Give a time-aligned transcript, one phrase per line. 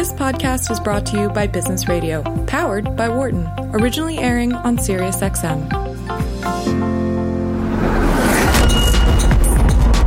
[0.00, 4.78] This podcast is brought to you by Business Radio, powered by Wharton, originally airing on
[4.78, 5.70] SiriusXM.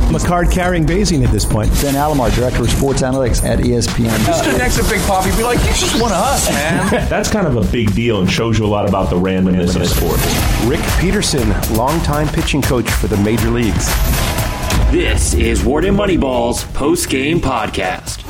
[0.02, 1.70] I'm a card carrying Bayesian at this point.
[1.80, 4.42] Ben Alamar, Director of Sports Analytics at ESPN.
[4.42, 6.90] Sit next to Big Papi, be like, he's just one of us, man.
[7.08, 9.86] That's kind of a big deal and shows you a lot about the randomness of
[9.86, 10.66] sports.
[10.66, 13.86] Rick Peterson, longtime pitching coach for the major leagues.
[14.90, 18.24] This is Wharton Moneyball's post game podcast.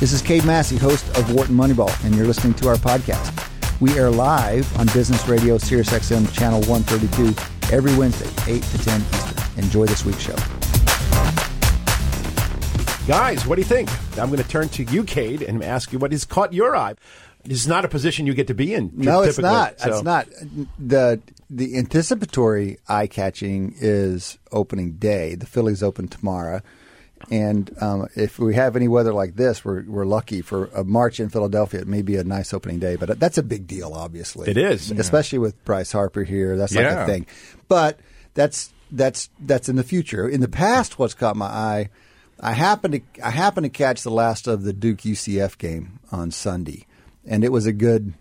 [0.00, 3.32] This is Cade Massey, host of Wharton Moneyball, and you're listening to our podcast.
[3.80, 9.00] We air live on Business Radio Sirius XM Channel 132 every Wednesday, 8 to 10
[9.00, 9.64] Eastern.
[9.64, 10.36] Enjoy this week's show.
[13.06, 13.88] Guys, what do you think?
[14.18, 16.94] I'm going to turn to you, Cade, and ask you what has caught your eye.
[17.44, 18.90] This is not a position you get to be in.
[18.94, 19.80] No, it's not.
[19.80, 20.26] so- It's not.
[20.78, 25.36] The the anticipatory eye catching is opening day.
[25.36, 26.60] The Phillies open tomorrow.
[27.30, 31.18] And um, if we have any weather like this, we're we're lucky for a March
[31.18, 31.80] in Philadelphia.
[31.80, 34.48] It may be a nice opening day, but that's a big deal, obviously.
[34.48, 34.90] It is.
[34.92, 36.56] especially with Bryce Harper here.
[36.56, 37.02] That's like Yeah.
[37.02, 37.26] a thing.
[37.66, 37.98] But
[38.34, 40.28] that's that's that's in the future.
[40.28, 41.88] In the past, what's caught my eye,
[42.38, 46.30] I happened to I happened to catch the last of the Duke UCF game on
[46.30, 46.86] Sunday,
[47.26, 48.14] and it was a good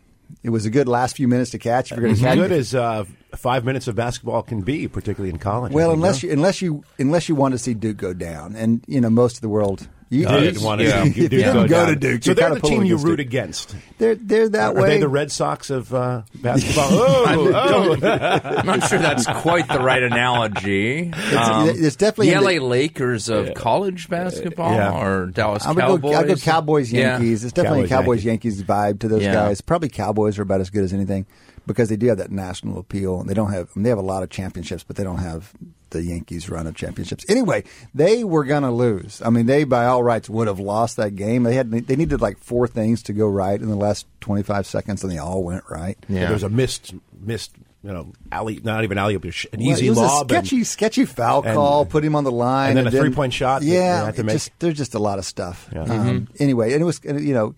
[0.43, 1.91] it was a good last few minutes to catch.
[1.91, 3.05] If you're going As to good as uh,
[3.35, 5.71] five minutes of basketball can be, particularly in college.
[5.73, 9.01] Well, unless you unless you unless you want to see Duke go down, and you
[9.01, 9.87] know most of the world.
[10.09, 11.03] You, You if didn't want to Yeah.
[11.03, 11.87] see you Duke didn't go down.
[11.87, 13.25] to Duke, So they're the team you root Duke.
[13.27, 13.75] against.
[13.97, 14.89] They're they're that Are way.
[14.89, 16.89] they the Red Sox of uh, basketball?
[16.91, 17.93] oh, oh.
[18.07, 21.11] I'm not sure that's quite the right analogy.
[21.11, 25.01] Um, it's definitely the LA the- Lakers of college basketball Yeah.
[25.03, 26.11] or Dallas I would Cowboys.
[26.13, 26.17] go.
[26.19, 27.13] I go Cowboys Yeah.
[27.13, 27.43] Yankees.
[27.43, 29.33] It's definitely Cowboys, a Cowboys Yankees vibe to those Yeah.
[29.33, 29.61] guys.
[29.61, 31.25] Probably Cowboys are about as good as anything
[31.65, 33.69] because they do have that national appeal, and they don't have.
[33.75, 35.51] They have a lot of championships, but they don't have
[35.95, 37.25] the Yankees run of championships.
[37.29, 39.21] Anyway, they were going to lose.
[39.23, 41.43] I mean, they by all rights would have lost that game.
[41.43, 44.65] They had they needed like four things to go right in the last twenty five
[44.67, 45.97] seconds, and they all went right.
[46.07, 46.21] Yeah.
[46.21, 47.51] There was a missed, missed,
[47.83, 50.31] you know, alley, not even alley, but an Well, easy it was lob.
[50.31, 52.91] a and- sketchy, sketchy foul and- call, put him on the line, and then a
[52.91, 54.33] three-point shot that Yeah, had to make.
[54.35, 55.69] just, there's just a lot of stuff.
[55.73, 55.83] Yeah.
[55.83, 57.55] Um, Anyway, and it was you know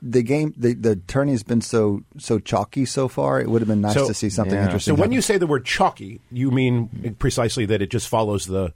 [0.00, 3.40] the game, the the tourney has been so so chalky so far.
[3.40, 4.64] It would have been nice So- to see something Yeah.
[4.64, 4.92] interesting.
[4.92, 5.12] So when happen.
[5.12, 8.72] you say the word chalky, you mean precisely that it just follows the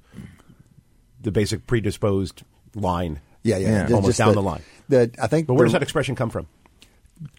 [1.21, 2.43] the basic predisposed
[2.75, 3.21] line.
[3.45, 3.81] yeah, yeah, Yeah.
[3.83, 4.63] just- Almost just down the line.
[4.89, 6.47] The I think, But where the- does that expression come from?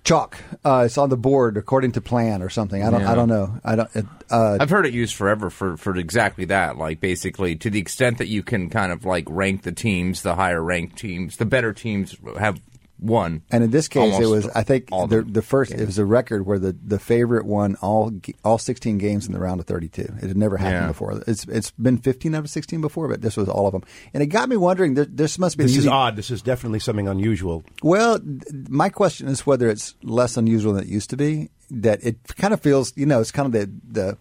[0.05, 0.38] chalk?
[0.63, 2.81] Uh, it's on the board according to plan or something.
[2.83, 3.01] I don't.
[3.01, 3.11] Yeah.
[3.11, 3.57] I don't know.
[3.65, 3.89] I don't.
[4.29, 6.77] Uh, I've heard it used forever for, for exactly that.
[6.77, 10.35] Like basically, to the extent that you can kind of like rank the teams, the
[10.35, 12.59] higher ranked teams, the better teams have
[13.03, 13.41] won.
[13.52, 16.06] And in this case, it was I think the the the first it was a
[16.06, 18.12] record where the, the favorite won all
[18.44, 20.02] all 16 games in the round of 32.
[20.02, 20.88] It had never happened Yeah.
[20.88, 21.22] before.
[21.28, 23.84] It's it's been 15 out of 16 before, but this was all of them.
[24.13, 24.94] And it got me wondering.
[24.94, 26.16] There, this must be This an is odd.
[26.16, 27.63] This is definitely something unusual.
[27.84, 31.50] Well, th- my question is whether it's less unusual than it used to be.
[31.72, 33.72] That it kind of feels, you know, it's kind of the
[34.02, 34.18] the.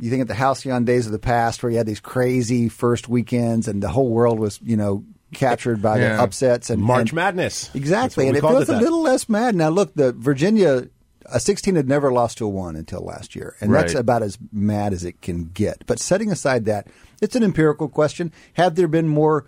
[0.00, 3.08] You think of the halcyon days of the past, where you had these crazy first
[3.08, 5.02] weekends, and the whole world was, you know,
[5.34, 7.70] captured by the upsets and March and- Madness.
[7.74, 9.68] Exactly, and it feels a little less mad now.
[9.68, 10.88] Look, the Virginia
[11.30, 14.38] a 16 had never lost to a one until last year, and that's about as
[14.52, 15.84] mad as it can get.
[15.86, 16.88] But setting aside that,
[17.20, 18.32] it's an empirical question.
[18.54, 19.46] Have there been more?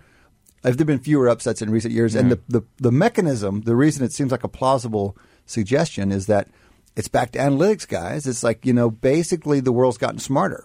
[0.62, 2.14] Have there been fewer upsets in recent years?
[2.14, 6.48] And the, the the mechanism, the reason it seems like a plausible suggestion is that
[6.96, 8.26] it's back to analytics, guys.
[8.26, 10.64] It's like you know, basically the world's gotten smarter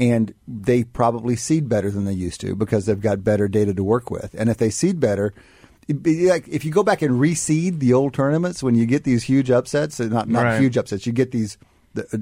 [0.00, 3.84] and they probably seed better than they used to because they've got better data to
[3.84, 4.34] work with.
[4.36, 5.34] And if they seed better,
[6.02, 9.24] be like if you go back and reseed the old tournaments, when you get these
[9.24, 10.60] huge upsets, uh, not not Right.
[10.60, 11.58] huge upsets, you get these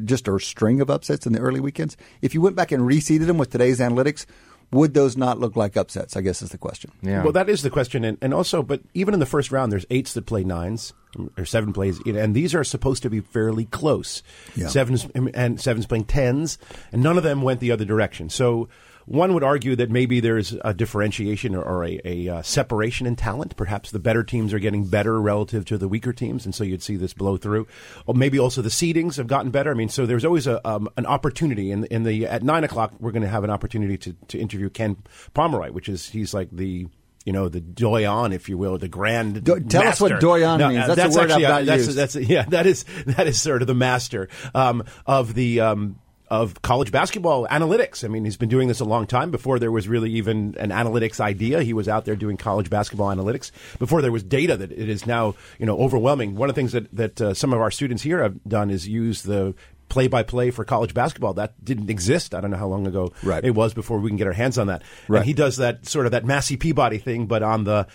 [0.05, 1.97] just a string of upsets in the early weekends.
[2.21, 4.25] If you went back and reseeded them with today's analytics,
[4.73, 6.17] would those not look like upsets?
[6.17, 6.91] I guess is the question.
[7.03, 7.23] Yeah.
[7.23, 9.87] Well, that is the question, and, and also, but even in the first round, there's
[9.91, 10.95] eights that play nines
[11.37, 14.23] or seven plays, and these are supposed to be fairly close.
[14.57, 14.69] Yeah.
[14.69, 16.59] Sevens and sevens playing tens,
[16.93, 18.31] and none of them went the other direction.
[18.31, 18.69] So
[19.09, 23.17] one would argue that maybe there's a differentiation or, or a, a uh, separation in
[23.17, 23.57] talent.
[23.57, 26.83] Perhaps the better teams are getting better relative to the weaker teams, and so you'd
[26.83, 27.67] see this blow through.
[28.05, 29.71] Or maybe also the seedings have gotten better.
[29.71, 32.93] I mean, so there's always a um, an opportunity in, in the at nine o'clock.
[33.01, 34.99] We're going to have an opportunity to, to interview Ken
[35.33, 36.89] Pomeroy, which is he's like the
[37.29, 39.45] you know the doyen, if you will, the grand.
[39.45, 40.27] Do- tell us what master.
[40.27, 40.89] doyen means.
[40.89, 43.39] uh, That's a word I've actually, uh, not that's, that's yeah, that is that is
[43.39, 45.61] sort of the master um, of the.
[45.61, 45.99] Um,
[46.31, 48.05] of college basketball analytics.
[48.05, 50.69] I mean, he's been doing this a long time before there was really even an
[50.69, 51.63] analytics idea.
[51.63, 55.07] He was out there doing college basketball analytics before there was data that it is
[55.07, 56.35] now, you know, overwhelming.
[56.35, 58.87] One of the things that, that uh, some of our students here have done is
[58.87, 59.55] use the
[59.89, 61.35] play by play for college basketball.
[61.35, 62.35] That didn't exist.
[62.35, 63.45] I don't know how long ago Right.
[63.45, 64.83] it was before we can get our hands on that.
[65.09, 65.19] Right.
[65.19, 67.87] And he does that sort of that Massey Peabody thing, but on the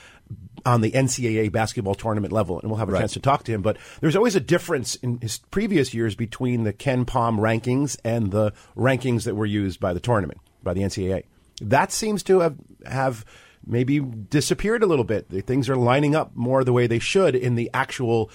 [0.65, 2.99] on the NCAA basketball tournament level, and we'll have a Right.
[3.01, 3.61] chance to talk to him.
[3.61, 8.53] But there's always a difference in his previous years between the KenPom rankings and the
[8.77, 11.23] rankings that were used by the tournament by the NCAA.
[11.61, 12.55] That seems to have
[12.85, 13.25] have
[13.65, 15.29] maybe disappeared a little bit.
[15.29, 18.29] The things are lining up more the way they should in the actual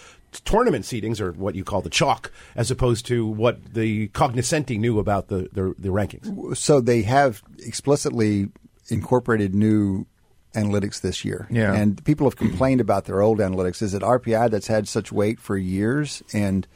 [0.45, 4.99] tournament seedings, or what you call the chalk, as opposed to what the cognoscenti knew
[4.99, 6.57] about the the, the rankings.
[6.57, 8.49] So they have explicitly
[8.91, 10.07] incorporated new
[10.55, 11.47] analytics this year.
[11.51, 11.73] Yeah.
[11.75, 13.83] And people have complained about their old analytics.
[13.83, 16.23] Is it RPI that's had such weight for years?
[16.33, 16.67] And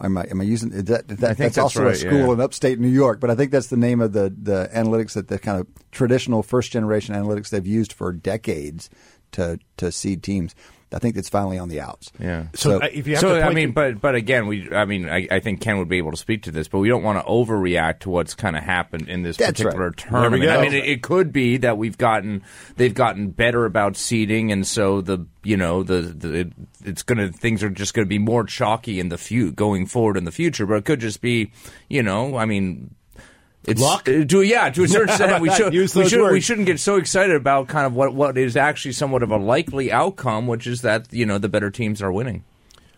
[0.00, 1.08] am I, am I using is that?
[1.08, 2.32] that think that's, that's also a school yeah.
[2.32, 5.28] in upstate New York, but I think that's the name of the, the analytics that
[5.28, 8.90] the kind of traditional first generation analytics they've used for decades
[9.32, 10.54] to, to seed teams.
[10.94, 12.10] I think it's finally on the outs.
[12.18, 12.46] Yeah.
[12.54, 14.70] So, So- uh, if you have so to I mean, to- but but again, we
[14.72, 16.88] I mean, I, I think Ken would be able to speak to this, but we
[16.88, 19.96] don't want to overreact to what's kind of happened in this That's particular right.
[19.96, 20.42] tournament.
[20.42, 22.42] There I mean, it, it could be that we've gotten
[22.76, 26.52] they've gotten better about seeding, and so the you know the, the it,
[26.84, 30.24] it's gonna things are just gonna be more chalky in the few going forward in
[30.24, 31.52] the future, but it could just be
[31.88, 32.94] you know, I mean.
[33.64, 34.08] It's, Luck?
[34.08, 36.96] uh, to yeah, to a certain extent, we should, we, should, we shouldn't get so
[36.96, 40.82] excited about kind of what what is actually somewhat of a likely outcome, which is
[40.82, 42.44] that you know the better teams are winning.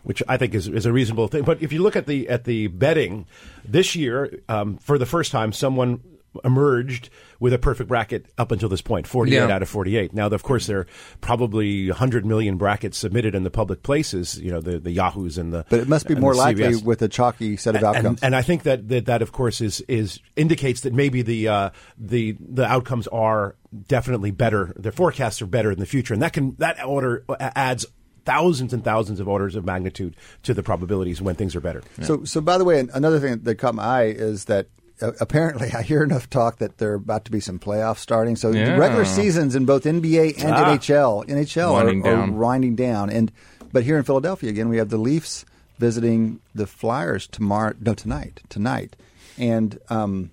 [0.05, 1.45] which I think is, is a reasonable thing.
[1.45, 3.27] But if you look at the at the betting
[3.65, 6.01] this year, um, for the first time, someone
[6.43, 7.11] emerged
[7.41, 9.49] with a perfect bracket up until this point, 48 Yeah.
[9.55, 10.15] out of 48.
[10.15, 10.87] Now, of course, there are
[11.21, 15.53] probably 100 million brackets submitted in the public places, you know, the, the Yahoos and
[15.53, 16.85] the But it must be more likely CBS.
[16.85, 18.23] with a chalky set of And- outcomes.
[18.23, 21.71] And, I think that, that that of course is is indicates that maybe the uh,
[21.99, 23.57] the the outcomes are
[23.87, 24.73] definitely better.
[24.77, 27.87] Their forecasts are better in the future, and that can that order adds
[28.25, 31.83] thousands and thousands of orders of magnitude to the probabilities when things are better.
[32.03, 34.69] So, so by the way, another thing that caught my eye is that uh,
[35.01, 38.37] apparently I hear enough talk that there are about to be some playoffs starting.
[38.37, 38.77] So Yeah.
[38.77, 40.65] regular seasons in both NBA and Ah.
[40.77, 43.11] NHL, NHL Winding are, are winding down.
[43.11, 43.33] And
[43.73, 45.45] but here in Philadelphia again, we have the Leafs
[45.79, 47.75] visiting the Flyers tomorrow.
[47.81, 48.95] No, tonight, tonight,
[49.37, 50.31] and um,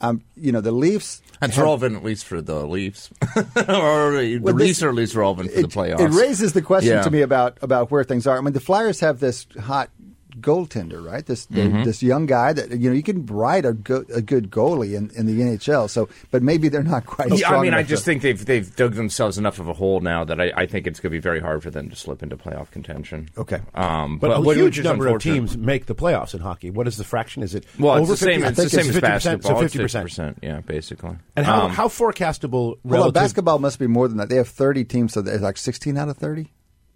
[0.00, 1.22] um, you know the Leafs.
[1.40, 3.10] That's have- relevant at least for the Leafs,
[3.56, 6.00] or the Well, Leafs this- are at least relevant for it, the playoffs.
[6.00, 7.02] It raises the question Yeah.
[7.02, 8.36] to me about about where things are.
[8.36, 9.90] I mean, the Flyers have this hot
[10.40, 11.24] goaltender, right?
[11.26, 11.82] This Mm-hmm.
[11.84, 15.10] this young guy that you know you can ride a, go, a good goalie in,
[15.14, 15.88] in the NHL.
[15.90, 17.30] So, but maybe they're not quite.
[17.30, 19.72] Yeah, strong I mean, I just to- think they've they've dug themselves enough of a
[19.74, 21.96] hole now that I, I think it's going to be very hard for them to
[21.96, 23.28] slip into playoff contention.
[23.36, 23.60] Okay.
[23.74, 26.70] um, But, a which huge number of teams make the playoffs in hockey.
[26.70, 27.42] What is the fraction?
[27.42, 28.40] Is it Well, over it's the same.
[28.42, 28.48] 50?
[28.48, 29.68] It's the think same it's as 50%, basketball.
[29.68, 30.04] So 50%.
[30.04, 31.16] 50%, Yeah, basically.
[31.36, 34.28] And how, Um, how forecastable Well, basketball must be more than that.
[34.28, 36.50] They have thirty teams, so there's like sixteen out of thirty.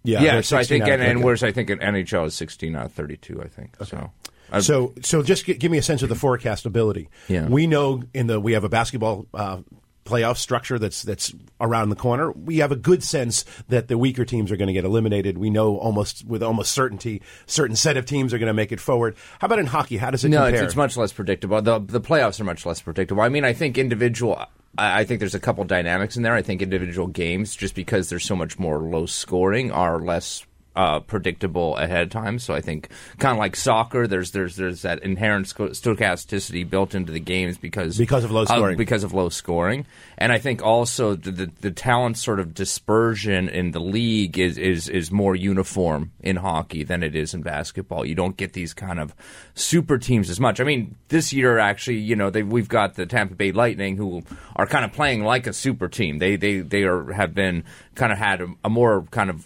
[0.07, 2.85] Yeah, yeah, so I think, and, and whereas I think in NHL is 16 out
[2.85, 3.75] of 32, I think.
[3.85, 4.11] So,
[4.51, 7.07] I- So, so just gi- give me a sense of the forecastability.
[7.27, 7.47] Yeah.
[7.47, 9.57] We know in the we have a basketball uh,
[10.05, 12.31] playoff structure that's that's around the corner.
[12.31, 15.37] We have a good sense that the weaker teams are going to get eliminated.
[15.37, 18.79] We know almost with almost certainty certain set of teams are going to make it
[18.79, 19.17] forward.
[19.39, 19.97] How about in hockey?
[19.97, 21.61] How does it No, it's, it's much less predictable.
[21.61, 23.21] The the playoffs are much less predictable.
[23.21, 24.45] I mean, I think individual.
[24.77, 26.35] I think there's a couple dynamics in there.
[26.35, 30.45] I think individual games, just because there's so much more low scoring, are less
[30.77, 32.37] uh, predictable ahead of time.
[32.39, 37.11] So I think kind of like soccer, there's there's there's that inherent stochasticity built into
[37.11, 38.77] the games because Because of low scoring.
[38.77, 39.85] because of low scoring.
[40.17, 44.57] And I think also the, the the talent sort of dispersion in the league is
[44.57, 48.05] is is more uniform in hockey than it is in basketball.
[48.05, 49.13] You don't get these kind of
[49.55, 50.59] super teams as much.
[50.59, 54.23] I mean, this year actually, you know, they, we've got the Tampa Bay Lightning who
[54.55, 56.19] are kind of playing like a super team.
[56.19, 57.63] They they they are have been
[57.95, 59.45] kind of had a, a more kind of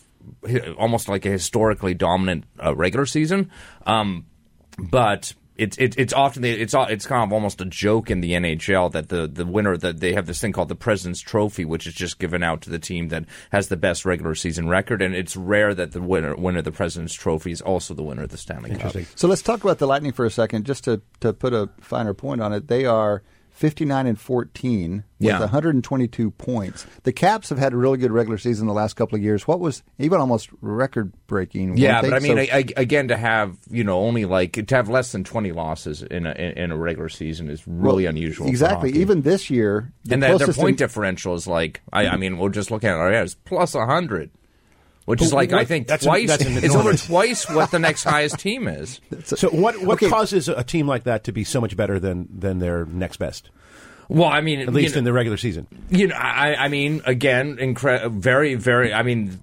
[0.77, 3.51] almost like a historically dominant uh, regular season.
[3.85, 4.25] Um,
[4.77, 8.91] but it's it, it's often it's it's kind of almost a joke in the NHL
[8.93, 11.93] that the the winner that they have this thing called the President's Trophy, which is
[11.93, 15.35] just given out to the team that has the best regular season record, and it's
[15.35, 18.37] rare that the winner winner of the President's Trophy is also the winner of the
[18.37, 18.95] Stanley Cup.
[19.15, 22.13] So let's talk about the Lightning for a second, just to to put a finer
[22.13, 22.67] point on it.
[22.67, 23.21] They are.
[23.61, 25.39] 59 and 14 with Yeah.
[25.39, 26.87] 122 points.
[27.03, 29.47] The Caps have had a really good regular season the last couple of years.
[29.47, 31.77] What was even almost record breaking?
[31.77, 34.89] Yeah, but I mean, I, I, again, to have you know only like to have
[34.89, 38.47] less than twenty losses in a in, a regular season is really unusual.
[38.47, 38.93] Exactly.
[38.93, 42.39] Even this year, the and that, their point in- differential is like I, I mean
[42.39, 44.31] we'll just look at it oh, right now, it's plus hundred,
[45.05, 46.27] which is But like I think that's- twice.
[46.29, 48.99] that's it's over twice what the next highest team is.
[49.25, 50.09] so what what Okay.
[50.09, 53.49] causes a team like that to be so much better than than their next best?
[54.11, 55.67] Well, I mean, at least know, in the regular season.
[55.89, 58.93] You know, I, I mean, again, incre- very, very.
[58.93, 59.39] I mean,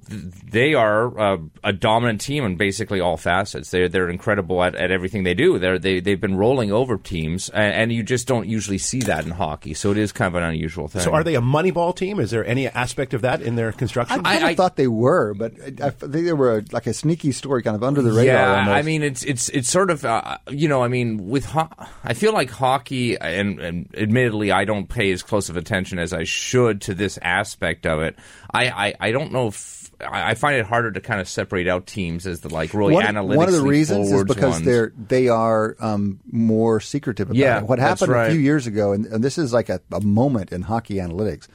[0.51, 3.71] they are uh, a dominant team in basically all facets.
[3.71, 5.59] They're they're incredible at, at everything they do.
[5.59, 9.25] They're they they've been rolling over teams, and, and you just don't usually see that
[9.25, 9.73] in hockey.
[9.73, 11.01] So it is kind of an unusual thing.
[11.01, 12.21] So, are they a Moneyball team?
[12.21, 14.21] Is there any aspect of that in their construction?
[14.21, 16.93] I kind of I- thought they were, but I, I think they were like a
[16.93, 18.25] sneaky story, kind of under the radar.
[18.35, 18.77] Yeah, almost.
[18.77, 21.71] I mean it's it's it's sort of uh, you know I mean with ho-
[22.05, 26.13] I feel like hockey and, and admittedly I don't pay as close of attention as
[26.13, 28.17] I should to this aspect of it.
[28.53, 31.87] I I, I don't know if I find it harder to kind of separate out
[31.87, 33.37] teams as the like really one, analytics.
[33.37, 34.65] one of the reasons is because ones.
[34.65, 37.65] they're they are um, more secretive about Yeah, it.
[37.67, 40.63] What happened a few years ago, and, and this is like a, a moment in
[40.63, 41.49] hockey analytics,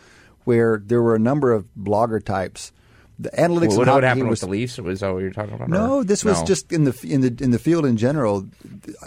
[0.46, 2.72] where there were a number of blogger types.
[3.20, 4.78] The analytics What, what hockey happened was with the Leafs?
[4.80, 5.70] Was that what you're talking about?
[5.70, 6.46] no, or- this was No.
[6.46, 8.48] just in the in the in the field in general.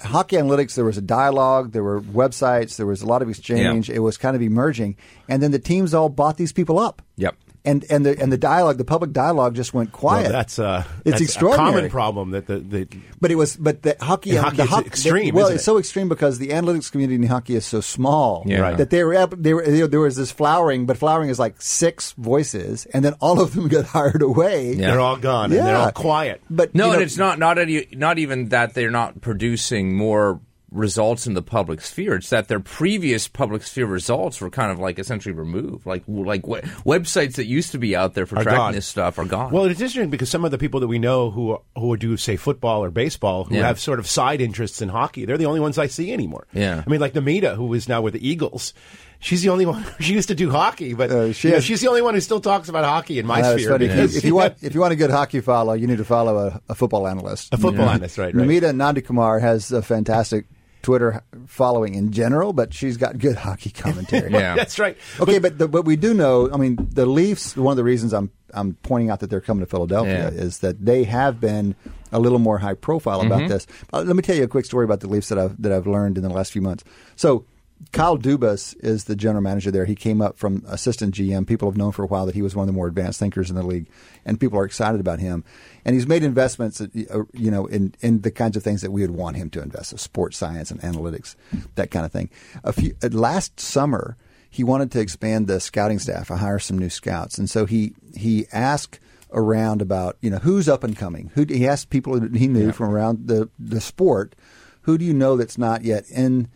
[0.02, 0.74] Hockey analytics.
[0.76, 1.72] There was a dialogue.
[1.72, 2.76] There were websites.
[2.76, 3.90] There was a lot of exchange.
[3.90, 4.96] It was kind of emerging,
[5.28, 7.02] and then the teams all bought these people up.
[7.16, 7.34] Yep.
[7.66, 10.22] And and the and the dialogue, the public dialogue, just went quiet.
[10.22, 11.70] Well, that's uh, it's that's extraordinary.
[11.70, 12.88] A common problem that the, the
[13.20, 15.62] But it was, but the hockey, In hockey, the it's hoc- extreme, well, isn't it's
[15.62, 15.66] it?
[15.66, 18.60] so extreme because the analytics community in hockey is so small Yeah.
[18.60, 18.76] Right.
[18.78, 21.60] that they were, able- they were there, there was this flowering, but flowering is like
[21.60, 24.72] six voices, and then all of them got hired away.
[24.72, 24.92] Yeah.
[24.92, 26.40] they're all gone and they're all quiet.
[26.48, 29.96] But No, you know, and it's not not any, not even that they're not producing
[29.96, 30.40] more
[30.72, 32.16] results in the public sphere.
[32.16, 35.86] It's that their previous public sphere results were kind of like essentially removed.
[35.86, 38.72] Like like we- websites that used to be out there for Are tracking gone.
[38.72, 39.52] this stuff are gone.
[39.52, 42.36] Well, it's interesting because some of the people that we know who who do say
[42.36, 43.66] football or baseball who Yeah.
[43.66, 46.46] have sort of side interests in hockey, they're the only ones I see anymore.
[46.52, 46.82] Yeah.
[46.84, 48.74] I mean, like Namita, who is now with the Eagles.
[49.18, 49.82] She's the only one.
[50.00, 52.20] She used to do hockey, but Uh, she you know, she's the only one who
[52.20, 53.70] still talks about hockey in my uh, sphere.
[53.70, 53.88] funny.
[53.88, 56.36] Because If you want, if you want a good hockey follow, you need to follow
[56.48, 57.54] a, a football analyst.
[57.54, 58.46] A football analyst, right, right.
[58.46, 60.44] Namita Nandakumar has a fantastic
[60.86, 64.30] Twitter following in general, but she's got good hockey commentary.
[64.32, 64.54] Yeah.
[64.60, 64.96] that's right.
[65.18, 66.48] Okay, but the, but we do know.
[66.52, 67.56] I mean, the Leafs.
[67.56, 70.40] One of the reasons I'm I'm pointing out that they're coming to Philadelphia Yeah.
[70.44, 71.74] is that they have been
[72.12, 73.48] a little more high profile about Mm-hmm.
[73.48, 73.66] this.
[73.92, 75.88] Uh, let me tell you a quick story about the Leafs that I've that I've
[75.88, 76.84] learned in the last few months.
[77.16, 77.44] So.
[77.92, 79.84] Kyle Dubas is the general manager there.
[79.84, 81.46] He came up from assistant GM.
[81.46, 83.50] People have known for a while that he was one of the more advanced thinkers
[83.50, 83.86] in the league,
[84.24, 85.44] and people are excited about him.
[85.84, 86.86] And he's made investments, uh,
[87.32, 89.92] you know, in, in the kinds of things that we would want him to invest:
[89.92, 91.36] in sports science and analytics,
[91.74, 92.30] that kind of thing.
[92.64, 94.16] A few uh, last summer,
[94.48, 97.94] he wanted to expand the scouting staff, and hire some new scouts, and so he
[98.16, 99.00] he asked
[99.32, 101.30] around about you know who's up and coming.
[101.34, 104.34] Who he asked people that he knew from around the the sport,
[104.82, 106.48] who do you know that's not yet in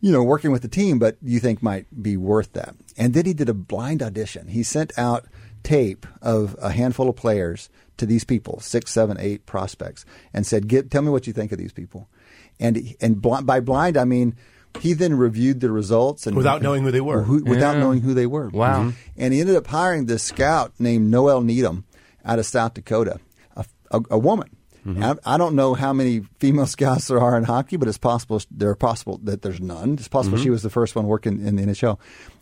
[0.00, 2.74] you know, working with the team, but you think might be worth that.
[2.96, 4.48] And then he did a blind audition.
[4.48, 5.26] He sent out
[5.62, 10.68] tape of a handful of players to these people, six, seven, eight prospects, and said,
[10.68, 12.08] Get, "Tell me what you think of these people."
[12.60, 14.36] And and bl- by blind, I mean
[14.80, 17.22] he then reviewed the results and Without knowing who they were.
[17.22, 17.80] who- without Yeah.
[17.80, 18.48] knowing who they were.
[18.50, 18.84] Wow.
[18.84, 18.94] Mhm.
[19.16, 21.84] And he ended up hiring this scout named Noelle Needham
[22.24, 23.18] out of South Dakota,
[23.56, 24.48] a, a, a woman.
[24.88, 25.02] Mm-hmm.
[25.02, 28.40] I, I don't know how many female scouts there are in hockey, but it's possible
[28.50, 29.94] there are possible that there's none.
[29.94, 30.44] It's possible Mm-hmm.
[30.44, 31.98] she was the first one working in the NHL.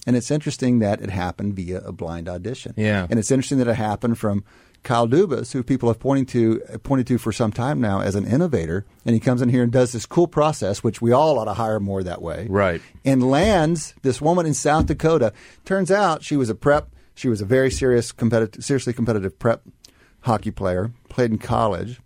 [0.07, 2.75] And it's interesting that it happened via a blind audition.
[2.77, 3.07] Yeah.
[3.11, 4.45] And it's interesting that it happened from
[4.83, 8.25] Kyle Dubas, who people have pointing to pointed to for some time now as an
[8.25, 11.47] innovator, and he comes in here and does this cool process, which we all ought
[11.47, 12.47] to hire more that way.
[12.49, 12.81] Right.
[13.05, 15.33] And lands this woman in South Dakota.
[15.65, 16.89] Turns out she was a prep.
[17.17, 19.63] She was a very serious competitive, seriously competitive prep
[20.21, 20.93] hockey player.
[21.09, 22.01] Played in college.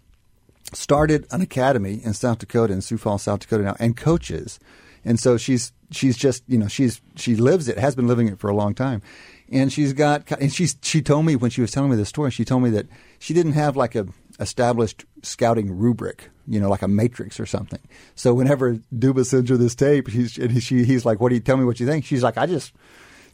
[0.72, 4.60] Started an academy in South Dakota in Sioux Falls, South Dakota now, and coaches.
[5.04, 8.38] And so she's she's just you know she's she lives it has been living it
[8.38, 9.02] for a long time,
[9.50, 12.30] and she's got and she's she told me when she was telling me the story
[12.30, 12.86] she told me that
[13.18, 14.06] she didn't have like a
[14.38, 17.80] established scouting rubric you know like a matrix or something.
[18.14, 21.40] So whenever Duba sends her this tape, he's and she, he's like, "What do you
[21.40, 22.72] tell me what you think?" She's like, "I just."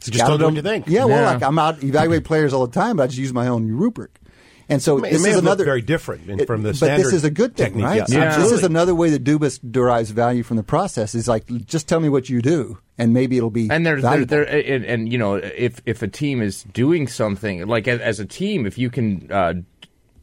[0.05, 0.85] You just told scouted her what them." you think.
[0.87, 1.31] Yeah, well, Yeah.
[1.33, 4.19] like I'm out evaluate players all the time, but I just use my own rubric.
[4.69, 6.75] And so It may- it this is another very different in- It- from the But
[6.75, 7.95] standard this is a good thing, technique, right?
[7.97, 8.37] yes, Yeah.
[8.37, 11.15] This is another way that Dubas derives value from the process.
[11.15, 14.25] Is like just tell me what you do, and maybe it'll be and there's there,
[14.25, 18.19] there and, and you know if if a team is doing something like as, as
[18.19, 19.53] a team if you can uh,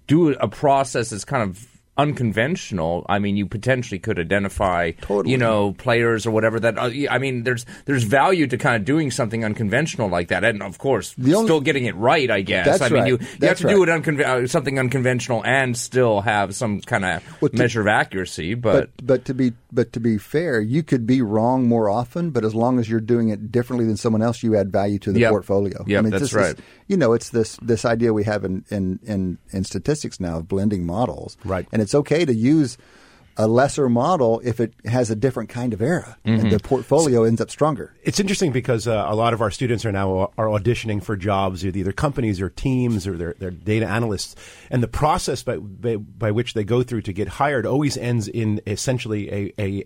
[0.06, 5.30] do a process that's kind of unconventional i mean you potentially could identify Totally.
[5.30, 8.84] you know players or whatever that uh, i mean there's there's value to kind of
[8.84, 12.40] doing something unconventional like that and of course The only- still getting it right i
[12.40, 13.08] guess That's i mean right.
[13.08, 14.02] you, you have That's to do it right.
[14.02, 18.54] unconven- uh, something unconventional and still have some kind of Well, to- measure of accuracy
[18.54, 22.30] but, but but to be but to be fair, you could be wrong more often,
[22.30, 25.10] but as long as you're doing it differently than someone else, you add value to
[25.10, 25.30] the Yep.
[25.30, 25.82] portfolio.
[25.84, 26.54] Yep, I mean, that's this is- right.
[26.86, 30.46] you know, it's this this idea we have in, in in in statistics now of
[30.46, 31.66] blending models, Right.
[31.72, 32.76] And it's okay to use
[33.36, 37.40] a lesser model if it has a different kind of era, and the portfolio ends
[37.40, 37.92] up stronger.
[38.04, 41.64] It's interesting because uh, a lot of our students are now are auditioning for jobs
[41.64, 44.36] with either companies or teams or they're, they're data analysts,
[44.70, 48.28] and the process by, by by which they go through to get hired always ends
[48.28, 49.52] in essentially a.
[49.58, 49.84] a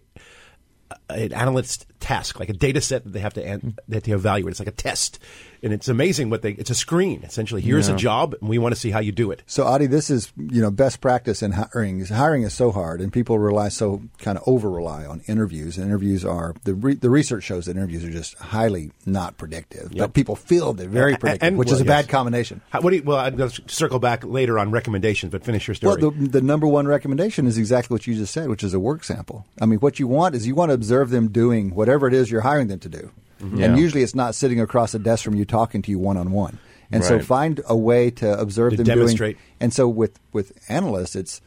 [1.11, 4.13] an analyst task, like a data set that they have to an- they have to
[4.13, 4.53] evaluate.
[4.53, 5.19] It's like a test,
[5.63, 6.53] and it's amazing what they.
[6.53, 7.61] It's a screen essentially.
[7.61, 9.43] Here's a job, and we want to see how you do it.
[9.47, 12.05] So, Adi, this is you know best practice in hiring.
[12.05, 15.77] Hiring is so hard, and people rely so kind of over rely on interviews.
[15.77, 19.93] And interviews are the re- the research shows that interviews are just highly not predictive.
[19.97, 22.11] But people feel they're very A- predictive, and- which is well, a bad yes.
[22.11, 22.61] combination.
[22.71, 25.67] How, what do you, well, I'm going to circle back later on recommendations, but finish
[25.67, 26.01] your story.
[26.01, 28.81] Well, the, the number one recommendation is exactly what you just said, which is a
[28.81, 29.47] work sample.
[29.61, 32.31] I mean, what you want is you want to observe them doing whatever it is
[32.31, 33.11] you're hiring them to do.
[33.41, 33.63] Mm-hmm.
[33.63, 33.83] And Yeah.
[33.83, 36.59] usually it's not sitting across a desk from you talking to you one on one.
[36.91, 39.37] And so find a way to observe To them demonstrate.
[39.37, 39.45] doing.
[39.61, 41.41] And so with, with analysts, it's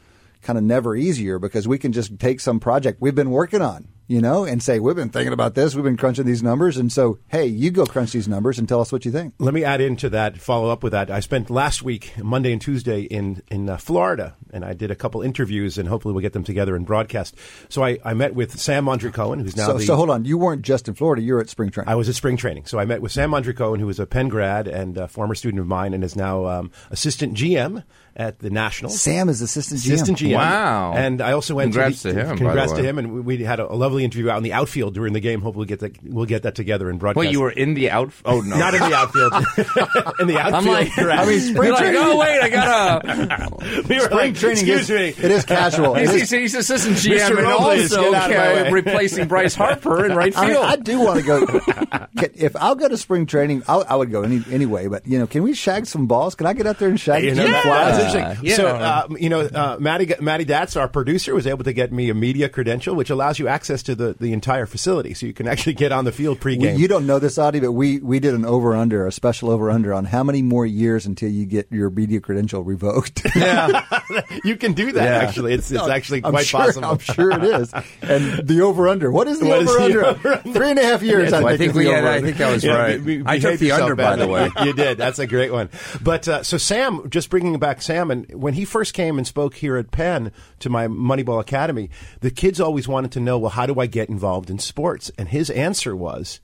[0.44, 3.88] kind of never easier because we can just take some project we've been working on,
[4.12, 6.76] you know, and say, we've been thinking about this, we've been crunching these numbers.
[6.76, 9.34] And so, hey, you go crunch these numbers and tell us what you think.
[9.40, 11.10] Let me add into that, follow up with that.
[11.10, 14.96] I spent last week, Monday and Tuesday, in in uh, Florida, and I did a
[14.96, 17.38] couple interviews, and hopefully we'll get them together and broadcast.
[17.70, 20.26] So I, I met with Sam Mondry Cohen, who's now So, the, so hold on.
[20.26, 21.90] You weren't just in Florida, you were at spring training.
[21.90, 22.66] I was at spring training.
[22.66, 25.36] So I met with Sam Mondry Cohen, who was a Penn grad and a former
[25.36, 29.00] student of mine, and is now um, assistant GM at the Nationals.
[29.00, 29.94] Sam is assistant GM.
[29.94, 30.36] Assistant GM.
[30.36, 30.94] Wow.
[30.96, 32.88] And I also went Congrats to, to him, by the Congrats to way.
[32.88, 35.20] him, and we we had a, a lovely interview out in the outfield during the
[35.20, 35.42] game.
[35.42, 37.20] Hopefully, we'll get that we'll get that together in broadcast.
[37.26, 38.12] Wait, you were in the out?
[38.26, 39.34] Oh no, not in the outfield.
[40.20, 41.22] in the outfield, I'm like, correct.
[41.22, 43.84] I mean, spring You're like, training- oh wait, I gotta.
[43.90, 45.08] we were like, training excuse is, me.
[45.24, 45.96] It is casual.
[46.02, 47.38] It He's, is- he's, he's assistant GM Mr.
[47.38, 48.72] and Robles, also get out of my way.
[48.72, 50.62] replacing Bryce Harper in right I, field.
[50.64, 52.22] mean, I do want to go.
[52.36, 54.88] If I'll go to spring training, I'll, I would go any, anyway.
[54.88, 56.36] But you know, can we shag some balls?
[56.36, 57.98] Can I get out there and shag You know, some that- flies?
[57.98, 58.46] that's interesting.
[58.46, 58.56] Yeah.
[58.56, 62.10] So, uh, you know, uh, Maddie, Maddie Datz, our producer, was able to get me
[62.10, 65.48] a media credential, which allows you access to the, the entire facility, so you can
[65.48, 66.78] actually get on the field We- pregame.
[66.78, 69.70] you don't know this, Adi, but we, we did an over under, a special over
[69.72, 73.22] under on how many more years until you get your media credential revoked.
[73.36, 73.86] yeah,
[74.44, 75.04] you can do that.
[75.04, 75.28] Yeah.
[75.28, 76.90] Actually, it's it's actually I'm quite sure, possible.
[76.90, 77.74] I'm sure it is.
[78.02, 79.12] And the over under.
[79.12, 80.38] What is the over under?
[80.54, 81.32] Three and a half years.
[81.32, 83.04] Well, I I think, think we had- I think that was Yeah, right.
[83.04, 84.50] be- be- I took the yourself, under, by the way.
[84.64, 84.98] you did.
[84.98, 85.70] That's a great one.
[86.02, 89.56] But uh, so Sam, just bringing back Sam, and when he first came and spoke
[89.56, 91.90] here at Penn to my Moneyball Academy,
[92.22, 95.12] the kids always wanted to know, well, how do I get involved in sports?
[95.18, 96.40] And his answer was,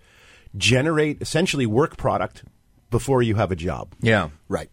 [0.55, 2.43] generate essentially work product
[2.89, 3.93] before you have a job.
[4.01, 4.29] yeah.
[4.47, 4.69] Right.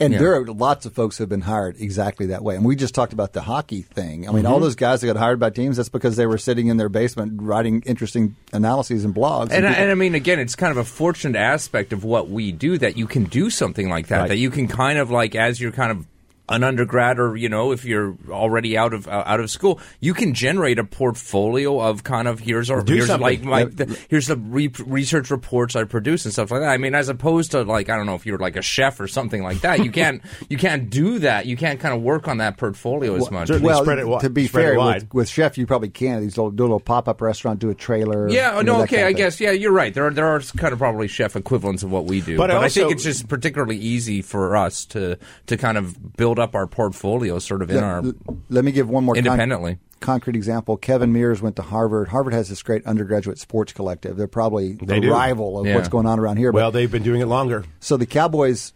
[0.00, 0.18] And Yeah.
[0.18, 2.56] there are lots of folks who have been hired exactly that way.
[2.56, 4.28] And we just talked about the hockey thing.
[4.28, 4.52] I mean, Mm-hmm.
[4.52, 6.88] all those guys that got hired by teams, that's because they were sitting in their
[6.88, 9.50] basement writing interesting analyses and blogs.
[9.50, 12.30] And, I- people- and I mean, again, it's kind of a fortunate aspect of what
[12.30, 14.18] we do that you can do something like that.
[14.20, 14.28] Right.
[14.28, 16.06] That you can kind of like, as you're kind of
[16.52, 20.14] an undergrad, or you know, if you're already out of uh, out of school, you
[20.14, 23.22] can generate a portfolio of kind of here's our Do here's something.
[23.22, 26.68] like my the, here's the re- research reports I produce and stuff like that.
[26.68, 29.08] I mean, as opposed to like I don't know if you're like a chef or
[29.08, 31.46] something like that, you can't you can't do that.
[31.46, 33.48] You can't kind of work on that portfolio as much.
[33.48, 35.02] certainly well, spread it to be spread fair, wide.
[35.04, 36.20] with, with Chef, you probably can.
[36.20, 38.28] These little, do a little pop up restaurant, do a trailer.
[38.28, 39.92] Yeah, you know, no, okay, kind of I guess, yeah, you're right.
[39.92, 42.56] There are there are kind of probably chef equivalents of what we do, But but,
[42.56, 46.54] I I, think it's just particularly easy for us to to kind of build up
[46.54, 48.02] our portfolio, sort of in Yeah, our
[48.50, 49.78] let me give one more con- independently.
[50.00, 50.76] concrete example.
[50.76, 52.08] Kevin Meers went to Harvard.
[52.08, 54.16] Harvard has this great undergraduate sports collective.
[54.16, 55.12] They're probably They the do.
[55.12, 55.76] rival of Yeah.
[55.76, 56.52] what's going on around here.
[56.52, 57.64] but- Well, they've been doing it longer.
[57.80, 58.72] So the Cowboys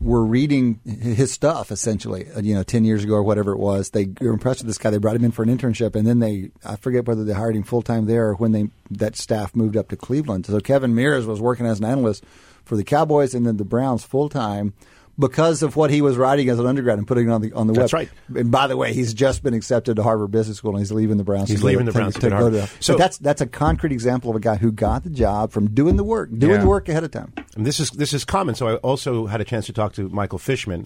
[0.00, 3.90] were reading his stuff essentially, uh, you know, 10 years ago or whatever it was.
[3.90, 4.90] They were impressed with this guy.
[4.90, 7.56] They brought him in for an internship and then they, I forget whether they hired
[7.56, 10.46] him full time there or when they, that staff moved up to Cleveland.
[10.46, 12.22] So Kevin Meers was working as an analyst
[12.64, 14.72] for the Cowboys and then the Browns full time
[15.18, 17.66] because of what he was writing as an undergrad and putting it on the, on
[17.66, 18.08] the That's web.
[18.30, 18.38] right.
[18.40, 21.16] And by the way, he's just been accepted to Harvard Business School and he's leaving
[21.16, 21.48] the Browns.
[21.48, 22.68] He's leaving the Browns to to go to go Harvard.
[22.76, 25.50] to- So- So that's, that's a concrete example of a guy who got the job
[25.52, 26.60] from doing the work, doing Yeah.
[26.60, 27.32] the work ahead of time.
[27.56, 28.54] And this is this is common.
[28.54, 30.84] So I also had a chance to talk to Michael Fishman,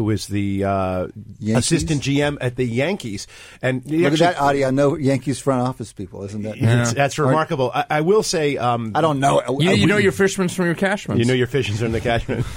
[0.00, 1.08] who is the uh,
[1.54, 3.26] assistant GM at the Yankees.
[3.60, 4.64] And Look actually- at that, Adi.
[4.64, 6.56] I know Yankees front office people, isn't that?
[6.56, 7.70] It's- That's remarkable.
[7.74, 9.42] I, I will say, um, I don't know.
[9.60, 11.18] You, I- you we- know your Fishmans from your Cashmans.
[11.20, 12.46] you know your Fishmans are in the catchment.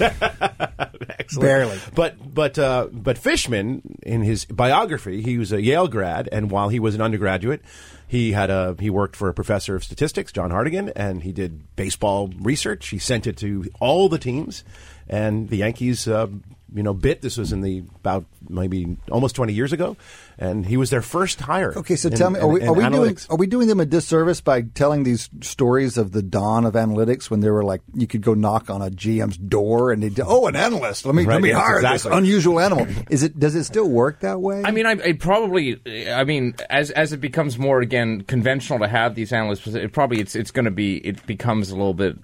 [1.18, 1.42] Excellent.
[1.42, 1.78] Barely.
[1.94, 6.70] But but uh, but Fishman, in his biography, he was a Yale grad, and while
[6.70, 7.60] he was an undergraduate,
[8.06, 11.76] he had a he worked for a professor of statistics, John Hartigan, and he did
[11.76, 12.88] baseball research.
[12.88, 14.64] He sent it to all the teams,
[15.08, 16.08] and the Yankees.
[16.08, 16.28] Uh,
[16.76, 17.22] you know, bit.
[17.22, 19.96] This was in the about maybe almost twenty years ago,
[20.38, 21.72] and he was their first hire.
[21.78, 23.78] Okay, so in- tell me, are we, in- are we doing are we doing them
[23.78, 27.80] a disservice by telling these stories of the dawn of analytics when they were like
[27.94, 31.14] you could go knock on a GM's door and they would oh an analyst let
[31.14, 32.10] me Right, let me yes, hire exactly.
[32.10, 34.62] this unusual animal is it does it still work that way?
[34.64, 35.80] I mean, I, it probably.
[36.10, 40.18] I mean, as as it becomes more again conventional to have these analysts, it probably
[40.18, 40.96] it's it's going to be.
[40.96, 42.16] It becomes a little bit.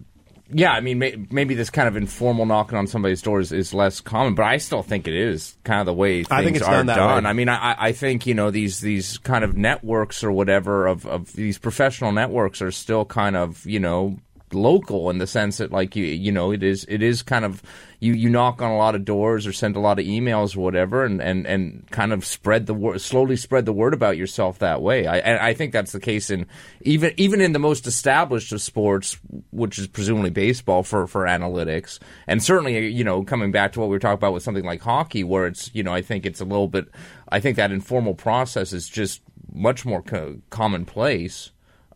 [0.52, 4.00] Yeah, I mean, may, maybe this kind of informal knocking on somebody's doors is, less
[4.00, 6.66] common, but I still think it is kind of the way things I think it's
[6.66, 7.28] are done that way.
[7.28, 11.06] I mean, I, I think you know these these kind of networks or whatever of,
[11.06, 14.18] of these professional networks are still kind of you know
[14.52, 17.62] local in the sense that like you you know it is it is kind of
[18.00, 20.60] you you knock on a lot of doors or send a lot of emails or
[20.60, 24.58] whatever and and, and kind of spread the word slowly spread the word about yourself
[24.58, 25.06] that way.
[25.06, 26.46] I I think that's the case in
[26.80, 29.18] even even in the most established of sports
[29.50, 31.98] which is presumably baseball for for analytics.
[32.26, 34.80] And certainly you know coming back to what we were talking about with something like
[34.80, 36.88] hockey where it's you know I think it's a little bit
[37.28, 39.20] I think that informal process is just
[39.52, 41.50] much more co- commonplace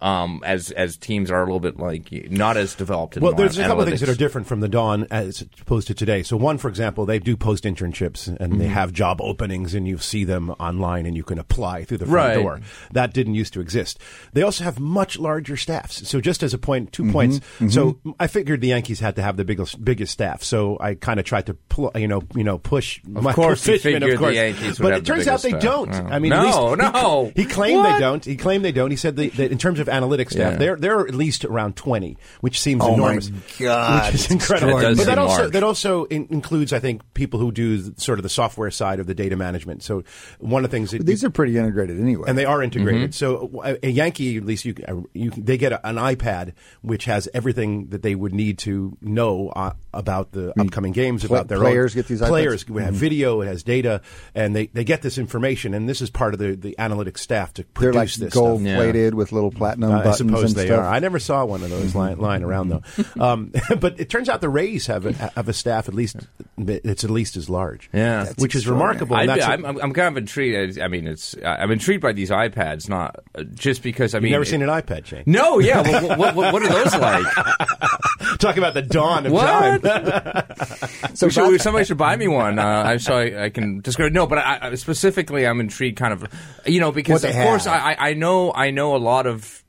[0.05, 3.17] um, as as teams are a little bit like not as developed.
[3.17, 5.87] In Well, there's a couple of things that are different from the dawn as opposed
[5.89, 6.23] to today.
[6.23, 8.59] So, one, for example, they do post internships and Mm-hmm.
[8.59, 12.07] they have job openings, and you see them online, and you can apply through the
[12.07, 12.43] front Right.
[12.43, 12.61] door.
[12.93, 13.99] That didn't used to exist.
[14.35, 16.07] They also have much larger staffs.
[16.09, 17.07] So, just as a point, Mm-hmm.
[17.09, 17.41] 2 points.
[17.71, 20.43] So, I figured the Yankees had to have the biggest biggest staff.
[20.45, 23.01] So, I kind of tried to, pl- you know, you know, push.
[23.09, 24.35] my course Fishman, of course.
[24.37, 25.63] the but it the turns out they staff.
[25.63, 25.91] don't.
[25.91, 26.07] No.
[26.11, 27.33] I mean, No, least he- no.
[27.35, 27.93] He, claimed What?
[27.95, 28.25] they don't.
[28.25, 28.91] He claimed they don't.
[28.91, 30.59] He said they, that in terms of analytics staff, Yeah.
[30.59, 33.31] they're they're at least around twenty, which seems Oh, my enormous.
[33.59, 34.73] God, which is incredible.
[34.81, 37.99] but that That also seem that also in, includes, I think, people who do th-
[37.99, 39.83] sort of the software side of the data management.
[39.83, 40.05] So
[40.39, 42.25] one of the things that These are pretty integrated anyway.
[42.29, 43.11] and they are integrated.
[43.11, 43.13] Mm-hmm.
[43.13, 46.53] So a, a Yankee, at least you, uh, you they get a, an iPad
[46.83, 51.37] which has everything that they would need to know uh, about the upcoming games, pla-
[51.39, 52.29] about their players own, get these iPads?
[52.29, 52.69] players.
[52.69, 54.01] We have video, it has data,
[54.35, 55.75] and they, they get this information.
[55.75, 58.61] And this is part of the, the analytics staff to they're like produce this gold
[58.63, 58.77] stuff.
[58.77, 60.81] plated with little platinum Uh, I suppose and they stuff.
[60.81, 60.87] are.
[60.89, 62.83] I never saw one of those lying, lying around though.
[63.21, 66.17] Um, but it turns out the Rays have a, have a staff at least
[66.59, 67.91] it's at least as large.
[67.93, 68.25] Yeah.
[68.25, 69.17] That's which is remarkable.
[69.17, 70.79] I'd be- that's a- I'm, I'm, I'm kind of intrigued.
[70.79, 73.17] I mean, it's I'm intrigued by these iPads, not
[73.55, 75.25] just because I mean, You've never it- seen an iPad, Shane.
[75.27, 75.83] No, yeah.
[75.83, 77.27] what, what, what, what are those like?
[78.39, 79.47] Talk about the dawn of What?
[79.83, 80.45] time.
[81.15, 82.59] So should, back- somebody should buy me one.
[82.59, 84.13] Uh, I so I, I can describe.
[84.13, 86.25] No, but I, I, specifically, I'm intrigued, kind of,
[86.67, 87.67] you know, because of they course.
[87.67, 89.64] I, I I know I know a lot of.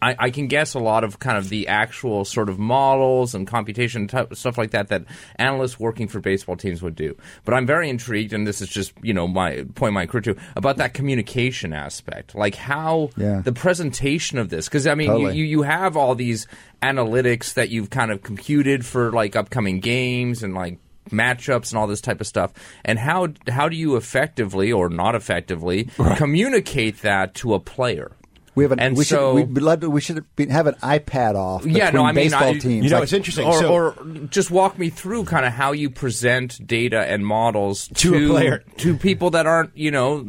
[0.00, 3.46] I, I can guess a lot of kind of the actual sort of models and
[3.46, 5.04] computation type, stuff like that that
[5.36, 7.16] analysts working for baseball teams would do.
[7.44, 10.36] But I'm very intrigued, and this is just you know my point my career to
[10.56, 13.40] about that communication aspect, like how Yeah.
[13.42, 14.68] the presentation of this.
[14.68, 15.36] Because I mean, Totally.
[15.36, 16.46] you, you you have all these
[16.82, 20.78] analytics that you've kind of computed for like upcoming games and like
[21.10, 22.52] matchups and all this type of stuff.
[22.84, 28.12] And how how do you effectively or not effectively communicate that to a player?
[28.54, 31.34] We have an, and we so should we, love to, we should have an iPad
[31.34, 31.66] off.
[31.66, 32.84] Yeah, between no, I mean, baseball I- teams.
[32.84, 33.46] You know, Like, it's interesting.
[33.46, 33.94] or, So- or
[34.30, 38.64] just walk me through kind of how you present data and models To a player.
[38.78, 40.26] to people that aren't you know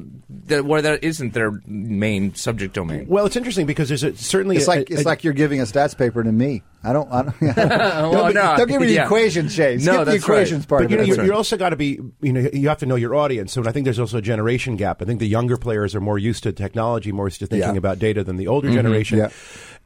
[0.47, 3.05] that where that isn't their main subject domain.
[3.07, 5.59] Well, it's interesting because there's a, certainly It's a- like a- it's like you're giving
[5.61, 6.63] a stats paper to me.
[6.85, 7.11] I don't.
[7.11, 9.05] I don't, don't, be- no, don't give me the yeah.
[9.05, 9.77] equations, Shane.
[9.77, 10.67] No, Skip the that's right.
[10.67, 12.85] part But you know, you, you also got to be, you know, you have to
[12.85, 13.51] know your audience.
[13.53, 15.01] So I think there's also a generation gap.
[15.01, 17.77] I think the younger players are more used to technology, more used to thinking Yeah.
[17.77, 18.77] about data than the older mm-hmm.
[18.77, 19.17] generation.
[19.17, 19.29] Yeah.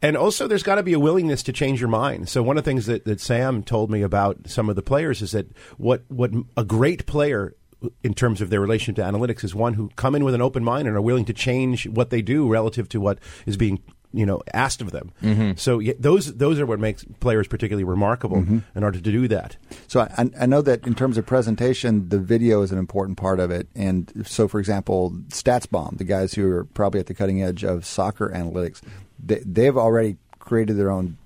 [0.01, 2.29] And also, there's got to be a willingness to change your mind.
[2.29, 5.21] So one of the things that, that Sam told me about some of the players
[5.21, 7.55] is that what what a great player
[8.03, 10.63] in terms of their relation to analytics is one who come in with an open
[10.63, 13.81] mind and are willing to change what they do relative to what is being
[14.11, 15.11] you know asked of them.
[15.21, 15.51] Mm-hmm.
[15.57, 18.59] So yeah, those those are what makes players particularly remarkable mm-hmm.
[18.75, 19.57] in order to do that.
[19.87, 23.39] So I, I know that in terms of presentation, the video is an important part
[23.39, 23.67] of it.
[23.75, 27.85] And so, for example, StatsBomb, the guys who are probably at the cutting edge of
[27.85, 28.81] soccer analytics,
[29.23, 31.17] they, they've already created their own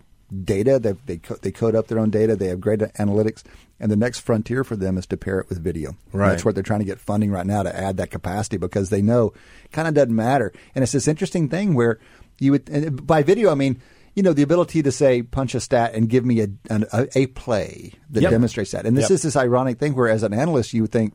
[0.43, 0.79] data.
[0.79, 2.35] They they co- they code up their own data.
[2.35, 3.43] They have great analytics.
[3.79, 5.89] And the next frontier for them is to pair it with video.
[6.13, 8.89] And That's what they're trying to get funding right now to add that capacity because
[8.89, 9.33] they know
[9.65, 10.53] it kind of doesn't matter.
[10.73, 11.99] And it's this interesting thing where
[12.39, 13.81] you would and by video I mean
[14.15, 17.07] you know the ability to say punch a stat and give me a an, a,
[17.15, 18.31] a play that Yep.
[18.31, 18.85] demonstrates that.
[18.85, 19.11] And this Yep.
[19.15, 21.13] is this ironic thing where as an analyst you would think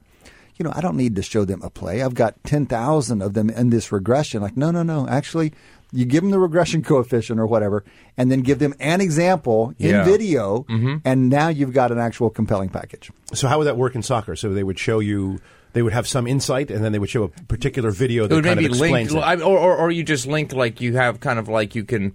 [0.57, 2.03] you know, I don't need to show them a play.
[2.03, 4.43] I've got 10,000 of them in this regression.
[4.43, 5.07] Like, no, no, no.
[5.07, 5.53] Actually,
[5.93, 7.85] you give them the regression coefficient or whatever,
[8.17, 10.05] and then give them an example in Yeah.
[10.05, 10.97] video, Mm-hmm.
[11.05, 13.13] and now you've got an actual compelling package.
[13.35, 14.35] So how would that work in soccer?
[14.35, 15.39] So they would show you,
[15.73, 18.35] they would have some insight, and then they would show a particular video it that
[18.37, 19.43] would kind maybe of link, explains it.
[19.43, 22.15] Or, or or you just link like you have kind of like you can.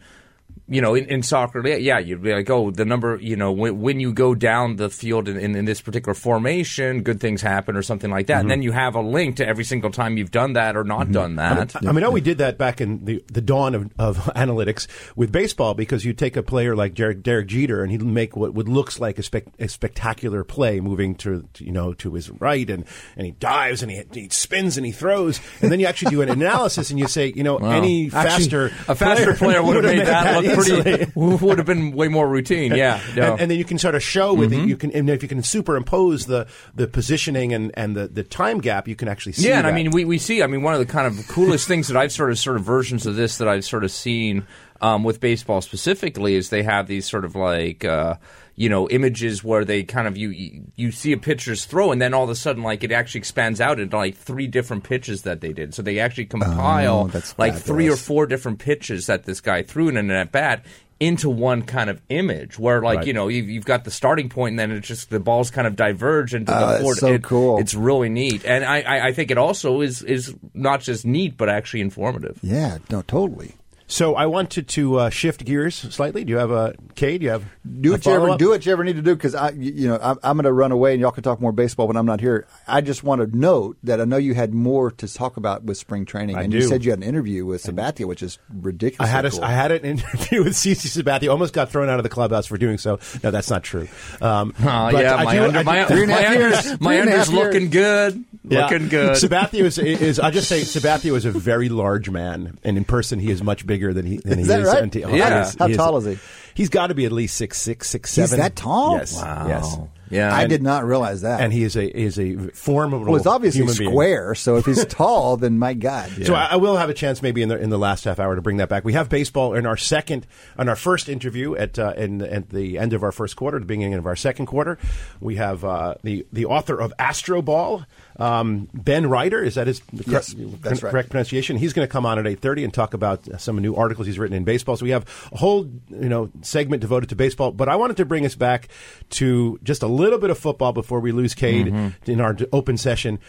[0.73, 3.79] You know, in, in soccer, yeah, you'd be like, oh, the number, you know, when,
[3.79, 7.75] when you go down the field in, in, in this particular formation, good things happen
[7.75, 8.39] or something like that.
[8.39, 8.49] And mm-hmm.
[8.49, 11.13] then you have a link to every single time you've done that or not mm-hmm.
[11.13, 11.75] done that.
[11.75, 14.87] I mean, I know we did that back in the, the dawn of, of analytics
[15.15, 18.55] with baseball because you take a player like Derek, Derek Jeter and he'd make what,
[18.55, 22.31] what looks like a, spec, a spectacular play moving to, to, you know, to his
[22.31, 25.39] right and, and he dives and he, he spins and he throws.
[25.61, 28.71] And then you actually do an analysis and you say, you know, any faster.
[28.87, 30.62] a faster player would have made that look easily.
[30.67, 32.73] Pretty, would have been way more routine.
[32.75, 33.01] Yeah.
[33.15, 33.33] no.
[33.33, 34.63] And, and then you can sort of show with Mm-hmm.
[34.63, 34.67] it.
[34.69, 38.59] You can, and if you can superimpose the, the positioning and, and the, the time
[38.59, 39.47] gap, you can actually see.
[39.49, 40.43] Yeah, and I mean, we, we see.
[40.43, 42.63] I mean, one of the kind of coolest things that I've sort of sort of
[42.63, 44.45] versions of this that I've sort of seen
[44.81, 47.83] um, with baseball specifically is they have these sort of like.
[47.85, 48.15] Uh,
[48.55, 50.29] you know, images where they kind of you
[50.75, 53.59] you see a pitcher's throw, and then all of a sudden, like it actually expands
[53.59, 55.73] out into like three different pitches that they did.
[55.73, 59.89] So they actually compile Oh, like three or four different pitches that this guy threw
[59.89, 60.65] in an at bat
[60.99, 63.07] into one kind of image where like Right.
[63.07, 65.67] you know you've, you've got the starting point and then it's just the balls kind
[65.67, 67.57] of diverge into Oh, the four so it- cool.
[67.57, 71.35] it's really neat, and I, I, I think it also is is not just neat
[71.35, 72.37] but actually informative.
[72.43, 73.55] Yeah, no, totally.
[73.93, 76.23] So I wanted to uh, shift gears slightly.
[76.25, 77.19] Do you have a Kay?
[77.19, 77.45] Do you have
[77.79, 79.71] Do a what you ever do what you ever need to do because I, you
[79.71, 81.95] you know, I'm, I'm going to run away and y'all can talk more baseball when
[81.95, 82.47] I'm not here.
[82.67, 85.77] I just want to note that I know you had more to talk about with
[85.77, 86.67] spring training, I and you do.
[86.69, 89.07] said you had an interview with Sabathia, which is ridiculous.
[89.07, 89.43] I had a, cool.
[89.43, 91.29] I had an interview with CC Sabathia.
[91.29, 92.97] Almost got thrown out of the clubhouse for doing so.
[93.23, 93.87] No, that's not true.
[94.19, 96.79] Um, but yeah, my do- under, I do- my, Three and my, half years.
[96.81, 97.33] my Three under's years.
[97.33, 98.63] looking good, Yeah.
[98.67, 99.17] looking good.
[99.17, 103.19] Sabathia is, is I just say Sabathia is a very large man, and in person
[103.19, 104.67] he is much bigger than he than Is he that is.
[104.67, 104.95] right?
[105.05, 105.51] oh, Yeah.
[105.59, 106.17] How he tall is he?
[106.53, 108.37] He's got to be at least six six six seven.
[108.37, 108.97] He's that tall?
[108.97, 109.15] Yes.
[109.15, 109.45] Wow.
[109.47, 109.77] Yes.
[110.13, 111.41] Yeah, I did not realize that.
[111.41, 113.05] And he is a is a formidable.
[113.11, 113.89] well, he's obviously human being.
[113.89, 116.09] square, so if he's tall, then my God.
[116.25, 118.35] So I, I will have a chance maybe in the in the last half hour
[118.35, 118.83] to bring that back.
[118.85, 122.77] We have baseball in our second on our first interview at uh, in, at the
[122.77, 124.77] end of our first quarter, the beginning of our second quarter.
[125.19, 127.85] We have uh, the the author of Astroball,
[128.17, 129.43] um, Ben Reiter.
[129.43, 131.09] Is that his Yes, correct, that's right.
[131.09, 131.57] pronunciation?
[131.57, 134.19] He's going to come on at eight thirty and talk about some new articles he's
[134.19, 134.75] written in baseball.
[134.77, 137.51] So we have a whole you know segment devoted to baseball.
[137.51, 138.67] But I wanted to bring us back
[139.11, 141.73] to just a little bit of football before we lose Cade
[142.05, 143.19] in our open session.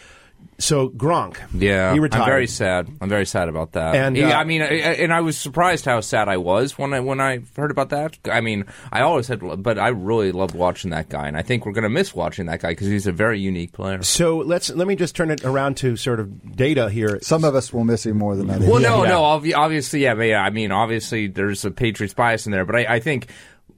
[0.59, 2.23] So Gronk, Yeah, he retired.
[2.23, 2.89] I'm very sad.
[3.01, 3.97] I'm very sad about that.
[3.97, 6.79] And, Yeah, uh, I mean, I- I- and I was surprised how sad I was
[6.79, 8.19] when I when I heard about that.
[8.31, 11.65] I mean, I always had, but I really loved watching that guy, and I think
[11.65, 14.03] we're going to miss watching that guy because he's a very unique player.
[14.03, 17.19] So let's let me just turn it around to sort of data here.
[17.23, 18.69] Some of us will miss him more than others.
[18.69, 19.09] Well, no, Yeah.
[19.11, 20.43] no, obviously, yeah, but yeah.
[20.45, 23.29] I mean, obviously, there's a Patriots bias in there, but I, I think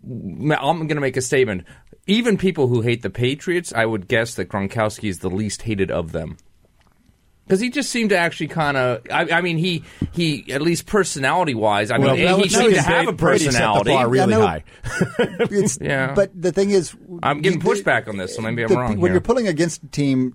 [0.06, 1.64] I'm going to make a statement.
[2.06, 5.90] Even people who hate the Patriots, I would guess that Gronkowski is the least hated
[5.90, 6.36] of them.
[7.44, 10.86] Because he just seemed to actually kind of, I, I mean, he he at least
[10.86, 13.90] personality wise, I mean, he Belichick seemed to have a Brady set the personality.
[13.90, 14.46] bar really Yeah, no.
[14.46, 14.64] high.
[15.40, 16.12] It's- Yeah.
[16.14, 18.98] But the thing is, I'm getting pushback on this, so maybe I'm the- wrong When
[19.10, 19.12] here.
[19.12, 20.34] you're pulling against a team,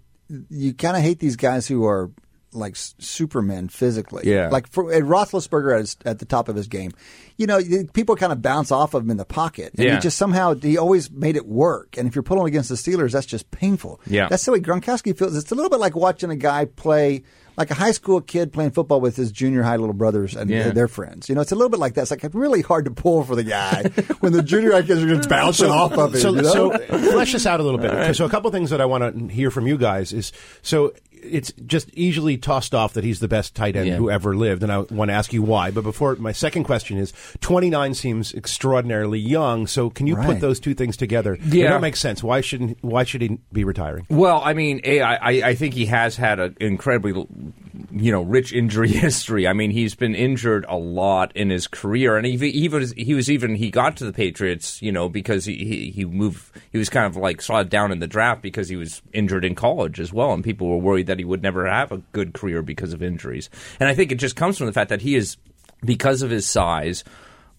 [0.50, 2.12] you kind of hate these guys who are
[2.54, 4.24] like s- supermen physically.
[4.26, 4.50] Yeah.
[4.50, 6.92] Like for, at Roethlisberger at, his, at the top of his game,
[7.38, 7.60] you know,
[7.94, 9.96] people kind of bounce off of him in the pocket, and Yeah.
[9.96, 11.98] he just somehow he always made it work.
[11.98, 14.00] And if you're pulling against the Steelers, that's just painful.
[14.06, 14.28] Yeah.
[14.30, 15.36] That's the way Gronkowski feels.
[15.36, 17.24] It's a little bit like watching a guy play.
[17.58, 20.70] Like a high school kid playing football with his junior high little brothers and Yeah.
[20.72, 21.28] their friends.
[21.28, 22.04] You know, it's a little bit like that.
[22.04, 23.84] It's like really hard to pull for the guy
[24.22, 26.22] when the junior high kids are just bouncing off of him.
[26.22, 26.52] So, you know?
[26.54, 26.78] so
[27.12, 28.16] flesh this out a little bit.
[28.16, 31.52] So a couple things that I want to hear from you guys is so it's
[31.66, 33.98] just easily tossed off that he's the best tight end Yeah.
[33.98, 35.72] who ever lived, and I want to ask you why.
[35.72, 39.68] But before my second question is, 29 seems extraordinarily young.
[39.68, 41.38] So can you put those two things together?
[41.46, 41.66] Yeah.
[41.66, 42.24] it don't make sense.
[42.24, 44.06] Why shouldn't Why should he be retiring?
[44.10, 47.12] Well, I mean, A, I, I think he has had an incredibly,
[47.92, 49.48] you know, rich injury history.
[49.48, 53.14] I mean, he's been injured a lot in his career, and he, he was he
[53.14, 56.44] was even he got to the Patriots, you know, because he, he he moved.
[56.72, 59.56] He was kind of like slotted down in the draft because he was injured in
[59.56, 62.62] college as well, and people were worried that he would never have a good career
[62.62, 63.50] because of injuries.
[63.82, 65.36] And I think it just comes from the fact that he is
[65.84, 67.04] because of his size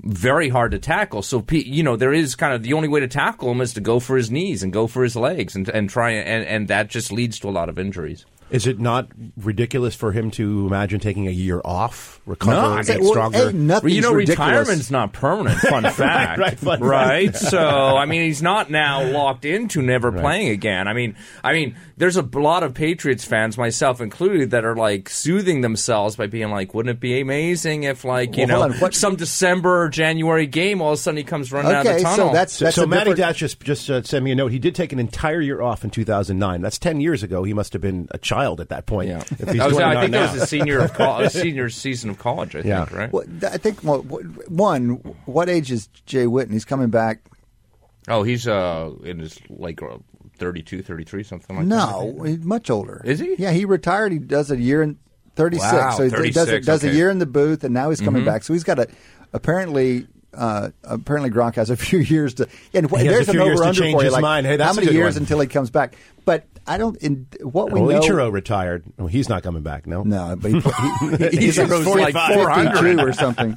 [0.00, 1.22] very hard to tackle.
[1.22, 3.80] So you know there is kind of the only way to tackle him is to
[3.80, 6.88] go for his knees and go for his legs and and try and and that
[6.88, 8.24] just leads to a lot of injuries.
[8.52, 12.82] Is it not ridiculous for him to imagine taking a year off, recover, No, I
[12.82, 13.50] get mean, well, stronger?
[13.50, 14.50] hey, nothing's you know, ridiculous.
[14.50, 15.58] retirement's not permanent.
[15.60, 17.34] Fun fact, right, fun right?
[17.52, 17.58] So,
[17.96, 20.86] I mean, he's not now locked into never playing again.
[20.88, 25.08] I mean, I mean, there's a lot of Patriots fans, myself included, that are like
[25.08, 28.94] soothing themselves by being like, "Wouldn't it be amazing if, like, you Well, know, what-
[28.94, 32.02] some December or January game, all of a sudden he comes running out of Okay,
[32.02, 34.24] the so tunnel?" that's So, that's so a Matty different- Dash just just uh, sent
[34.24, 34.52] me a note.
[34.52, 36.60] He did take an entire year off in 2009.
[36.60, 37.44] That's 10 years ago.
[37.44, 39.08] He must have been a child child at that point.
[39.08, 40.26] Yeah, If he's That was- doing I it think now.
[40.26, 42.56] that was a senior of col- senior season of college.
[42.56, 42.84] I Yeah.
[42.84, 43.12] think, right?
[43.12, 43.98] Well, I think well,
[44.48, 44.88] one,
[45.26, 46.52] what age is Jay Witten?
[46.52, 47.20] He's coming back.
[48.08, 49.98] Oh, he's uh in his like uh,
[50.38, 51.74] 32, 33, something like that.
[51.74, 53.00] No, he's much older.
[53.04, 53.36] Is he?
[53.38, 54.10] Yeah, he retired.
[54.12, 54.98] He does a year in
[55.36, 55.72] thirty six.
[55.72, 58.00] Wow, so he d- does 36, does a year in the booth, and now he's
[58.00, 58.30] coming Mm-hmm.
[58.30, 58.42] back.
[58.44, 58.88] So he's got a
[59.32, 60.06] apparently.
[60.34, 62.48] Uh, apparently, Gronk has a few years to.
[62.72, 64.04] And wh- He has there's a an few years over to under change for you.
[64.06, 64.46] his Like, mind.
[64.46, 65.22] Hey, that's how many years one.
[65.24, 65.94] until he comes back?
[66.24, 66.96] But I don't.
[66.98, 68.84] In what we well, know, Ichiro retired.
[68.96, 69.86] Well, he's not coming back.
[69.86, 72.72] No, No, but he, he, He's he's like like 45.
[72.78, 73.56] 52 or something.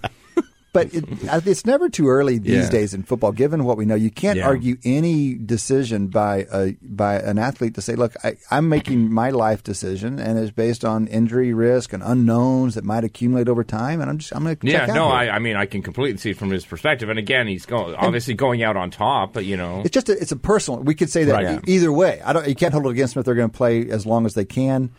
[0.76, 1.06] But it,
[1.48, 2.70] it's never too early these Yeah.
[2.70, 3.32] days in football.
[3.32, 4.46] Given what we know, you can't Yeah.
[4.48, 9.30] argue any decision by a by an athlete to say, "Look, I, I'm making my
[9.30, 14.02] life decision, and it's based on injury risk and unknowns that might accumulate over time,
[14.02, 15.82] and I'm just I'm going to Yeah, out no, here." I, I mean, I can
[15.82, 17.10] completely see it from his perspective.
[17.10, 20.22] And again, he's going obviously going out on top, but you know, It's just a,
[20.22, 20.82] it's a personal.
[20.82, 21.60] We could say that Right.
[21.68, 22.22] e- either way.
[22.26, 22.48] I don't.
[22.48, 24.46] You can't hold it against them if they're going to play as long as they
[24.46, 24.90] can.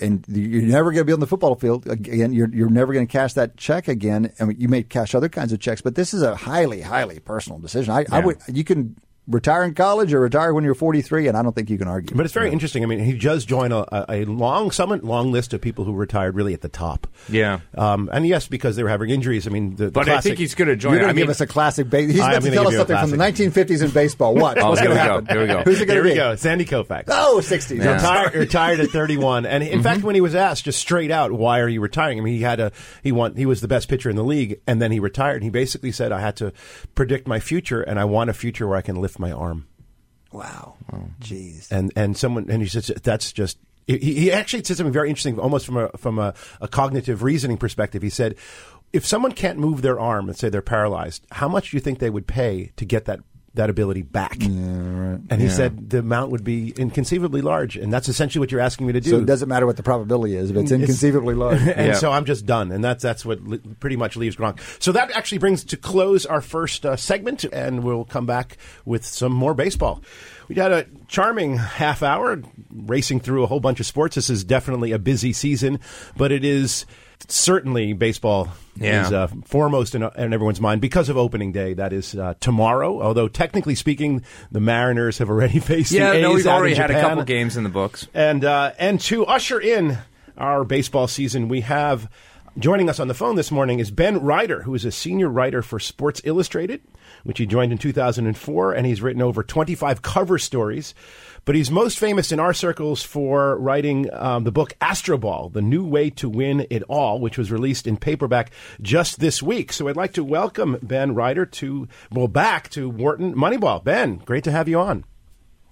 [0.00, 2.32] And you're never going to be on the football field again.
[2.32, 4.32] You're you're never going to cash that check again.
[4.38, 7.18] I mean, you may cash other kinds of checks, but this is a highly highly
[7.18, 7.92] personal decision.
[7.92, 8.38] I, I would.
[8.48, 8.96] You can
[9.28, 12.16] retire in college or retire when you're 43, and I don't think you can argue.
[12.16, 12.82] But it's very interesting.
[12.82, 15.92] I mean, he does join a, a, a long, somewhat long list of people who
[15.94, 17.06] retired really at the top.
[17.28, 17.60] Yeah.
[17.76, 19.46] Um, and yes, because they were having injuries.
[19.46, 20.92] I mean, the, the but I think he's going to join.
[20.94, 21.88] You're going I to mean, give us a classic.
[21.88, 24.34] Ba- he's I'm about to gonna tell us something from the 1950s in baseball.
[24.34, 24.58] What?
[24.58, 25.12] Oh, What's here going to we go.
[25.14, 25.26] happen?
[25.36, 25.62] Here we go.
[25.62, 26.16] Who's it going Here to we be?
[26.16, 26.34] go.
[26.36, 27.04] Sandy Koufax.
[27.08, 27.78] Oh, 60s.
[27.78, 27.94] Yeah.
[27.94, 31.60] Retired, retired at 31, and in fact, when he was asked just straight out, "Why
[31.60, 34.10] are you retiring?" I mean, he had a he won he was the best pitcher
[34.10, 35.36] in the league, and then he retired.
[35.36, 36.52] And he basically said, "I had to
[36.94, 39.66] predict my future, and I want a future where I can lift my arm."
[40.32, 40.76] Wow.
[41.20, 41.70] Jeez.
[41.70, 43.58] And and someone and he says that's just.
[43.86, 47.56] He, he actually said something very interesting, almost from a from a, a cognitive reasoning
[47.56, 48.00] perspective.
[48.00, 48.36] He said,
[48.92, 51.98] if someone can't move their arm, let's say they're paralyzed, how much do you think
[51.98, 53.20] they would pay to get that
[53.54, 54.42] that ability back?
[54.42, 58.86] And he said the amount would be inconceivably large, and that's essentially what you're asking
[58.86, 59.10] me to do.
[59.10, 61.60] So it doesn't matter what the probability is if it's It's- inconceivably large.
[61.60, 61.92] and Yeah.
[61.94, 64.58] so I'm just done, and that's that's what li- pretty much leaves Gronk.
[64.82, 69.04] So that actually brings to close our first uh, segment, and we'll come back with
[69.04, 70.02] some more baseball.
[70.48, 72.42] We had a charming half hour
[72.74, 74.16] racing through a whole bunch of sports.
[74.16, 75.78] This is definitely a busy season,
[76.16, 76.84] but it is
[77.30, 79.06] certainly baseball Yeah.
[79.06, 81.74] is uh, foremost in, in everyone's mind because of opening day.
[81.74, 83.02] That is uh, tomorrow.
[83.02, 86.90] Although technically speaking, the Mariners have already faced yeah, the A's no, we've already had
[86.90, 88.06] a couple games in the books.
[88.14, 89.98] And uh, and to usher in
[90.38, 92.10] our baseball season, we have
[92.58, 95.62] joining us on the phone this morning is Ben Reiter, who is a senior writer
[95.62, 96.82] for Sports Illustrated,
[97.24, 100.94] which he joined in 2004, and he's written over 25 cover stories.
[101.44, 105.84] But he's most famous in our circles for writing um, the book Astroball, The New
[105.84, 109.72] Way to Win It All, which was released in paperback just this week.
[109.72, 113.82] So I'd like to welcome Ben Reiter to, well, back to Wharton Moneyball.
[113.82, 115.04] Ben, great to have you on.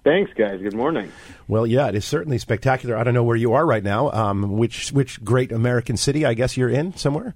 [0.03, 0.59] Thanks, guys.
[0.61, 1.09] Good morning.
[1.47, 2.97] Well, yeah, it is certainly spectacular.
[2.97, 4.11] I don't know where you are right now.
[4.11, 6.25] Um, which which great American city?
[6.25, 7.35] I guess you're in somewhere.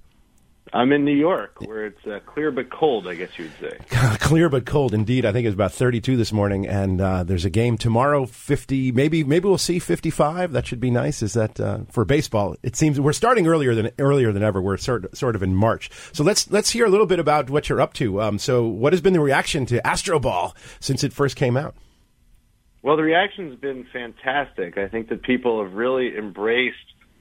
[0.72, 3.78] I'm in New York, where it's uh, clear but cold, I guess you would say.
[4.18, 5.24] Clear but cold, indeed.
[5.24, 8.26] I think it's about 32 this morning, and uh, there's a game tomorrow.
[8.26, 10.52] 50, maybe maybe we'll see 55.
[10.52, 11.22] That should be nice.
[11.22, 12.56] Is that uh, for baseball?
[12.64, 14.60] It seems we're starting earlier than earlier than ever.
[14.60, 15.88] We're sort sort of in March.
[16.12, 18.20] So let's let's hear a little bit about what you're up to.
[18.20, 21.76] Um, so what has been the reaction to Astroball since it first came out?
[22.82, 24.78] Well, the reaction's been fantastic.
[24.78, 26.76] I think that people have really embraced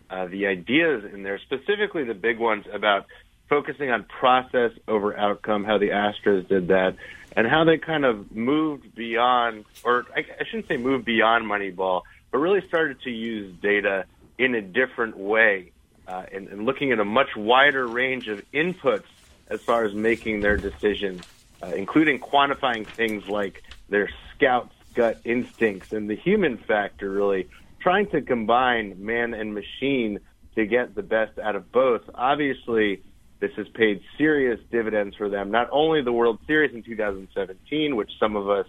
[0.09, 3.05] uh, the ideas in there, specifically the big ones about
[3.49, 6.95] focusing on process over outcome, how the Astros did that,
[7.35, 12.01] and how they kind of moved beyond, or I, I shouldn't say moved beyond Moneyball,
[12.31, 14.05] but really started to use data
[14.37, 15.71] in a different way
[16.07, 19.05] uh, and, and looking at a much wider range of inputs
[19.47, 21.23] as far as making their decisions,
[21.61, 27.47] uh, including quantifying things like their scouts' gut instincts and the human factor, really
[27.79, 30.19] trying to combine man and machine
[30.55, 32.01] to get the best out of both.
[32.15, 33.03] Obviously,
[33.39, 35.51] this has paid serious dividends for them.
[35.51, 38.65] Not only the World Series in 2017, which some of us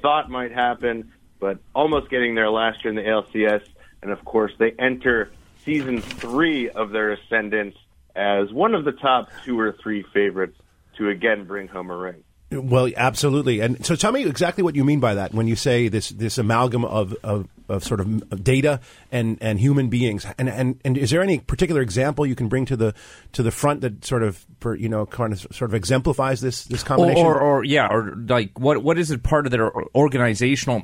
[0.00, 3.66] thought might happen, but almost getting there last year in the ALCS.
[4.02, 5.30] And of course, they enter
[5.64, 7.76] season three of their ascendance
[8.14, 10.56] as one of the top two or three favorites
[10.98, 12.22] to again bring home a ring.
[12.50, 13.60] Well, absolutely.
[13.60, 16.38] And so tell me exactly what you mean by that when you say this this
[16.38, 20.26] amalgam of, of, of sort of data and, and human beings.
[20.38, 22.94] And, and and is there any particular example you can bring to the
[23.32, 26.64] to the front that sort of per- you know kind of sort of exemplifies this
[26.64, 27.24] this Or, combination?
[27.24, 30.82] or, or yeah, or like what what is it part of their organizational?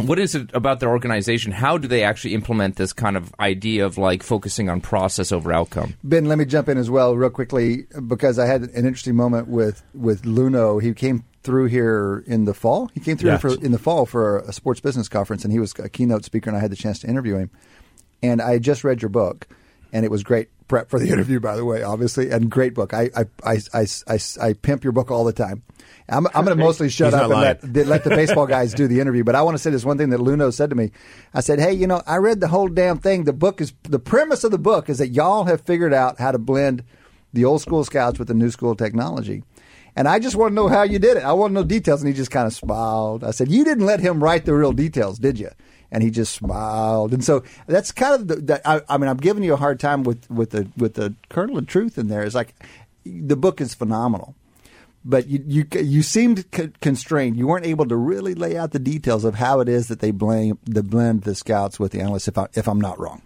[0.00, 1.52] What is it about their organization?
[1.52, 5.52] How do they actually implement this kind of idea of like focusing on process over
[5.52, 5.94] outcome?
[6.02, 9.46] Ben, let me jump in as well, real quickly, because I had an interesting moment
[9.48, 10.82] with with Luhnow.
[10.82, 12.90] He came through here in the fall.
[12.94, 13.40] He came through Yes.
[13.40, 16.50] for, in the fall for a sports business conference, and he was a keynote speaker,
[16.50, 17.50] and I had the chance to interview him.
[18.22, 19.46] and I just read your book,
[19.92, 22.92] and it was great prep for the interview, by the way, obviously, and great book.
[22.94, 25.62] I I I I, I, I pimp your book all the time.
[26.08, 28.86] I'm, I'm going to mostly shut He's up and let, let the baseball guys do
[28.86, 29.24] the interview.
[29.24, 30.90] But I want to say this one thing that Luhnow said to me.
[31.32, 33.24] I said, "Hey, you know, I read the whole damn thing.
[33.24, 36.32] The book is the premise of the book is that y'all have figured out how
[36.32, 36.84] to blend
[37.32, 39.42] the old school scouts with the new school technology."
[39.96, 41.22] And I just want to know how you did it.
[41.22, 42.02] I want to know details.
[42.02, 43.22] And he just kind of smiled.
[43.22, 45.50] I said, "You didn't let him write the real details, did you?"
[45.90, 47.14] And he just smiled.
[47.14, 48.36] And so that's kind of the.
[48.36, 51.14] the I, I mean, I'm giving you a hard time with with the with the
[51.30, 52.24] kernel of truth in there.
[52.24, 52.54] Is like
[53.04, 54.34] the book is phenomenal
[55.04, 57.36] but you you you seemed c- constrained.
[57.36, 60.10] You weren't able to really lay out the details of how it is that they
[60.10, 62.28] blame the blend the scouts with the analysts.
[62.28, 63.22] If I if I'm not wrong.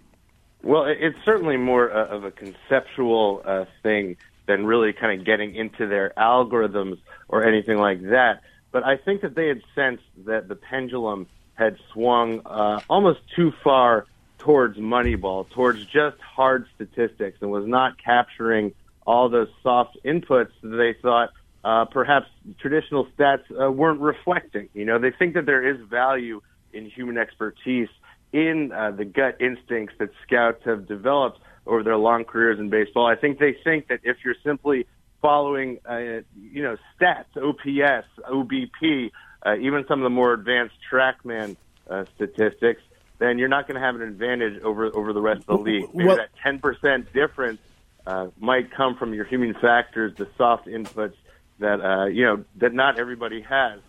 [0.61, 5.55] Well, it's certainly more uh, of a conceptual uh, thing than really kind of getting
[5.55, 6.97] into their algorithms
[7.29, 8.41] or anything like that.
[8.71, 13.53] But I think that they had sensed that the pendulum had swung uh, almost too
[13.63, 14.05] far
[14.37, 18.73] towards Moneyball, towards just hard statistics, and was not capturing
[19.07, 21.31] all those soft inputs that they thought
[21.69, 22.25] uh, perhaps
[22.59, 24.69] traditional stats uh, weren't reflecting.
[24.73, 26.41] You know, they think that there is value
[26.73, 27.89] in human expertise,
[28.33, 33.05] in uh, the gut instincts that scouts have developed over their long careers in baseball.
[33.05, 34.87] I think they think that if you're simply
[35.21, 39.11] following, uh, you know, stats, OPS, OBP,
[39.45, 41.55] uh, even some of the more advanced TrackMan
[41.87, 42.81] uh, statistics,
[43.19, 45.93] then you're not going to have an advantage over over the rest of the league.
[45.93, 47.59] Maybe Well- that 10% difference
[48.07, 51.13] uh, might come from your human factors, the soft inputs
[51.59, 53.79] that uh, you know that not everybody has.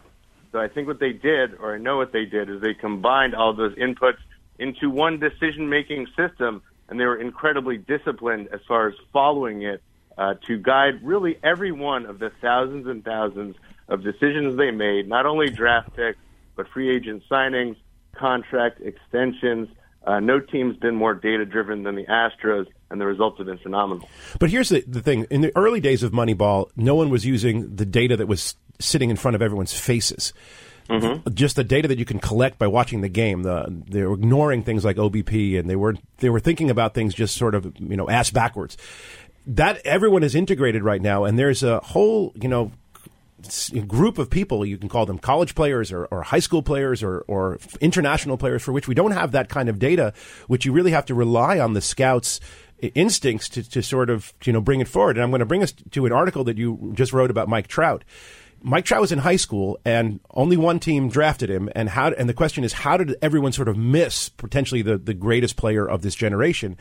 [0.53, 3.35] So I think what they did, or I know what they did, is they combined
[3.35, 4.19] all those inputs
[4.59, 9.81] into one decision-making system, and they were incredibly disciplined as far as following it
[10.19, 13.57] uh, to guide really every one of the thousands and thousands
[13.89, 16.19] of decisions they made, not only draft picks
[16.57, 17.77] but free agent signings,
[18.13, 19.69] contract extensions.
[20.07, 24.09] Uh, no team's been more data-driven than the Astros, and the results have been phenomenal.
[24.39, 27.75] But here's the, the thing: in the early days of Moneyball, no one was using
[27.77, 30.33] the data that was sitting in front of everyone's faces.
[30.89, 31.33] Mm-hmm.
[31.35, 33.45] Just the data that you can collect by watching the game.
[33.45, 37.15] The, they were ignoring things like OBP, and they were they were thinking about things
[37.15, 38.77] just sort of you know ass backwards.
[39.47, 42.73] That everyone is integrated right now, and there's a whole you know
[43.87, 47.21] group of people you can call them college players or, or high school players or,
[47.21, 50.13] or international players for which we don't have that kind of data
[50.47, 52.39] which you really have to rely on the scouts
[52.89, 55.63] instincts to, to sort of you know bring it forward and i'm going to bring
[55.63, 58.05] us to an article that you just wrote about mike trout
[58.63, 61.71] Mike Trout was in high school, and only one team drafted him.
[61.75, 62.11] And how?
[62.11, 65.89] And the question is, how did everyone sort of miss potentially the, the greatest player
[65.89, 66.77] of this generation?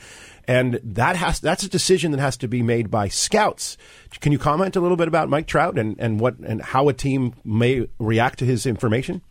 [0.48, 3.78] And that has that's a decision that has to be made by scouts.
[4.20, 6.94] Can you comment a little bit about Mike Trout and, and what and how a
[6.94, 9.22] team may react to his information?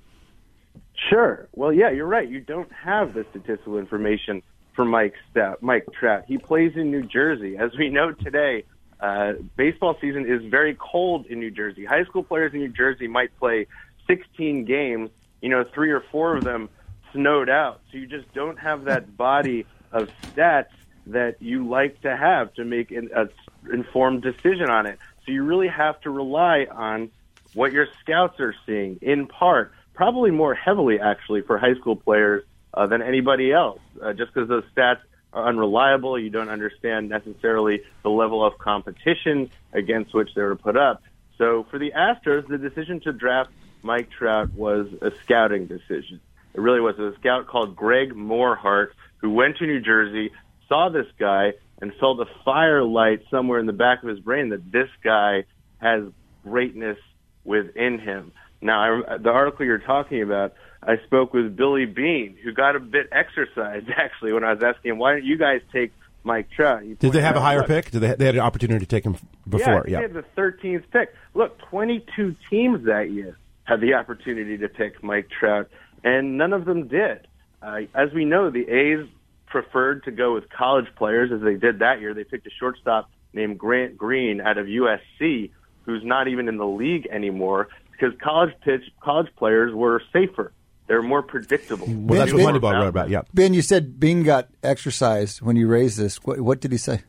[1.10, 1.48] Sure.
[1.54, 2.28] Well, yeah, you're right.
[2.28, 4.42] You don't have the statistical information
[4.79, 6.22] for Mike Stout, Mike Trout.
[6.29, 7.57] He plays in New Jersey.
[7.57, 8.62] As we know today,
[9.01, 11.85] uh, baseball season is very cold in New Jersey.
[11.85, 13.66] High school players in New Jersey might play
[14.07, 15.11] 16 games,
[15.41, 16.68] you know, three or four of them
[17.12, 17.81] snowed out.
[17.91, 20.70] So you just don't have that body of stats
[21.09, 23.29] that you like to have to make an a
[23.74, 25.01] informed decision on it.
[25.26, 27.11] So you really have to rely on
[27.53, 32.45] what your scouts are seeing in part, probably more heavily actually for high school players
[32.74, 35.00] uh, than anybody else, uh, just because those stats
[35.32, 36.18] are unreliable.
[36.18, 41.02] You don't understand necessarily the level of competition against which they were put up.
[41.36, 43.50] So for the Astros, the decision to draft
[43.82, 46.20] Mike Trout was a scouting decision.
[46.54, 46.96] It really was.
[46.98, 50.32] It was a scout called Greg Morhardt who went to New Jersey,
[50.68, 54.72] saw this guy, and felt a firelight somewhere in the back of his brain that
[54.72, 55.44] this guy
[55.78, 56.04] has
[56.42, 56.98] greatness
[57.44, 58.32] within him.
[58.60, 60.54] Now, I, the article you're talking about,
[60.89, 64.93] I spoke with Billy Beane, who got a bit exercised actually when I was asking
[64.93, 65.93] him, "Why don't you guys take
[66.24, 67.91] Mike Trout?" He Did they have a higher "Look, pick?
[67.91, 69.16] Did they, they had an opportunity to take him
[69.47, 69.84] before?
[69.86, 71.14] yeah, they had the 13th pick.
[71.34, 75.68] Look, 22 teams that year had the opportunity to pick Mike Trout,
[76.03, 77.28] and none of them did.
[77.61, 79.07] Uh, as we know, the A's
[79.47, 82.14] preferred to go with college players, as they did that year.
[82.14, 85.51] They picked a shortstop named Grant Green out of USC,
[85.82, 90.51] who's not even in the league anymore, because college pitch college players were safer.
[90.89, 91.86] They're more predictable.
[91.86, 93.11] Well, that's Ben- what Ben- Moneyball wrote about.
[93.11, 93.22] Yeah.
[93.34, 96.16] Ben, you said Beane got exercised when you raised this.
[96.24, 97.03] What, what did he say?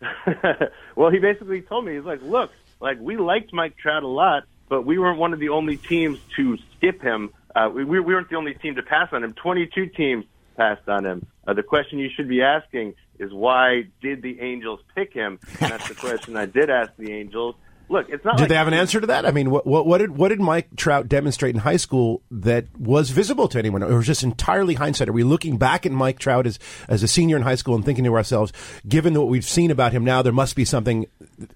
[0.96, 4.44] well, he basically told me, he's like, look, like we liked Mike Trout a lot,
[4.68, 7.30] but we weren't one of the only teams to skip him.
[7.54, 9.34] Uh, we, we weren't the only team to pass on him.
[9.34, 10.24] 22 teams
[10.56, 11.26] passed on him.
[11.46, 15.38] Uh, the question you should be asking is why did the Angels pick him?
[15.60, 17.54] And that's the question I did ask the Angels.
[17.88, 18.36] Look, it's not.
[18.36, 19.24] Did like they have an answer to that?
[19.26, 22.66] I mean, what, what, what did what did Mike Trout demonstrate in high school that
[22.78, 25.08] was visible to anyone, It was just entirely hindsight?
[25.08, 26.58] Are we looking back at Mike Trout as
[26.88, 28.52] as a senior in high school and thinking to ourselves,
[28.88, 31.06] given what we've seen about him now, there must be something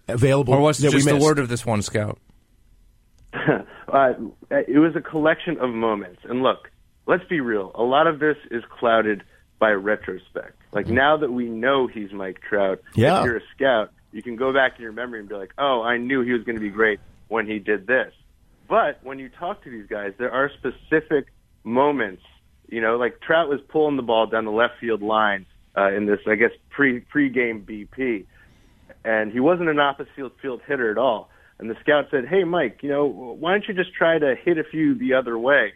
[0.09, 1.27] available Or was it that just we the missed?
[1.27, 2.19] word of this one scout?
[3.35, 4.13] uh,
[4.51, 6.21] it was a collection of moments.
[6.25, 6.71] And look,
[7.07, 7.73] let's be real.
[7.75, 9.23] A lot of this is clouded
[9.59, 10.57] by retrospect.
[10.73, 13.21] Like now that we know he's Mike Trout, Yeah.
[13.21, 15.83] if you're a scout, you can go back in your memory and be like, "Oh,
[15.83, 18.13] I knew he was going to be great when he did this."
[18.69, 21.33] But when you talk to these guys, there are specific
[21.65, 22.23] moments.
[22.69, 25.47] You know, like Trout was pulling the ball down the left field line
[25.77, 28.27] uh, in this, I guess, pre pre-game BP
[29.05, 31.31] and he wasn't an opposite field, field hitter at all.
[31.59, 34.59] And the scout said, "Hey, Mike, you know, why don't you just try to hit
[34.59, 35.75] a few the other way?"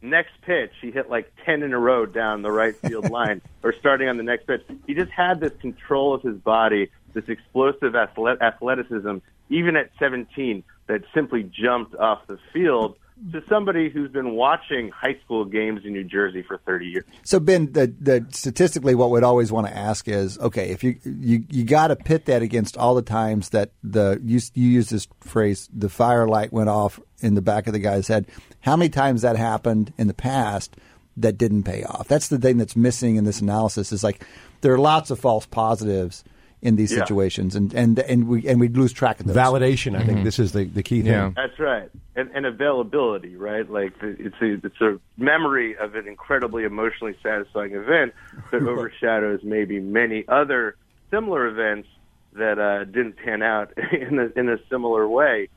[0.00, 3.72] Next pitch, he hit like ten in a row down the right field line, or
[3.72, 4.62] starting on the next pitch.
[4.86, 9.16] He just had this control of his body, this explosive athleticism,
[9.48, 12.96] even at 17, that simply jumped off the field
[13.32, 17.04] to somebody who's been watching high school games in New Jersey for 30 years.
[17.24, 20.98] So Ben, the, the statistically, what we'd always want to ask is, okay, if you
[21.04, 24.90] you you got to pit that against all the times that the you you use
[24.90, 28.26] this phrase, the firelight went off in the back of the guy's head.
[28.60, 30.76] How many times that happened in the past
[31.16, 32.08] that didn't pay off?
[32.08, 33.92] That's the thing that's missing in this analysis.
[33.92, 34.26] Is like
[34.60, 36.22] there are lots of false positives
[36.62, 36.98] in these Yeah.
[37.00, 39.36] situations, and and and we and we lose track of those.
[39.36, 39.94] Validation.
[39.96, 41.12] I think this is the, the key thing.
[41.12, 41.30] Yeah.
[41.36, 43.68] That's right, and, and availability, right?
[43.70, 48.14] Like the- it's a it's a memory of an incredibly emotionally satisfying event
[48.50, 50.76] that overshadows maybe many other
[51.10, 51.88] similar events
[52.32, 55.48] that uh, didn't pan out in a, in a similar way.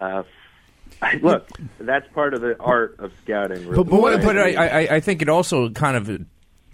[0.00, 0.22] Uh,
[1.22, 1.48] look,
[1.80, 3.62] that's part of the art of scouting.
[3.68, 3.76] Really.
[3.76, 6.20] But- but what- But I, I, I think it also kind of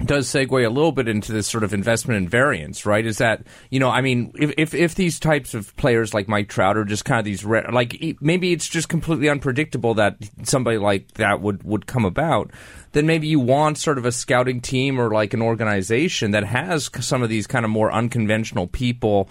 [0.04, 3.06] does segue a little bit into this sort of investment in variance, right?
[3.06, 6.48] Is that you know, I mean, if if, if these types of players like Mike
[6.48, 10.78] Trout are just kind of these re- like maybe it's just completely unpredictable that somebody
[10.78, 12.50] like that would would come about.
[12.92, 16.90] Then maybe you want sort of a scouting team or like an organization that has
[17.00, 19.28] some of these kind of more unconventional people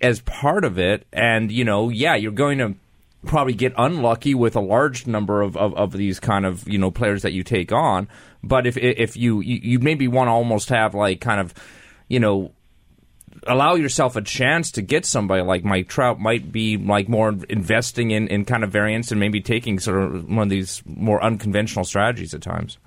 [0.00, 1.06] as part of it.
[1.12, 2.74] And, you know, yeah, you're going to
[3.24, 6.90] probably get unlucky with a large number of, of, of these kind of, you know,
[6.90, 8.08] players that you take on.
[8.42, 11.54] But if if you, you, you maybe want to almost have like kind of,
[12.08, 12.52] you know,
[13.46, 18.10] allow yourself a chance to get somebody like Mike Trout might be like more investing
[18.10, 21.84] in, in kind of variance and maybe taking sort of one of these more unconventional
[21.84, 22.78] strategies at times.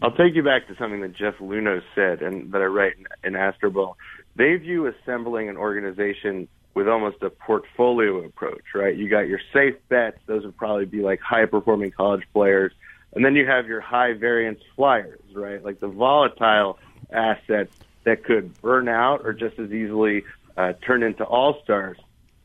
[0.00, 3.34] I'll take you back to something that Jeff Luhnow said and that I write in,
[3.34, 3.94] in Astroball.
[4.34, 8.96] They view assembling an organization with almost a portfolio approach, right?
[8.96, 12.72] You got your safe bets; those would probably be like high performing college players,
[13.14, 15.62] and then you have your high variance flyers, right?
[15.64, 16.78] Like the volatile
[17.12, 17.72] assets
[18.04, 20.24] that could burn out or just as easily
[20.56, 21.98] uh, turn into all stars.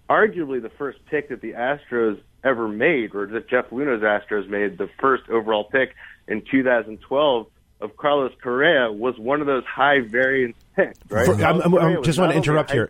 [0.09, 4.77] Arguably, the first pick that the Astros ever made, or that Jeff Luhnow's Astros made,
[4.77, 5.95] the first overall pick
[6.27, 7.47] in 2012
[7.81, 11.25] of Carlos Correa, was one of those high variance picks, right?
[11.25, 12.89] For- I'm, I'm- I'm just want to interrupt here.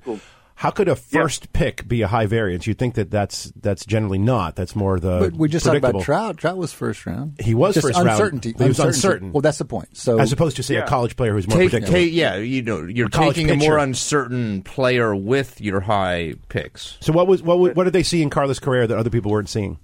[0.58, 1.22] School- How could a Yeah.
[1.22, 2.66] first pick be a high variance?
[2.66, 4.56] You'd think that that's that's generally not.
[4.56, 5.20] That's more the.
[5.20, 6.38] But we just talked about Trout.
[6.38, 7.36] Trout was first round.
[7.40, 8.54] He was just first round, uncertainty.
[8.58, 9.32] but he was uncertain.
[9.34, 9.96] Well, that's the point.
[9.96, 11.94] So as opposed to say a college player who's more Take, predictable.
[12.00, 16.98] take, yeah, you know, you're college taking a more uncertain player with your high picks.
[17.02, 19.50] So what was what what did they see in Carlos Correa that other people weren't
[19.50, 19.78] seeing?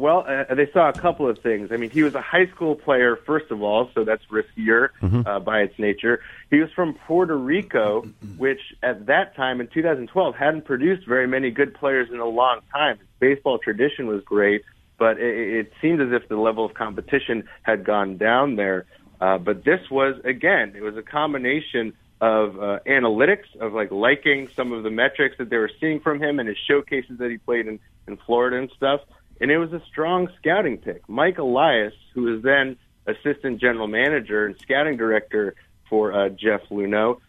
[0.00, 1.70] Well, uh, they saw a couple of things.
[1.70, 4.88] I mean, he was a high school player, first of all, so that's riskier
[5.26, 6.22] uh, by its nature.
[6.48, 11.50] He was from Puerto Rico, which at that time in 2012 hadn't produced very many
[11.50, 12.96] good players in a long time.
[12.96, 14.64] His baseball tradition was great,
[14.98, 18.86] but it, it seemed as if the level of competition had gone down there.
[19.20, 21.92] Uh, but this was, again, it was a combination
[22.22, 26.22] of uh, analytics, of like liking some of the metrics that they were seeing from
[26.22, 27.78] him and his showcases that he played in,
[28.08, 29.02] in Florida and stuff
[29.40, 31.08] and it was a strong scouting pick.
[31.08, 32.76] Mike Elias, who was then
[33.06, 35.54] assistant general manager and scouting director
[35.88, 37.20] for uh, Jeff Luhnow,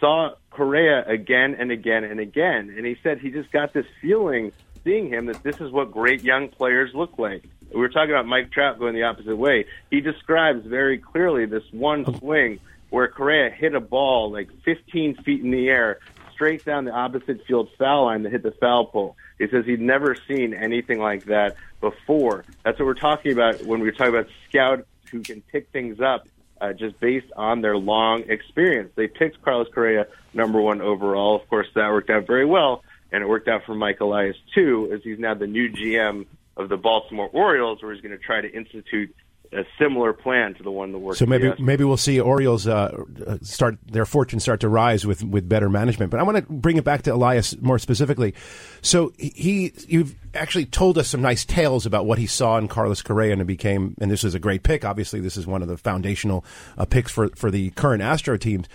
[0.00, 4.52] saw Correa again and again and again, and he said he just got this feeling
[4.84, 7.44] seeing him that this is what great young players look like.
[7.72, 9.66] We were talking about Mike Trout going the opposite way.
[9.90, 12.60] He describes very clearly this one swing
[12.90, 15.98] where Correa hit a ball like 15 feet in the air
[16.32, 19.16] straight down the opposite field foul line to hit the foul pole.
[19.38, 22.44] He says he'd never seen anything like that before.
[22.64, 26.28] That's what we're talking about when we're talking about scouts who can pick things up
[26.60, 28.90] uh, just based on their long experience.
[28.94, 31.36] They picked Carlos Correa number one overall.
[31.36, 32.82] Of course, that worked out very well,
[33.12, 36.26] and it worked out for Mike Elias too, as he's now the new GM
[36.56, 39.14] of the Baltimore Orioles, where he's going to try to institute
[39.52, 41.18] a similar plan to the one that worked.
[41.18, 45.24] So maybe maybe we'll see Orioles uh, uh, start their fortune start to rise with,
[45.24, 46.10] with better management.
[46.10, 48.34] But I want to bring it back to Elias more specifically.
[48.82, 53.02] So he you've actually told us some nice tales about what he saw in Carlos
[53.02, 54.84] Correa and it became and this is a great pick.
[54.84, 56.44] Obviously, this is one of the foundational
[56.76, 58.66] uh, picks for for the current Astro teams.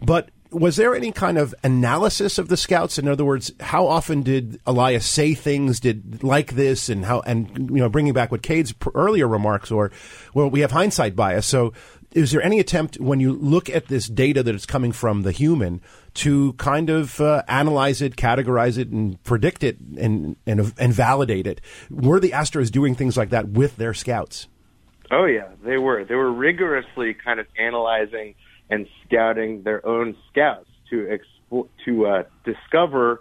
[0.00, 2.98] But was there any kind of analysis of the scouts?
[2.98, 7.70] In other words, how often did Elias say things did like this, and how, and
[7.70, 9.90] you know, bringing back what Cade's earlier remarks, or
[10.34, 11.46] well, we have hindsight bias.
[11.46, 11.72] So,
[12.12, 15.32] is there any attempt when you look at this data that is coming from the
[15.32, 15.80] human
[16.14, 21.46] to kind of uh, analyze it, categorize it, and predict it, and and and validate
[21.46, 21.60] it?
[21.90, 24.48] Were the Astros doing things like that with their scouts?
[25.10, 26.04] Oh yeah, they were.
[26.04, 28.34] They were rigorously kind of analyzing
[28.72, 33.20] and scouting their own scouts to expo- to uh, discover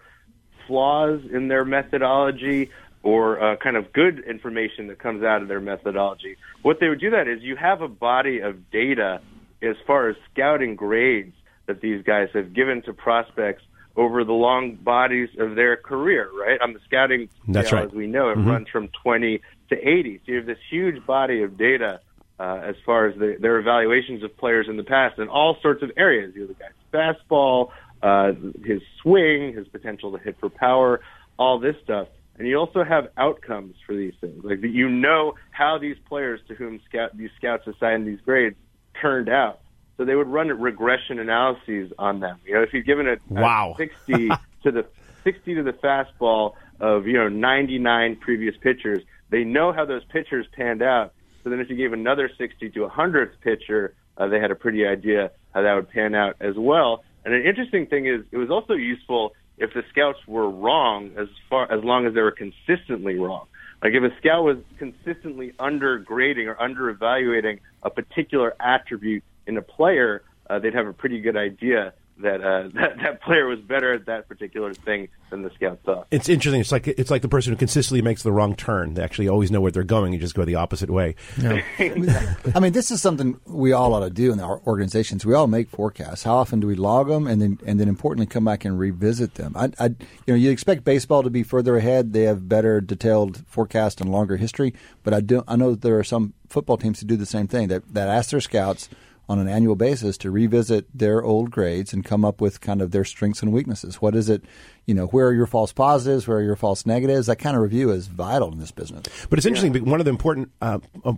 [0.66, 2.70] flaws in their methodology
[3.04, 6.38] or uh, kind of good information that comes out of their methodology.
[6.62, 9.20] What they would do that is you have a body of data
[9.62, 11.36] as far as scouting grades
[11.66, 13.64] that these guys have given to prospects
[13.98, 16.62] over the long bodies of their career, right?
[16.62, 17.88] On the scouting That's scale, right.
[17.90, 20.22] as we know, it runs from 20 to 80.
[20.26, 22.00] So you have this huge body of data
[22.42, 25.84] uh, as far as the, their evaluations of players in the past in all sorts
[25.84, 26.34] of areas.
[26.34, 27.70] You know, the guy's fastball,
[28.02, 28.32] uh,
[28.66, 31.02] his swing, his potential to hit for power,
[31.38, 32.08] all this stuff.
[32.40, 34.44] And you also have outcomes for these things.
[34.44, 38.56] Like you know how these players to whom scout, these scouts assign these grades
[39.00, 39.60] turned out.
[39.98, 42.40] So they would run regression analyses on them.
[42.44, 43.76] You know, if you've given a, a Wow.
[43.78, 44.30] 60
[44.64, 44.88] to the
[45.24, 50.48] 60 to the fastball of you know 99 previous pitchers, they know how those pitchers
[50.54, 51.14] panned out.
[51.44, 54.56] So then, if you gave another 60 to a hundredth pitcher, uh, they had a
[54.56, 57.04] pretty idea how that would pan out as well.
[57.26, 61.28] And an interesting thing is, it was also useful if the scouts were wrong, as
[61.50, 63.48] far as long as they were consistently wrong.
[63.84, 69.62] Like if a scout was consistently undergrading or under evaluating a particular attribute in a
[69.62, 73.94] player, uh, they'd have a pretty good idea that, uh, that that player was better
[73.94, 76.08] at that particular thing than the scout thought.
[76.12, 76.62] It's interesting.
[76.62, 78.94] It's like it's like the person who consistently makes the wrong turn.
[78.94, 80.14] They actually always know where they're going.
[80.14, 81.16] and just go the opposite way.
[81.42, 85.26] I mean, this is something we all ought to do in our organizations.
[85.26, 86.24] We all make forecasts.
[86.24, 89.36] How often do we log them, and then and then importantly come back and revisit
[89.36, 89.54] them?
[89.56, 89.96] I, I you
[90.28, 92.14] know, you expect baseball to be further ahead.
[92.14, 94.74] They have better detailed forecast and longer history.
[95.04, 97.70] But I do I know there are some football teams who do the same thing
[97.70, 98.90] that that ask their scouts
[99.30, 102.92] on an annual basis to revisit their old grades and come up with kind of
[102.92, 104.02] their strengths and weaknesses.
[104.02, 104.44] What is it?
[104.86, 106.28] You know, where are your false positives?
[106.28, 107.28] Where are your false negatives?
[107.28, 109.06] That kind of review is vital in this business.
[109.30, 109.72] But it's interesting.
[109.72, 111.14] but One of the important uh, uh,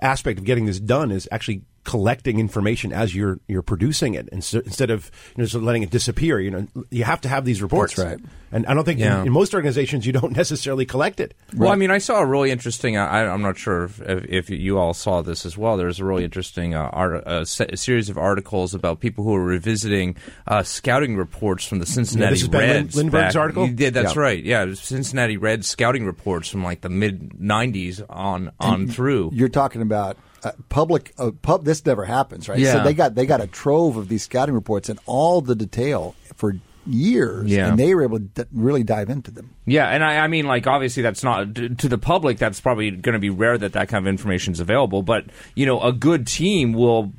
[0.00, 4.44] aspect of getting this done is actually collecting information as you're you're producing it, and
[4.44, 6.38] so, instead of you know, just letting it disappear.
[6.38, 7.94] You know, you have to have these reports.
[7.94, 8.20] That's right.
[8.52, 9.20] And I don't think Yeah.
[9.22, 11.34] in, in most organizations you don't necessarily collect it.
[11.56, 12.96] Well, I mean, I saw a really interesting.
[12.98, 15.76] I, I'm not sure if, if you all saw this as well.
[15.78, 19.44] There's a really interesting uh, art, uh, se- series of articles about people who are
[19.44, 20.16] revisiting
[20.46, 22.96] uh, scouting reports from the Cincinnati this is Ben Lin- Reds.
[22.96, 23.68] Lindbergh's back- article?
[23.68, 24.20] Yeah, that's Yeah.
[24.20, 24.44] right.
[24.44, 29.30] Yeah, Cincinnati Reds scouting reports from like the mid '90s on on through.
[29.32, 31.64] You're talking about uh, public uh, pub.
[31.64, 32.58] This never happens, right?
[32.58, 32.72] Yeah.
[32.74, 36.14] So they got they got a trove of these scouting reports and all the detail
[36.36, 36.54] for
[36.86, 37.68] years, Yeah.
[37.68, 39.50] and they were able to d- really dive into them.
[39.66, 42.38] Yeah, and I, I mean, like, obviously, that's not to to the public.
[42.38, 45.02] That's probably going to be rare that that kind of information is available.
[45.02, 47.12] But you know, a good team will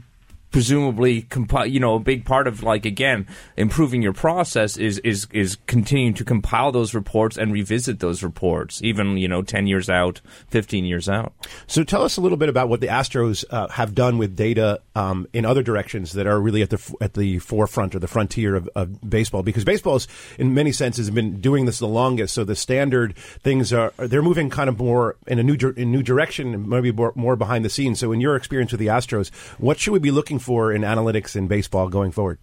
[0.52, 1.28] presumably.
[1.66, 3.28] You know, a big part of like again
[3.58, 8.82] improving your process is is is continuing to compile those reports and revisit those reports,
[8.84, 11.34] even you know, ten years out, fifteen years out.
[11.68, 14.82] So tell us a little bit about what the Astros uh, have done with data
[14.96, 18.56] um, in other directions that are really at the at the forefront or the frontier
[18.56, 19.44] of, of baseball.
[19.44, 22.34] Because baseball is, in many senses, been doing this the longest.
[22.34, 26.04] So the standard things are they're moving kind of more in a new in new
[26.04, 28.00] direction, maybe more, more behind the scenes.
[28.00, 31.36] So in your experience with the Astros, what should we be looking for in analytics
[31.36, 32.40] in baseball going forward?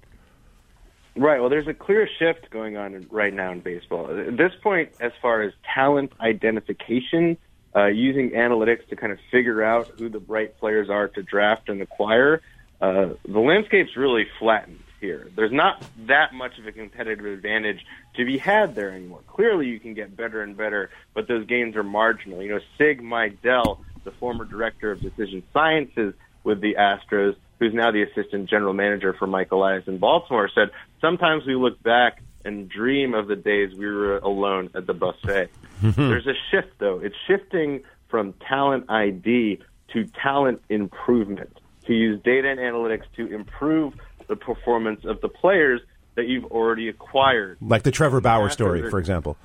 [1.16, 1.40] Right.
[1.40, 4.10] Well, there's a clear shift going on right now in baseball.
[4.10, 7.38] At this point, as far as talent identification,
[7.74, 11.68] uh, using analytics to kind of figure out who the right players are to draft
[11.68, 12.42] and acquire,
[12.80, 15.28] uh, the landscape's really flattened here.
[15.34, 17.84] There's not that much of a competitive advantage
[18.16, 19.20] to be had there anymore.
[19.26, 22.42] Clearly, you can get better and better, but those gains are marginal.
[22.42, 27.90] You know, Sig Mejdal, the former director of decision sciences with the Astros, who's now
[27.90, 32.68] the assistant general manager for Mike Elias in Baltimore, said, Sometimes we look back and
[32.68, 35.50] dream of the days we were alone at the buffet.
[35.82, 37.00] There's a shift, though.
[37.00, 39.60] It's shifting from talent ID
[39.92, 43.94] to talent improvement, to use data and analytics to improve
[44.28, 45.80] the performance of the players
[46.14, 47.58] that you've already acquired.
[47.60, 49.36] Like the Trevor Bauer story, for example.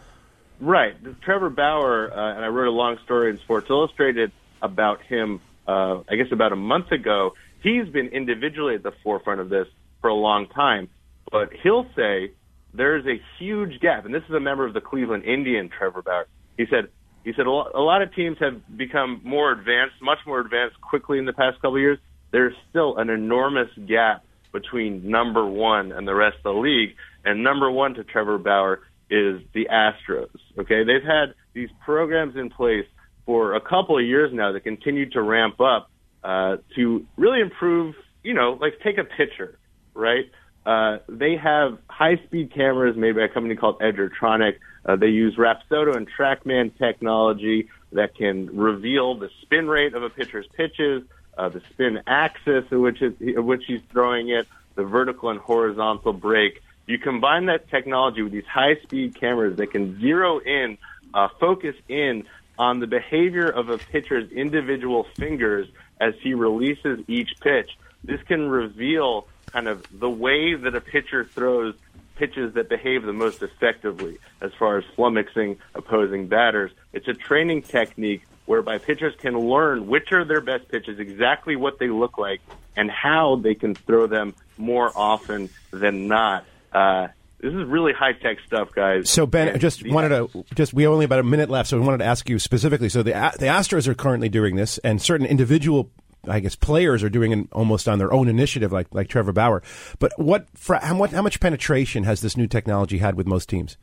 [0.60, 0.96] Right.
[1.22, 4.32] Trevor Bauer, uh, and I wrote a long story in Sports Illustrated
[4.62, 7.34] about him uh, I guess about a month ago.
[7.62, 9.68] He's been individually at the forefront of this
[10.02, 10.90] for a long time,
[11.32, 12.32] but he'll say
[12.74, 16.28] there's a huge gap, and this is a member of the Cleveland Indian, Trevor Bauer.
[16.58, 16.90] He said
[17.24, 20.80] he said a lot, a lot of teams have become more advanced, much more advanced
[20.82, 22.00] quickly in the past couple of years.
[22.32, 26.96] There's still an enormous gap between number one and the rest of the league.
[27.24, 30.36] And number one to Trevor Bauer is the Astros.
[30.58, 32.86] Okay, they've had these programs in place
[33.26, 35.92] for a couple of years now that continue to ramp up
[36.24, 37.96] uh, to really improve.
[38.24, 39.58] You know, like take a pitcher,
[39.94, 40.30] right?
[40.64, 44.58] Uh, they have high-speed cameras made by a company called Edgertronic.
[44.86, 50.10] Uh, they use Rapsodo and TrackMan technology that can reveal the spin rate of a
[50.10, 51.04] pitcher's pitches,
[51.38, 55.40] uh, the spin axis at which, it, at which he's throwing it, the vertical and
[55.40, 56.62] horizontal break.
[56.86, 60.78] You combine that technology with these high-speed cameras that can zero in,
[61.14, 62.26] uh, focus in
[62.60, 65.68] on the behavior of a pitcher's individual fingers
[66.02, 67.70] as he releases each pitch.
[68.04, 71.76] This can reveal kind of the way that a pitcher throws
[72.16, 76.72] pitches that behave the most effectively as far as flummoxing opposing batters.
[76.92, 81.80] It's a training technique whereby pitchers can learn which are their best pitches, exactly what
[81.80, 82.42] they look like,
[82.76, 86.46] and how they can throw them more often than not.
[86.74, 87.08] Uh,
[87.42, 89.10] this is really high tech stuff, guys.
[89.10, 91.80] So Ben, And just wanted to just we have only about a minute left, so
[91.80, 92.90] we wanted to ask you specifically.
[92.90, 95.92] So the the Astros are currently doing this, and certain individual.
[96.28, 99.64] I guess players are doing it almost on their own initiative, like like Trevor Bauer.
[99.98, 103.76] But what, how, much, how much penetration has this new technology had with most teams?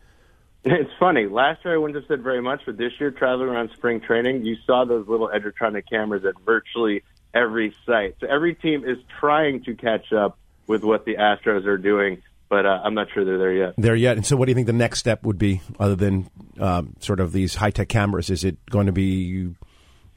[0.65, 1.27] It's funny.
[1.27, 4.45] Last year I wouldn't have said very much, but this year, traveling around spring training,
[4.45, 7.03] you saw those little Edgertronic cameras at virtually
[7.35, 8.17] every site.
[8.21, 12.65] So every team is trying to catch up with what the Astros are doing, but
[12.67, 13.75] uh, I'm not sure they're there yet.
[13.79, 14.17] there yet.
[14.17, 17.21] And so, what do you think the next step would be, other than um, sort
[17.21, 18.31] of these high tech cameras?
[18.31, 19.55] Is it going to be, you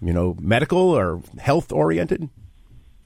[0.01, 2.29] know, medical or health oriented?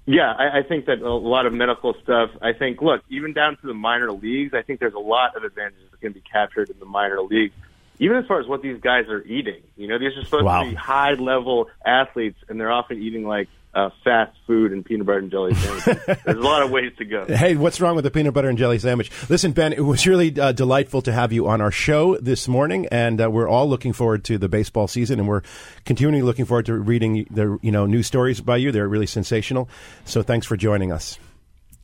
[0.08, 2.30] Yeah, I, I think that a lot of medical stuff.
[2.42, 5.44] I think, look, even down to the minor leagues, I think there's a lot of
[5.44, 7.54] advantages that can be captured in the minor leagues.
[7.98, 10.64] Even as far as what these guys are eating, you know, these are supposed Wow.
[10.64, 15.06] to be high level athletes, and they're often eating like uh, fast food and peanut
[15.06, 16.06] butter and jelly sandwiches.
[16.26, 17.26] there's a lot of ways to go.
[17.26, 19.12] Hey, what's wrong with the peanut butter and jelly sandwich?
[19.30, 22.88] Listen, Ben, it was really uh, delightful to have you on our show this morning,
[22.88, 25.42] and uh, we're all looking forward to the baseball season, and we're
[25.84, 28.72] continually looking forward to reading the you know news stories by you.
[28.72, 29.70] They're really sensational.
[30.06, 31.20] So, thanks for joining us.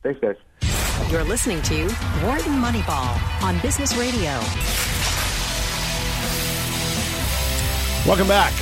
[0.02, 0.36] Thanks, guys.
[1.10, 1.84] You're listening to
[2.24, 4.30] Wharton Moneyball on Business Radio.
[8.06, 8.52] Welcome back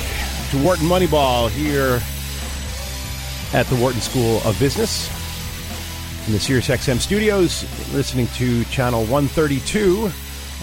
[0.51, 2.01] to Wharton Moneyball here
[3.53, 5.09] at the Wharton School of Business
[6.25, 10.09] in the Sirius XM studios, listening to Channel 132.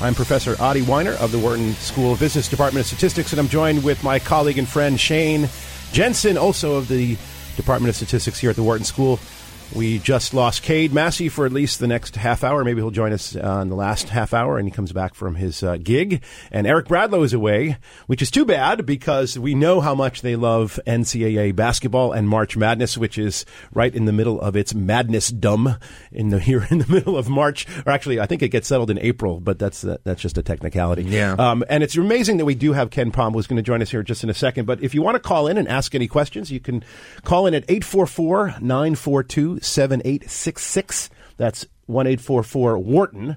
[0.00, 3.48] I'm Professor Adi Wyner of the Wharton School of Business Department of Statistics, and I'm
[3.48, 5.48] joined with my colleague and friend Shane
[5.92, 7.16] Jensen, also of the
[7.56, 9.18] Department of Statistics here at the Wharton School.
[9.74, 12.64] We just lost Cade Massey for at least the next half hour.
[12.64, 15.34] Maybe he'll join us uh, in the last half hour, and he comes back from
[15.34, 16.24] his uh, gig.
[16.50, 20.36] And Eric Bradlow is away, which is too bad because we know how much they
[20.36, 23.44] love NCAA basketball and March Madness, which is
[23.74, 25.76] right in the middle of its madness dumb
[26.12, 27.66] in the here in the middle of March.
[27.84, 30.42] Or actually, I think it gets settled in April, but that's uh, that's just a
[30.42, 31.02] technicality.
[31.02, 31.32] Yeah.
[31.38, 34.02] Um, and it's amazing that we do have KenPom, who's going to join us here
[34.02, 34.64] just in a second.
[34.64, 36.82] But if you want to call in and ask any questions, you can
[37.24, 41.10] call in at 844 942 7866.
[41.36, 43.36] That's 1 844 Wharton.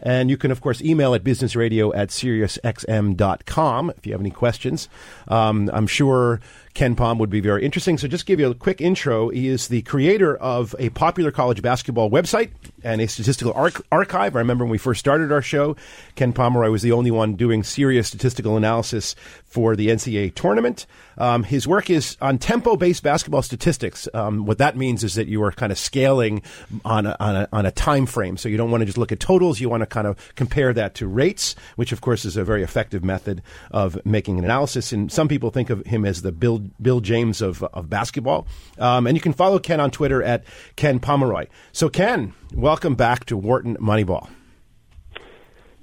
[0.00, 4.88] And you can, of course, email at businessradio at SiriusXM.com if you have any questions.
[5.28, 6.40] Um, I'm sure
[6.74, 7.98] KenPom would be very interesting.
[7.98, 9.28] So, just give you a quick intro.
[9.28, 12.50] He is the creator of a popular college basketball website
[12.82, 14.34] and a statistical arch- archive.
[14.36, 15.76] I remember when we first started our show,
[16.16, 19.14] Ken Pomeroy was the only one doing serious statistical analysis
[19.46, 20.86] for the NCAA tournament.
[21.16, 24.08] Um, his work is on tempo based basketball statistics.
[24.12, 26.42] Um, what that means is that you are kind of scaling
[26.84, 28.36] on a, on, a, on a time frame.
[28.36, 29.60] So you don't want to just look at totals.
[29.60, 32.62] You want to kind of compare that to rates, which of course is a very
[32.62, 34.92] effective method of making an analysis.
[34.92, 38.46] And some people think of him as the Bill, Bill James of, of basketball.
[38.78, 40.44] Um, and you can follow Ken on Twitter at
[40.76, 41.46] Ken Pomeroy.
[41.72, 44.28] So Ken, welcome back to Wharton Moneyball.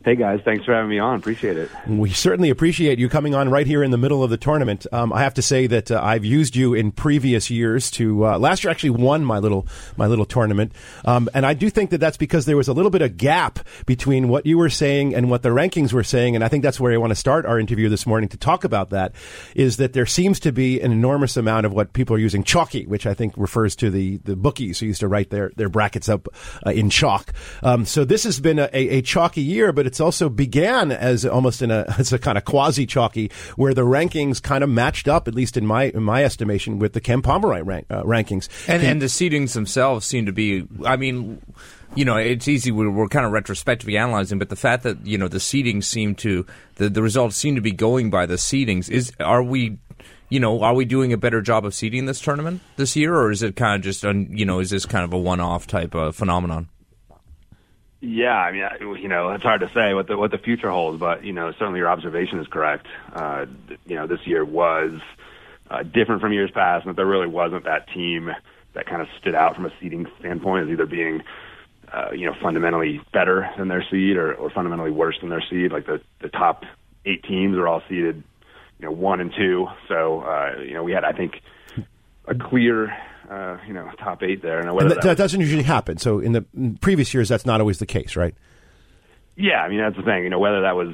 [0.04, 1.20] Hey guys, thanks for having me on.
[1.20, 1.70] Appreciate it.
[1.88, 4.88] We certainly appreciate you coming on right here in the middle of the tournament.
[4.91, 8.39] Um, I have to say that uh, I've used you in previous years to uh,
[8.39, 10.74] last year actually won my little my little tournament,
[11.06, 13.60] um, and I do think that that's because there was a little bit of gap
[13.86, 16.80] between what you were saying and what the rankings were saying, and I think that's
[16.80, 19.14] where I want to start our interview this morning to talk about that.
[19.54, 22.88] Is that there seems to be an enormous amount of what people are using chalky,
[22.88, 26.10] which I think refers to the the bookies who used to write their their brackets
[26.10, 26.28] up
[26.66, 27.34] uh, in chalk.
[27.62, 31.26] Um, so this has been a, a, a chalky year, but it's also began as
[31.26, 35.10] almost in a as a kind of quasi chalky, where the rankings kind of matched
[35.10, 38.48] up, at least in my in my estimation, with the Ken Pomeroy rank, uh, rankings.
[38.70, 40.66] And, and the seedings themselves seem to be.
[40.86, 41.42] I mean,
[41.94, 42.72] you know, it's easy.
[42.72, 46.16] We're, we're kind of retrospectively analyzing, but the fact that you know the seedings seem
[46.16, 49.12] to the the results seem to be going by the seedings is.
[49.20, 49.78] Are we?
[50.30, 53.32] You know, are we doing a better job of seeding this tournament this year, or
[53.32, 56.16] is it kind of just, you know, is this kind of a one-off type of
[56.16, 56.70] phenomenon?
[58.02, 60.99] Yeah, I mean, you know, it's hard to say what the what the future holds,
[60.99, 62.88] but you know, certainly your observation is correct.
[63.14, 63.45] Uh,
[63.86, 64.99] you know, this year was
[65.70, 68.32] uh, different from years past, and that there really wasn't that team
[68.74, 71.22] that kind of stood out from a seeding standpoint as either being,
[71.93, 75.72] uh, you know, fundamentally better than their seed or, or fundamentally worse than their seed.
[75.72, 76.64] Like the the top
[77.06, 78.24] eight teams are all seeded,
[78.80, 79.68] you know, one and two.
[79.88, 81.41] So, uh, you know, we had, I think,
[82.26, 82.97] a clear.
[83.32, 84.60] Uh, you know, top eight there.
[84.60, 85.98] And that, that that doesn't usually happen.
[85.98, 88.36] So in the in previous years, that's not always the case, right?
[89.38, 90.26] Yeah, I mean that's the thing.
[90.26, 90.94] You know, whether that was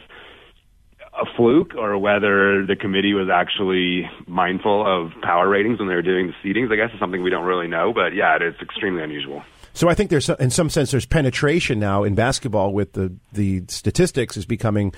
[1.19, 6.03] a fluke or whether the committee was actually mindful of power ratings when they were
[6.03, 7.91] doing the seedings, I guess is something we don't really know.
[7.91, 9.41] But yeah, it is extremely unusual.
[9.73, 13.63] So I think there's, in some sense, there's penetration now in basketball with the the
[13.67, 14.93] statistics is becoming,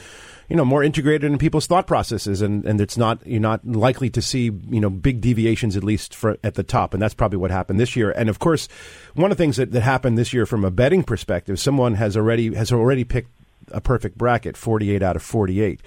[0.49, 4.09] you know, more integrated in people's thought processes, and, and it's not you're not likely
[4.09, 7.37] to see you know big deviations at least for at the top, and that's probably
[7.37, 8.11] what happened this year.
[8.11, 8.67] And of course,
[9.13, 12.17] one of the things that, that happened this year from a betting perspective, someone has
[12.17, 13.29] already has already picked
[13.71, 15.81] a perfect bracket, 48 out of 48.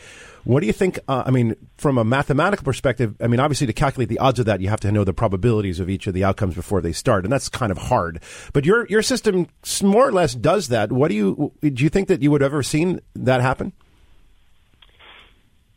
[0.44, 0.98] What do you think?
[1.08, 4.46] Uh, I mean, from a mathematical perspective, I mean, obviously to calculate the odds of
[4.46, 7.24] that, you have to know the probabilities of each of the outcomes before they start,
[7.24, 8.20] and that's kind of hard.
[8.52, 9.48] But your your system
[9.82, 10.90] more or less does that.
[10.90, 11.82] What do you do?
[11.82, 13.72] You think that you would ever seen that happen?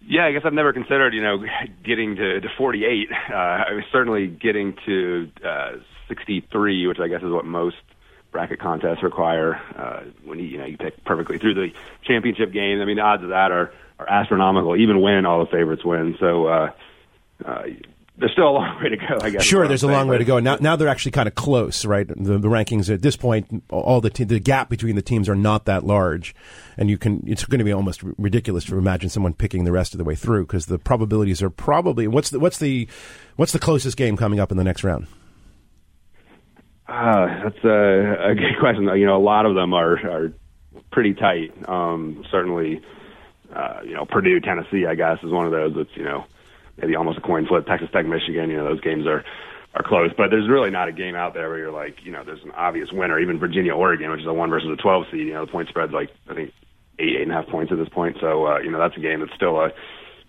[0.08, 1.44] Yeah, I guess I've never considered, you know,
[1.84, 3.10] getting to, to 48.
[3.12, 5.72] Uh, I was certainly getting to uh,
[6.08, 7.78] 63, which I guess is what most
[8.32, 9.56] bracket contests require.
[9.76, 11.70] Uh, when you, you know you pick perfectly through the
[12.04, 14.76] championship game, I mean, the odds of that are are astronomical.
[14.76, 16.72] Even when all the favorites win, so uh,
[17.46, 17.64] uh,
[18.18, 19.18] there's still a long way to go.
[19.22, 19.44] I guess.
[19.44, 20.40] Sure, there's a long way to go.
[20.40, 22.08] Now, now they're actually kind of close, right?
[22.08, 25.36] The, the rankings at this point, all the te- the gap between the teams are
[25.36, 26.34] not that large,
[26.78, 27.24] and you can.
[27.28, 30.16] It's going to be almost ridiculous to imagine someone picking the rest of the way
[30.16, 32.88] through because the probabilities are probably what's the what's the
[33.36, 35.08] what's the closest game coming up in the next round?
[36.88, 38.84] Uh, that's a, a good question.
[38.84, 40.34] You know, a lot of them are are
[40.92, 41.52] pretty tight.
[41.68, 42.82] Um, certainly,
[43.54, 46.26] uh, you know, Purdue, Tennessee, I guess, is one of those that's you know
[46.78, 47.66] maybe almost a coin flip.
[47.66, 49.24] Texas Tech, Michigan, you know, those games are
[49.74, 52.24] are close, but there's really not a game out there where you're like, you know,
[52.24, 53.20] there's an obvious winner.
[53.20, 55.68] Even Virginia, Oregon, which is a one versus a 12 seed, you know, the point
[55.68, 56.54] spread's like I think
[56.98, 58.18] eight, eight and a half points at this point.
[58.22, 59.72] So uh, you know, that's a game that's still a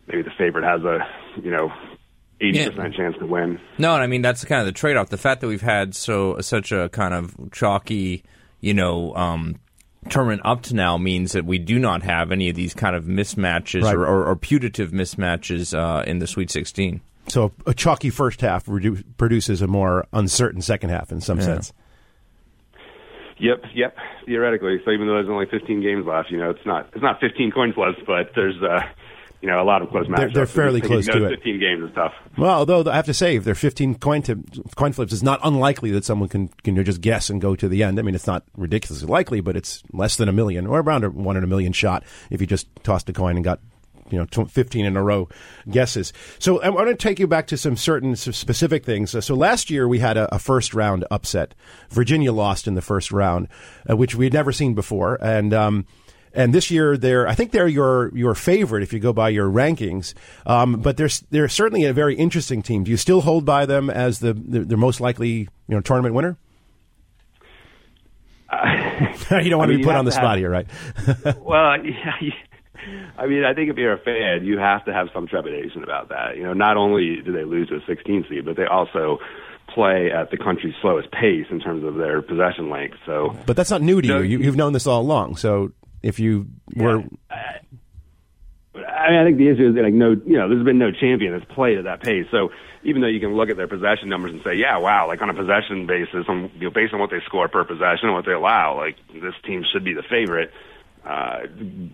[0.09, 0.99] maybe the favorite has a
[1.41, 1.71] you know.
[2.39, 3.59] 80% chance to win.
[3.79, 5.09] No, and I mean that's kind of the trade-off.
[5.09, 8.25] The fact that we've had so such a kind of chalky,
[8.61, 9.59] you know, um,
[10.11, 13.05] tournament up to now means that we do not have any of these kind of
[13.05, 13.95] mismatches Right.
[13.95, 17.01] or, or, or putative mismatches uh, in the Sweet 16.
[17.29, 21.45] So a chalky first half redu- produces a more uncertain second half in some Yeah.
[21.45, 21.73] sense.
[23.39, 23.97] Yep, yep.
[24.25, 27.21] Theoretically, so even though there's only 15 games left, you know, it's not it's not
[27.21, 28.81] 15 coin flips, but there's uh,
[29.47, 30.35] you know, a lot of close matchups.
[30.35, 31.37] they're fairly Just close to it.
[31.37, 32.13] 15 games is tough.
[32.37, 34.43] Well, although I have to say, if they're 15 coin, to,
[34.75, 37.85] coin flips, it's not unlikely that someone can, can just guess and go to the
[37.85, 38.01] end.
[38.01, 41.11] I mean, it's not ridiculously likely, but it's less than a million or around a
[41.11, 43.61] one in a million shot if you just tossed a coin and got
[44.11, 45.29] you know 15 in a row
[45.71, 46.13] guesses.
[46.41, 49.25] So I want to take you back to some certain specific things.
[49.25, 51.55] So last year we had a, a first round upset.
[51.91, 53.47] Virginia lost in the first round,
[53.89, 55.55] uh, which we had never seen before, and.
[55.55, 55.87] Um,
[56.37, 59.49] and this year, they're I think they're your your favorite if you go by your
[59.49, 60.15] rankings.
[60.45, 62.85] Um, but they're they're certainly a very interesting team.
[62.85, 66.15] Do you still hold by them as the the, the most likely you know tournament
[66.15, 66.37] winner?
[68.53, 70.67] you don't want I to be put on the spot have- here, right?
[71.41, 72.13] well, yeah,
[73.19, 76.11] I mean, I think if you're a fan, you have to have some trepidation about
[76.11, 76.37] that.
[76.37, 79.19] You know, not only do they lose to a 16 seed, but they also
[79.75, 82.97] play at the country's slowest pace in terms of their possession length.
[83.05, 84.21] So, But that's not new to you.
[84.21, 84.39] you.
[84.39, 85.37] You've known this all along.
[85.37, 85.73] So
[86.07, 87.03] if you were
[88.77, 90.91] I mean, I think the issue is that, like no, you know, there's been no
[90.91, 92.27] champion that's played at that pace.
[92.31, 92.51] So
[92.83, 95.31] even though you can look at their possession numbers and say, yeah, wow, like on
[95.31, 98.27] a possession basis, on, you know, based on what they score per possession and what
[98.27, 100.53] they allow, like this team should be the favorite.
[101.05, 101.47] Uh,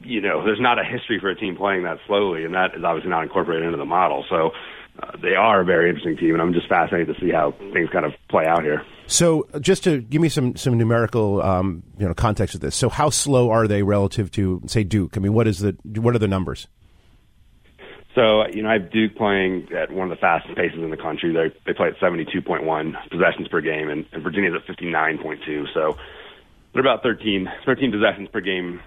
[0.03, 2.83] you know, there's not a history for a team playing that slowly, and that is
[2.83, 4.25] obviously not incorporated into the model.
[4.29, 4.53] So
[5.01, 7.89] uh, they are a very interesting team, and I'm just fascinated to see how things
[7.91, 8.85] kind of play out here.
[9.07, 12.75] so just to give me some some numerical um, you know context of this.
[12.75, 15.17] So how slow are they relative to say Duke?
[15.17, 16.69] I mean, what is the what are the numbers?
[18.15, 20.99] So, you know, I have Duke playing at one of the fastest paces in the
[20.99, 21.33] country.
[21.33, 25.73] They they play at 72.1 possessions per game, and, and Virginia's at 59.2.
[25.73, 25.97] So
[26.73, 28.81] they're about 13, 13 possessions per game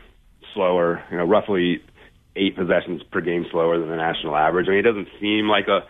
[0.53, 1.83] slower, you know, roughly
[2.35, 4.67] eight possessions per game slower than the national average.
[4.67, 5.85] I mean, it doesn't seem like a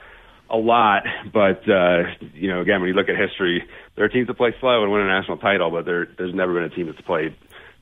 [0.50, 3.64] a lot, but uh, you know, again, when you look at history,
[3.96, 6.54] there are teams that play slow and win a national title, but there, there's never
[6.54, 7.36] been a team that's played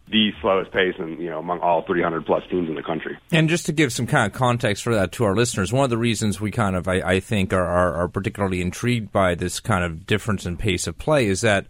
[0.10, 3.18] the slowest pace, and you know, among all 300 plus teams in the country.
[3.32, 5.90] And just to give some kind of context for that to our listeners, one of
[5.90, 9.60] the reasons we kind of, I, I think, are, are, are particularly intrigued by this
[9.60, 11.68] kind of difference in pace of play is that,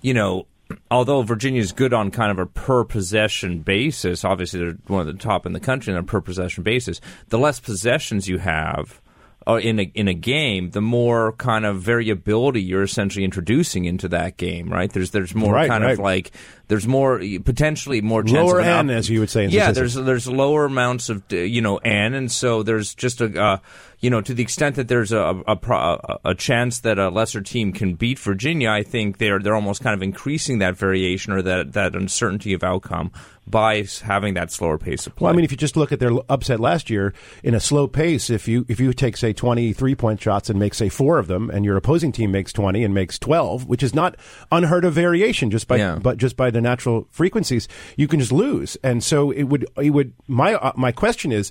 [0.00, 0.46] you know,
[0.90, 5.06] although Virginia is good on kind of a per possession basis, obviously they're one of
[5.06, 7.00] the top in the country on a per possession basis.
[7.28, 9.00] The less possessions you have
[9.48, 14.08] uh, in a in a game, the more kind of variability you're essentially introducing into
[14.08, 14.92] that game, right?
[14.92, 15.92] There's there's more Right, kind right.
[15.92, 16.32] of like
[16.66, 19.94] there's more potentially more chance Lower N, as you would say in yeah, statistics.
[19.94, 23.58] there's there's lower amounts of uh, you know n, and so there's just a uh,
[24.06, 27.72] you know to the extent that there's a a, a chance that a lesser team
[27.72, 31.72] can beat Virginia, I think they're they're almost kind of increasing that variation or that
[31.72, 33.10] that uncertainty of outcome
[33.48, 35.24] by having that slower pace of play.
[35.26, 37.88] Well, I mean, if you just look at their upset last year in a slow
[37.88, 41.18] pace, if you if you take say twenty three point shots and make say four
[41.18, 44.14] of them, and your opposing team makes twenty and makes twelve, which is not
[44.52, 45.98] unheard of variation just by Yeah.
[46.00, 48.76] but just by the natural frequencies, you can just lose.
[48.84, 51.50] And so it would it would my uh, my question is.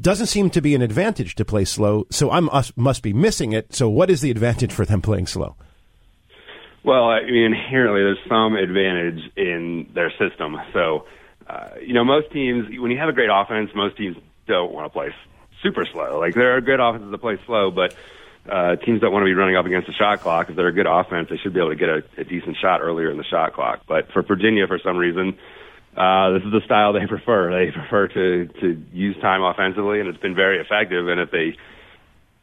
[0.00, 3.52] Doesn't seem to be an advantage to play slow, so I must, must be missing
[3.52, 3.74] it.
[3.74, 5.56] So, what is the advantage for them playing slow?
[6.82, 10.56] Well, I mean, inherently, there's some advantage in their system.
[10.72, 11.06] So,
[11.48, 14.16] uh, you know, most teams, when you have a great offense, most teams
[14.46, 15.14] don't want to play
[15.62, 16.18] super slow.
[16.18, 17.94] Like, there are good offenses that play slow, but
[18.48, 20.48] uh, teams don't want to be running up against the shot clock.
[20.48, 22.80] If they're a good offense, they should be able to get a, a decent shot
[22.80, 23.82] earlier in the shot clock.
[23.88, 25.38] But for Virginia, for some reason,
[25.96, 27.52] uh, this is the style they prefer.
[27.52, 31.08] They prefer to to use time offensively, and it's been very effective.
[31.08, 31.56] And if they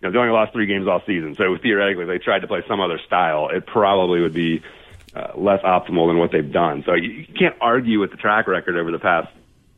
[0.03, 1.35] you know, they only lost three games all season.
[1.35, 4.61] So theoretically, if they tried to play some other style, it probably would be
[5.15, 6.83] uh, less optimal than what they've done.
[6.85, 9.29] So you, you can't argue with the track record over the past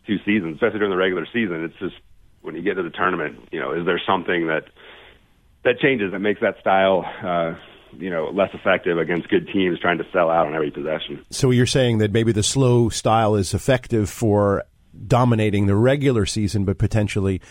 [0.07, 1.63] two seasons, especially during the regular season.
[1.63, 1.95] It's just
[2.41, 4.65] when you get to the tournament, you know, is there something that
[5.63, 7.55] that changes that makes that style, uh,
[7.97, 11.25] you know, less effective against good teams trying to sell out on every possession?
[11.29, 14.63] So you're saying that maybe the slow style is effective for
[15.07, 17.41] dominating the regular season, but potentially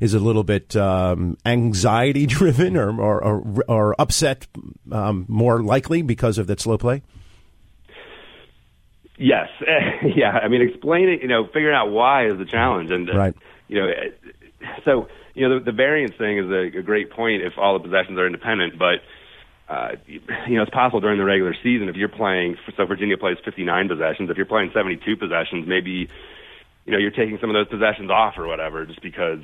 [0.00, 4.46] is a little bit um, anxiety driven or, or, or, or upset
[4.90, 7.02] um, more likely because of that slow play?
[9.16, 9.48] Yes,
[10.16, 10.30] yeah.
[10.30, 13.34] I mean, explaining, you know, figuring out why is the challenge, and uh, Right.
[13.68, 13.88] you know,
[14.84, 17.84] so you know, the, the variance thing is a, a great point if all the
[17.84, 19.02] possessions are independent, but
[19.68, 22.56] uh, you know, it's possible during the regular season if you're playing.
[22.76, 24.30] So Virginia plays 59 possessions.
[24.30, 26.08] If you're playing 72 possessions, maybe
[26.84, 29.40] you know you're taking some of those possessions off or whatever, just because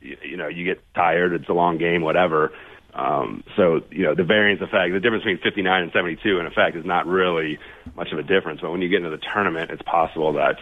[0.00, 1.34] you, know you get tired.
[1.34, 2.52] It's a long game, whatever.
[2.94, 6.74] Um, so you know the variance effect, the difference between 59 and 72, in effect,
[6.74, 7.58] is not really
[7.94, 8.62] much of a difference.
[8.62, 10.56] But when you get into the tournament, it's possible that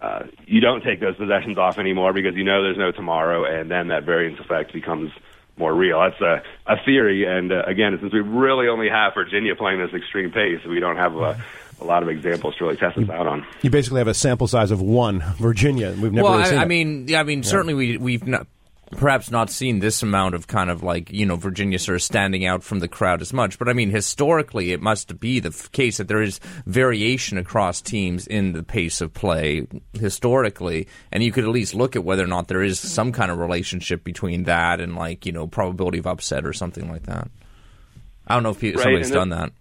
[0.00, 3.68] uh, you don't take those possessions off anymore because you know there's no tomorrow, and
[3.68, 5.10] then that variance effect becomes
[5.58, 6.00] more real.
[6.00, 9.92] That's a, a theory, and uh, again, since we really only have Virginia playing this
[9.94, 11.42] extreme pace, we don't have a,
[11.80, 13.46] a lot of examples to really test this out on.
[13.62, 15.94] You basically have a sample size of one, Virginia.
[16.00, 16.68] We've never well, really I, seen I it.
[16.68, 18.46] mean, yeah, I mean, certainly we we've not,
[18.92, 22.46] perhaps not seen this amount of kind of like you know Virginia sort of standing
[22.46, 25.70] out from the crowd as much, but I mean, historically, it must be the f-
[25.72, 31.32] case that there is variation across teams in the pace of play historically, and you
[31.32, 34.44] could at least look at whether or not there is some kind of relationship between
[34.44, 37.28] that and like you know probability of upset or something like that.
[38.26, 39.52] I don't know if pe- Right, somebody's done that-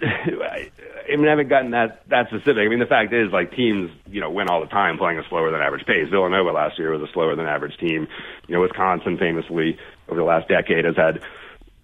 [0.00, 0.24] that.
[1.12, 2.58] I mean, I haven't gotten that that specific.
[2.64, 5.28] I mean, the fact is, like teams, you know, win all the time playing a
[5.28, 6.08] slower than average pace.
[6.10, 8.08] Villanova last year was a slower than average team.
[8.48, 11.20] You know, Wisconsin famously over the last decade has had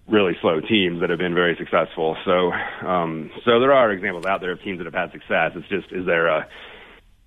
[0.07, 2.17] really slow teams that have been very successful.
[2.25, 2.51] So,
[2.87, 5.51] um, so there are examples out there of teams that have had success.
[5.55, 6.47] It's just, is there a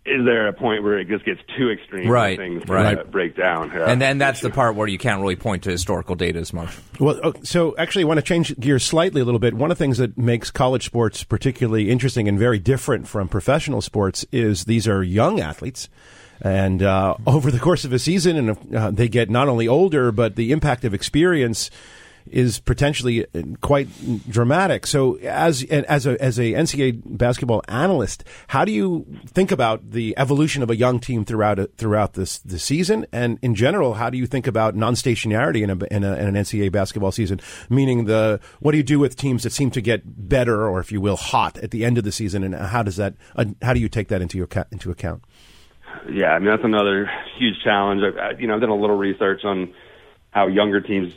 [0.04, 2.08] is there a point where it just gets too extreme?
[2.08, 2.98] Right, Things right.
[2.98, 3.70] uh, break down.
[3.70, 3.84] Yeah.
[3.88, 6.76] And then that's the part where you can't really point to historical data as much.
[6.98, 9.54] Well, oh, so actually, I want to change gears slightly a little bit.
[9.54, 13.80] One of the things that makes college sports particularly interesting and very different from professional
[13.80, 15.88] sports is these are young athletes.
[16.40, 20.10] And uh, over the course of a season, and uh, they get not only older,
[20.10, 21.70] but the impact of experience
[22.26, 23.88] is potentially uh, quite
[24.28, 24.86] dramatic.
[24.86, 30.14] So, as as a as a NCAA basketball analyst, how do you think about the
[30.16, 34.10] evolution of a young team throughout a, throughout this the season, and in general, how
[34.10, 37.40] do you think about non-stationarity in a, in, a, in an NCAA basketball season?
[37.68, 40.92] Meaning, the what do you do with teams that seem to get better, or if
[40.92, 43.72] you will, hot at the end of the season, and how does that uh, how
[43.72, 45.22] do you take that into your into account?
[46.10, 48.02] Yeah, I mean that's another huge challenge.
[48.02, 49.72] I, you know, I've done a little research on
[50.30, 51.12] how younger teams,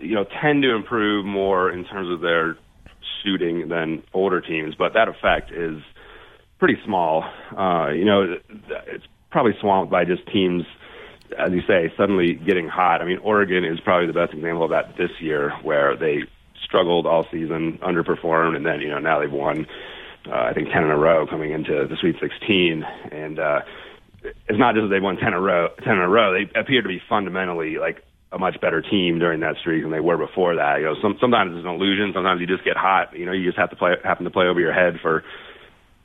[0.00, 2.56] you know, tend to improve more in terms of their
[3.22, 5.80] shooting than older teams, but that effect is
[6.58, 7.24] pretty small.
[7.56, 8.36] Uh, you know,
[8.86, 10.64] it's probably swamped by just teams,
[11.38, 13.00] as you say, suddenly getting hot.
[13.00, 16.20] I mean, Oregon is probably the best example of that this year, where they
[16.64, 19.66] struggled all season, underperformed, and then you know now they've won,
[20.26, 23.60] uh, I think ten in a row coming into the Sweet 16, and uh,
[24.22, 26.32] it's not just that they won ten in a row, ten in a row.
[26.32, 30.00] They appear to be fundamentally like a much better team during that streak than they
[30.00, 30.78] were before that.
[30.78, 32.12] You know, some, sometimes it's an illusion.
[32.14, 33.16] Sometimes you just get hot.
[33.16, 35.24] You know, you just have to play, happen to play over your head for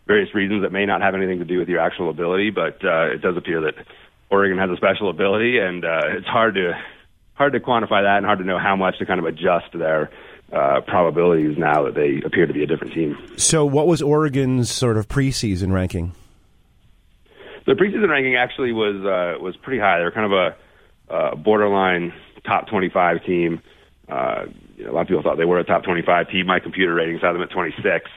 [0.07, 2.49] various reasons that may not have anything to do with your actual ability.
[2.49, 3.76] But uh, it does appear that
[4.30, 6.73] Oregon has a special ability, and uh, it's hard to
[7.36, 10.09] hard to quantify that and hard to know how much to kind of adjust their
[10.51, 13.17] uh, probabilities now that they appear to be a different team.
[13.38, 16.13] So, what was Oregon's sort of preseason ranking?
[17.65, 19.99] The preseason ranking actually was uh, was pretty high.
[19.99, 20.55] They were kind of a
[21.10, 22.14] uh, borderline
[22.45, 23.62] top 25 team.
[24.10, 24.45] Uh,
[24.78, 26.45] you know, a lot of people thought they were a top 25 team.
[26.47, 28.10] My computer ratings had them at 26,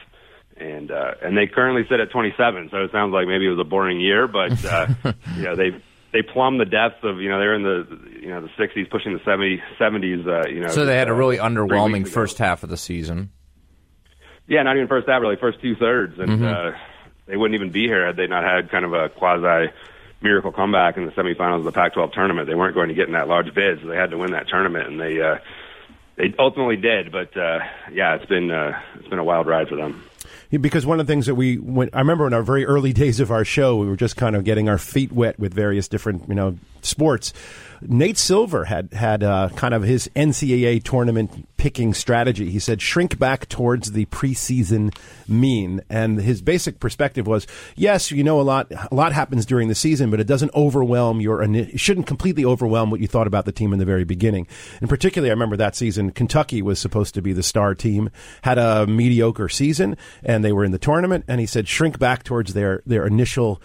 [0.57, 2.69] and uh, and they currently sit at 27.
[2.71, 4.87] So it sounds like maybe it was a boring year, but uh,
[5.35, 5.71] you know they
[6.11, 9.13] they plumbed the depths of you know they're in the you know the 60s, pushing
[9.13, 10.27] the 70 70s.
[10.27, 13.31] Uh, you know, So they had a uh, really underwhelming first half of the season.
[14.47, 16.73] Yeah, not even first half, really first two thirds, and Mhm.
[16.73, 16.77] uh,
[17.27, 19.71] they wouldn't even be here had they not had kind of a quasi
[20.21, 22.47] miracle comeback in the semifinals of the Pac-12 tournament.
[22.47, 24.47] They weren't going to get in that large bid, so they had to win that
[24.47, 25.37] tournament, and they uh,
[26.15, 27.11] they ultimately did.
[27.11, 27.59] But uh,
[27.91, 30.03] yeah, it's been uh, it's been a wild ride for them.
[30.51, 33.19] Because one of the things that we, when, I remember in our very early days
[33.19, 36.27] of our show, we were just kind of getting our feet wet with various different,
[36.27, 37.33] you know, sports.
[37.81, 42.49] Nate Silver had had uh, kind of his NCAA tournament picking strategy.
[42.49, 44.95] He said shrink back towards the preseason
[45.27, 47.45] mean, and his basic perspective was:
[47.75, 51.21] yes, you know a lot, a lot happens during the season, but it doesn't overwhelm
[51.21, 54.47] your, it shouldn't completely overwhelm what you thought about the team in the very beginning.
[54.79, 58.09] And particularly, I remember that season, Kentucky was supposed to be the star team,
[58.41, 61.25] had a mediocre season, and they were in the tournament.
[61.27, 63.61] And he said shrink back towards their their initial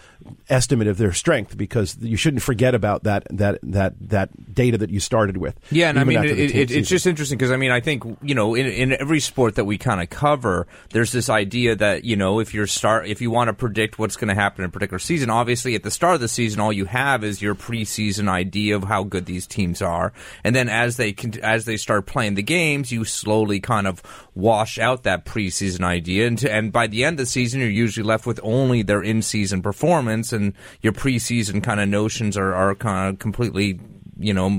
[0.48, 4.90] estimate of their strength because you shouldn't forget about that that that that data that
[4.90, 5.58] you started with.
[5.70, 8.34] Yeah, and I mean, it, it, it's just interesting because I mean, I think you
[8.34, 12.16] know, in, in every sport that we kind of cover, there's this idea that you
[12.16, 14.72] know, if you're start, if you want to predict what's going to happen in a
[14.72, 18.28] particular season, obviously at the start of the season, all you have is your preseason
[18.28, 20.12] idea of how good these teams are,
[20.42, 24.02] and then as they con- as they start playing the games, you slowly kind of
[24.34, 27.70] wash out that preseason idea, and, to, and by the end of the season, you're
[27.70, 32.54] usually left with only their in season performance, and your preseason kind of notions are,
[32.54, 33.78] are kind of completely
[34.18, 34.50] you know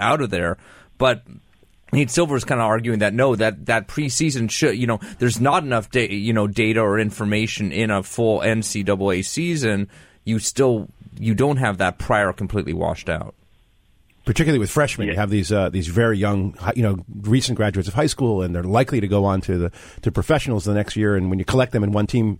[0.00, 0.56] out of there.
[0.98, 1.22] But
[1.92, 5.40] Nate Silver is kind of arguing that no, that that preseason should you know there's
[5.40, 9.88] not enough da- you know data or information in a full NCAA season.
[10.24, 13.34] You still you don't have that prior completely washed out.
[14.26, 17.94] particularly with freshmen, you have these uh, these very young, you know, recent graduates of
[17.94, 19.72] high school, and they're likely to go on to the
[20.02, 21.16] to professionals the next year.
[21.16, 22.38] And when you collect them in one team,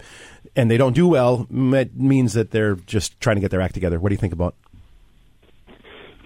[0.56, 3.74] and they don't do well, it means that they're just trying to get their act
[3.74, 3.98] together.
[4.00, 4.54] What do you think about?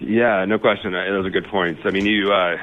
[0.00, 0.94] Yeah, no question.
[0.94, 1.82] Uh, Those are good points.
[1.84, 2.32] I mean, you.
[2.32, 2.56] Uh,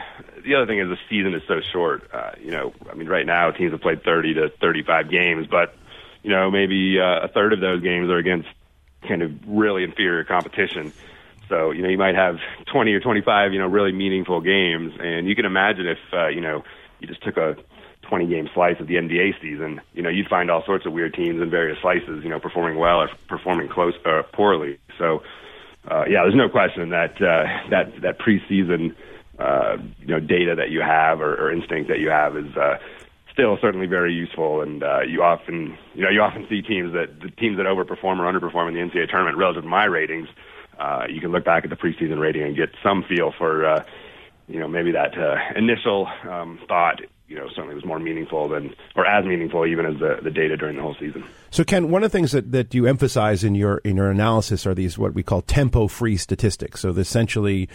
[0.43, 2.09] the other thing is the season is so short.
[2.13, 5.75] Uh, you know, I mean, right now teams have played 30 to 35 games, but
[6.23, 8.47] you know, maybe uh, a third of those games are against
[9.07, 10.93] kind of really inferior competition.
[11.49, 12.38] So you know, you might have
[12.71, 16.41] 20 or 25, you know, really meaningful games, and you can imagine if uh, you
[16.41, 16.63] know
[16.99, 17.55] you just took a
[18.09, 21.13] 20 game slice of the NBA season, you know, you'd find all sorts of weird
[21.13, 24.79] teams in various slices, you know, performing well or performing close or poorly.
[24.97, 25.21] So,
[25.89, 28.95] uh, yeah, there's no question that uh, that that preseason
[29.39, 32.77] uh, you know data that you have or, or instinct that you have is uh,
[33.31, 34.61] still certainly very useful.
[34.61, 38.19] And uh, you often you know you often see teams that the teams that overperform
[38.19, 40.27] or underperform in the NCAA tournament relative to my ratings.
[40.79, 43.83] Uh, you can look back at the preseason rating and get some feel for uh,
[44.47, 48.73] you know maybe that uh, initial um, thought you know certainly was more meaningful than
[48.95, 51.23] or as meaningful even as the, the data during the whole season.
[51.51, 54.65] So, Ken, one of the things that, that you emphasize in your in your analysis
[54.65, 56.82] are these what we call tempo free statistics.
[56.82, 57.69] So, essentially.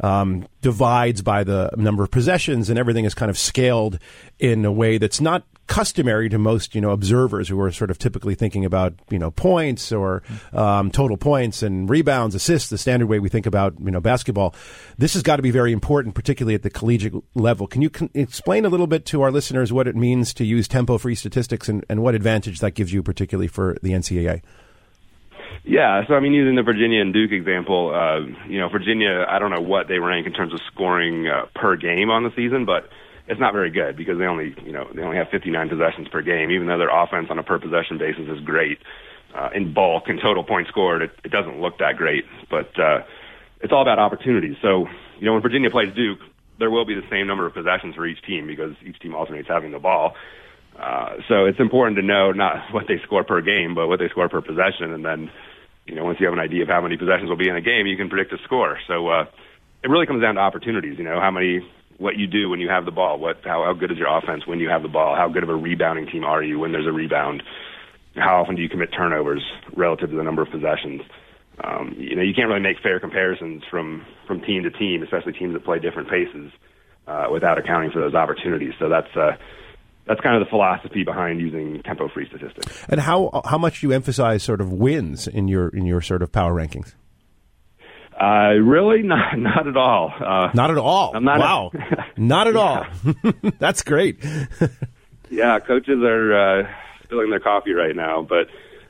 [0.00, 3.98] Um, divides by the number of possessions, and everything is kind of scaled
[4.38, 7.98] in a way that's not customary to most, you know, observers who are sort of
[7.98, 13.06] typically thinking about, you know, points or um, total points and rebounds, assists, the standard
[13.06, 14.54] way we think about, you know, basketball.
[14.96, 17.66] This has got to be very important, particularly at the collegiate level.
[17.66, 20.66] Can you con- explain a little bit to our listeners what it means to use
[20.66, 24.42] tempo-free statistics and, and what advantage that gives you, particularly for the NCAA?
[25.64, 29.38] Yeah, so I mean, using the Virginia and Duke example, uh, you know, Virginia, I
[29.38, 32.64] don't know what they rank in terms of scoring uh, per game on the season,
[32.64, 32.88] but
[33.28, 36.22] it's not very good because they only, you know, they only have 59 possessions per
[36.22, 38.78] game, even though their offense on a per possession basis is great.
[39.34, 43.02] Uh, in bulk and total points scored, it, it doesn't look that great, but uh,
[43.60, 44.56] it's all about opportunities.
[44.62, 44.86] So,
[45.18, 46.20] you know, when Virginia plays Duke,
[46.58, 49.46] there will be the same number of possessions for each team because each team alternates
[49.46, 50.14] having the ball.
[50.78, 54.08] Uh, so it's important to know not what they score per game, but what they
[54.08, 55.30] score per possession, and then
[55.88, 57.62] you know, once you have an idea of how many possessions will be in a
[57.62, 58.78] game, you can predict the score.
[58.86, 59.24] So uh,
[59.82, 60.98] it really comes down to opportunities.
[60.98, 61.60] You know, how many,
[61.98, 64.46] what you do when you have the ball, what, how, how good is your offense
[64.46, 66.86] when you have the ball, how good of a rebounding team are you when there's
[66.86, 67.42] a rebound,
[68.14, 69.42] how often do you commit turnovers
[69.76, 71.02] relative to the number of possessions.
[71.62, 75.32] Um, you know, you can't really make fair comparisons from from team to team, especially
[75.32, 76.52] teams that play different paces,
[77.08, 78.74] uh, without accounting for those opportunities.
[78.78, 79.32] So that's uh,
[80.06, 82.84] that's kind of the philosophy behind using tempo-free statistics.
[82.88, 86.22] And how how much do you emphasize sort of wins in your in your sort
[86.22, 86.94] of power rankings?
[88.20, 90.12] Uh, really, not not at all.
[90.18, 91.12] Uh, not at all.
[91.14, 92.86] I'm not wow, a- not at all.
[93.58, 94.24] That's great.
[95.30, 96.68] yeah, coaches are uh,
[97.04, 98.48] spilling their coffee right now, but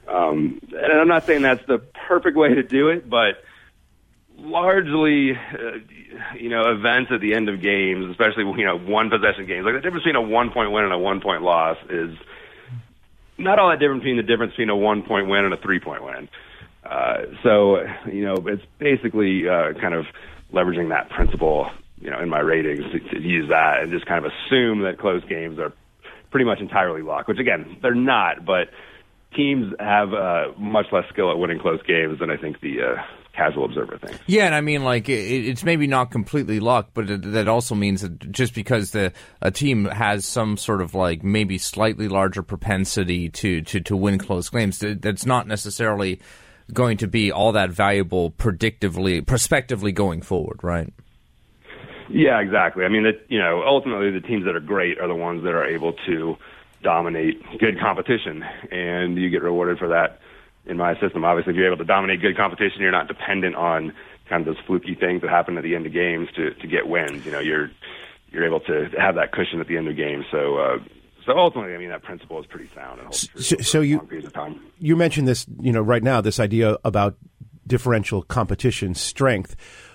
[0.09, 3.43] um, and I'm not saying that's the perfect way to do it, but
[4.39, 5.79] largely, uh,
[6.37, 9.75] you know, events at the end of games, especially you know one possession games, like
[9.75, 12.17] the difference between a one point win and a one point loss is
[13.37, 15.81] not all that different between the difference between a one point win and a three
[15.81, 16.29] point win.
[16.89, 20.07] Uh, so you know, it's basically uh, kind of
[20.53, 21.71] leveraging that principle,
[22.01, 24.99] you know, in my ratings to, to use that and just kind of assume that
[24.99, 25.73] close games are
[26.31, 28.71] pretty much entirely locked, which again they're not, but
[29.35, 33.03] teams have uh, much less skill at winning close games than I think the uh,
[33.35, 34.19] casual observer thinks.
[34.27, 37.75] Yeah, and I mean, like it, it's maybe not completely luck, but it, that also
[37.75, 39.13] means that just because the
[39.43, 44.19] a team has some sort of like maybe slightly larger propensity to to, to win
[44.19, 46.21] close games, that's not necessarily
[46.73, 50.93] going to be all that valuable predictively, prospectively going forward, right?
[52.11, 52.85] Yeah, exactly.
[52.85, 55.55] I mean, it, you know, ultimately the teams that are great are the ones that
[55.55, 56.37] are able to
[56.83, 60.21] dominate good competition, and you get rewarded for that
[60.67, 61.25] in my system.
[61.25, 63.93] Obviously, if you're able to dominate good competition, you're not dependent on
[64.29, 66.89] kind of those fluky things that happen at the end of games to to get
[66.89, 67.27] wins.
[67.27, 67.71] You know, you're
[68.31, 70.25] you're able to have that cushion at the end of games.
[70.31, 70.57] So.
[70.59, 70.79] Uh,
[71.29, 74.09] so ultimately, I mean that principle is pretty sound and holds So, so you
[74.79, 77.17] you mentioned this, you know, right now this idea about
[77.67, 79.55] differential competition strength.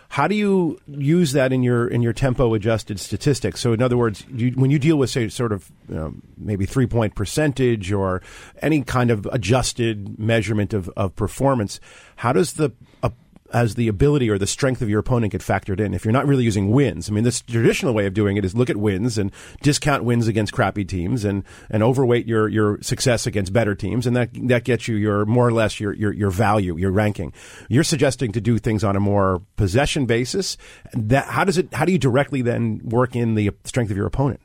[0.10, 3.62] How do you use that in your in your tempo adjusted statistics?
[3.62, 6.68] So, in other words, you, when you deal with say sort of you know, maybe
[6.68, 8.22] three point percentage or
[8.62, 11.80] any kind of adjusted measurement of, of performance,
[12.18, 12.70] how does the
[13.02, 13.10] uh,
[13.54, 15.94] as the ability or the strength of your opponent get factored in.
[15.94, 18.56] If you're not really using wins, I mean, this traditional way of doing it is
[18.56, 19.32] look at wins and
[19.62, 24.16] discount wins against crappy teams and, and overweight your, your success against better teams, and
[24.16, 27.32] that that gets you your more or less your, your your value, your ranking.
[27.70, 30.58] You're suggesting to do things on a more possession basis.
[30.94, 31.74] That how does it?
[31.74, 34.42] How do you directly then work in the strength of your opponent?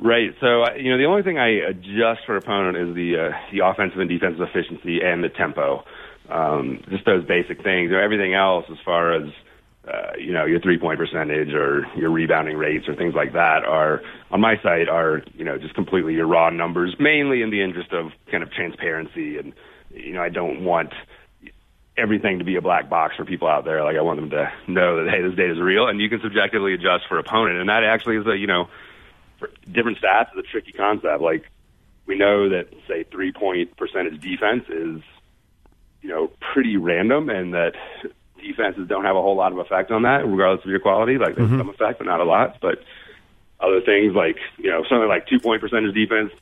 [0.00, 0.30] Right.
[0.40, 3.64] So uh, you know, the only thing I adjust for opponent is the uh, the
[3.64, 5.84] offensive and defensive efficiency and the tempo.
[6.28, 7.90] Um, just those basic things.
[7.90, 9.30] Know, everything else, as far as
[9.88, 13.64] uh, you know, your three point percentage or your rebounding rates or things like that,
[13.64, 17.62] are on my site are you know just completely your raw numbers, mainly in the
[17.62, 19.38] interest of kind of transparency.
[19.38, 19.54] And
[19.90, 20.92] you know, I don't want
[21.96, 23.82] everything to be a black box for people out there.
[23.82, 26.20] Like I want them to know that hey, this data is real, and you can
[26.20, 28.68] subjectively adjust for opponent, and that actually is a you know
[29.38, 31.22] for different stats is a tricky concept.
[31.22, 31.50] Like
[32.04, 35.00] we know that say three point percentage defense is
[36.02, 37.72] you know pretty random, and that
[38.40, 41.18] defenses don't have a whole lot of effect on that, regardless of your quality.
[41.18, 42.58] Like there's some effect, but not a lot.
[42.60, 42.82] But
[43.60, 46.32] other things like you know something like two point percentage defense.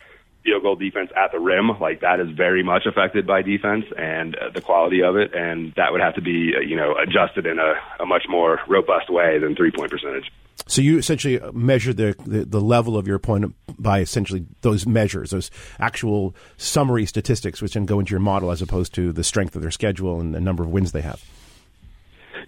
[0.45, 4.37] Field goal defense at the rim, like that is very much affected by defense and
[4.37, 7.47] uh, the quality of it, and that would have to be, uh, you know, adjusted
[7.47, 10.31] in a, a much more robust way than three point percentage.
[10.69, 15.31] So you essentially measure the, the, the level of your opponent by essentially those measures,
[15.31, 19.55] those actual summary statistics, which then go into your model as opposed to the strength
[19.55, 21.25] of their schedule and the number of wins they have.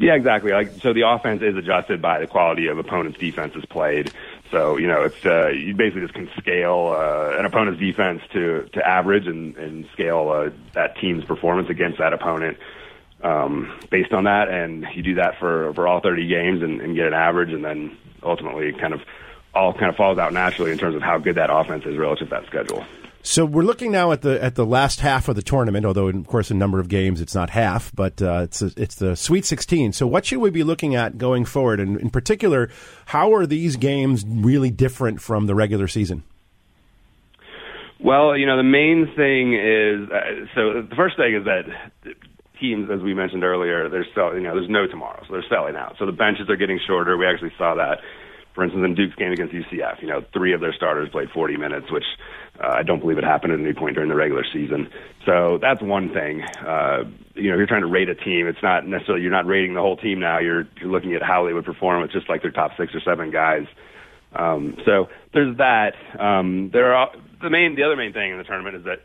[0.01, 0.53] Yeah, exactly.
[0.53, 4.12] Like so, the offense is adjusted by the quality of opponent's defenses played.
[4.51, 8.69] So you know, it's uh, you basically just can scale uh, an opponent's defense to
[8.74, 12.59] to average and, and scale uh, that team's performance against that opponent
[13.23, 16.95] um, based on that, and you do that for for all 30 games and, and
[16.95, 19.01] get an average, and then ultimately kind of
[19.55, 22.28] all kind of falls out naturally in terms of how good that offense is relative
[22.28, 22.85] to that schedule.
[23.23, 25.85] So we're looking now at the at the last half of the tournament.
[25.85, 28.95] Although, of course, a number of games it's not half, but uh, it's a, it's
[28.95, 29.93] the Sweet 16.
[29.93, 31.81] So what should we be looking at going forward?
[31.81, 32.70] And in particular,
[33.07, 36.23] how are these games really different from the regular season?
[38.01, 42.15] Well, you know, the main thing is uh, so the first thing is that
[42.61, 45.77] teams, as we mentioned earlier, they're sell, you know, there's no tomorrow, so they're selling
[45.77, 45.97] out.
[45.99, 47.17] So the benches are getting shorter.
[47.17, 48.01] We actually saw that,
[48.55, 50.01] for instance, in Duke's game against UCF.
[50.01, 52.05] You know, three of their starters played 40 minutes, which
[52.63, 54.91] uh, I don't believe it happened at any point during the regular season.
[55.25, 56.43] So that's one thing.
[56.43, 57.05] Uh,
[57.35, 59.75] you know, if you're trying to rate a team, it's not necessarily you're not rating
[59.75, 60.39] the whole team now.
[60.39, 63.01] You're you're looking at how they would perform with just like their top six or
[63.01, 63.67] seven guys.
[64.35, 65.95] Um, so there's that.
[66.19, 67.11] Um, there are
[67.43, 69.01] the main the other main thing in the tournament is that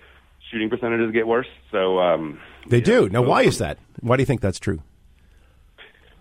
[0.52, 1.48] shooting percentages get worse.
[1.72, 3.10] So um, They do.
[3.10, 3.78] Now, why is that?
[4.00, 4.82] Why do you think that's true?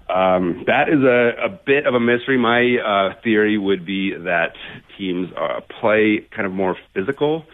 [0.08, 2.36] Um, that is a, a bit of a mystery.
[2.36, 4.54] My uh, theory would be that
[4.98, 7.44] teams uh, play kind of more physical,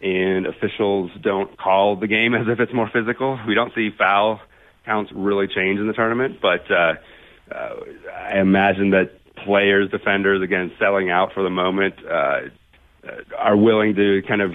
[0.00, 3.38] and officials don't call the game as if it's more physical.
[3.46, 4.40] We don't see foul
[4.86, 6.94] counts really change in the tournament, but uh,
[7.52, 7.74] uh,
[8.14, 9.12] I imagine that
[9.44, 12.40] players, defenders, again, selling out for the moment, uh,
[13.36, 14.52] are willing to kind of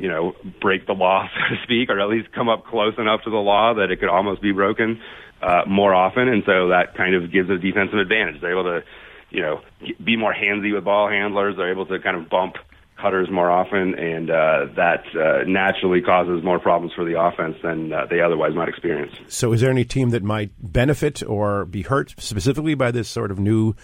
[0.00, 3.22] you know, break the law, so to speak, or at least come up close enough
[3.24, 5.00] to the law that it could almost be broken
[5.42, 6.28] uh, more often.
[6.28, 8.40] And so that kind of gives a defensive advantage.
[8.40, 8.84] They're able to,
[9.30, 9.60] you know,
[10.02, 11.56] be more handsy with ball handlers.
[11.56, 12.56] They're able to kind of bump
[13.00, 17.92] cutters more often, and uh, that uh, naturally causes more problems for the offense than
[17.92, 19.12] uh, they otherwise might experience.
[19.28, 23.30] So, is there any team that might benefit or be hurt specifically by this sort
[23.30, 23.74] of new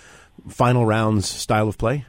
[0.49, 2.07] final rounds style of play?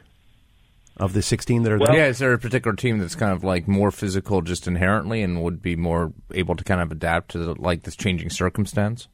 [0.96, 1.92] Of the 16 that are there?
[1.96, 5.42] yeah, is there a particular team that's kind of like more physical just inherently and
[5.42, 9.08] would be more able to kind of adapt to the, like this changing circumstance?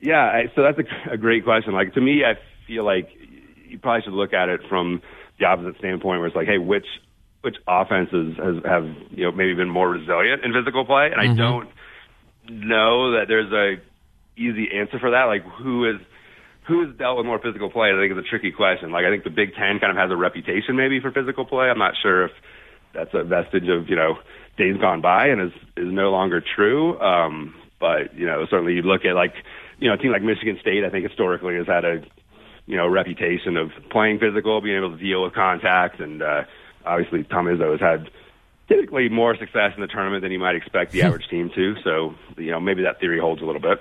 [0.00, 1.72] Yeah, I, so that's a, a great question.
[1.72, 2.34] Like to me, I
[2.66, 3.08] feel like
[3.68, 5.02] you probably should look at it from
[5.40, 6.86] the opposite standpoint, where it's like, hey, which
[7.42, 11.26] which offenses has have you know maybe been more resilient in physical play, and I
[11.26, 11.36] Mhm.
[11.36, 11.68] don't
[12.48, 13.80] know that there's a
[14.40, 15.24] easy answer for that.
[15.24, 15.96] Like who is
[16.66, 17.92] who has dealt with more physical play?
[17.92, 18.90] I think is a tricky question.
[18.90, 21.66] Like I think the Big Ten kind of has a reputation maybe for physical play.
[21.66, 22.32] I'm not sure if
[22.92, 24.18] that's a vestige of you know
[24.58, 26.98] days gone by and is is no longer true.
[27.00, 29.34] Um, but you know certainly you look at like
[29.78, 30.84] you know a team like Michigan State.
[30.84, 32.02] I think historically has had a
[32.66, 36.42] you know reputation of playing physical, being able to deal with contact, and uh,
[36.84, 38.10] obviously Tom Izzo has had
[38.68, 41.74] typically more success in the tournament than you might expect the average team to.
[41.84, 43.78] So you know maybe that theory holds a little bit.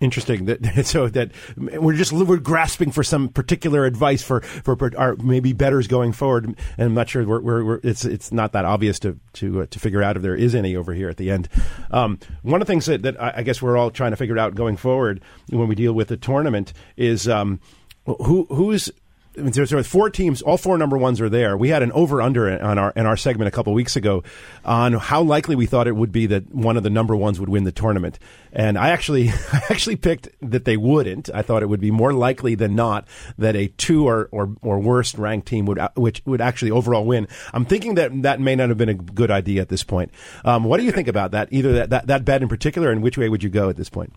[0.00, 0.44] Interesting.
[0.44, 5.52] That so that we're just we're grasping for some particular advice for for our maybe
[5.52, 9.00] betters going forward, and I'm not sure we're, we're, we're it's it's not that obvious
[9.00, 11.48] to to uh, to figure out if there is any over here at the end.
[11.90, 14.54] Um, one of the things that, that I guess we're all trying to figure out
[14.54, 15.20] going forward
[15.50, 17.58] when we deal with the tournament is um,
[18.04, 18.92] who who's I
[19.38, 20.42] there are four teams.
[20.42, 21.56] All four number ones are there.
[21.56, 24.22] We had an over under on our in our segment a couple weeks ago
[24.64, 27.48] on how likely we thought it would be that one of the number ones would
[27.48, 28.18] win the tournament.
[28.52, 31.30] And I actually I actually picked that they wouldn't.
[31.32, 33.06] I thought it would be more likely than not
[33.38, 37.28] that a two or or, or worse ranked team would which would actually overall win.
[37.52, 40.10] I'm thinking that that may not have been a good idea at this point.
[40.44, 41.48] Um, what do you think about that?
[41.52, 43.88] Either that, that that bet in particular, and which way would you go at this
[43.88, 44.12] point?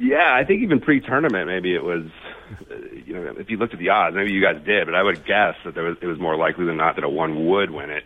[0.00, 2.04] Yeah, I think even pre-tournament, maybe it was,
[3.06, 5.24] you know, if you looked at the odds, maybe you guys did, but I would
[5.24, 7.90] guess that there was, it was more likely than not that a one would win
[7.90, 8.04] it.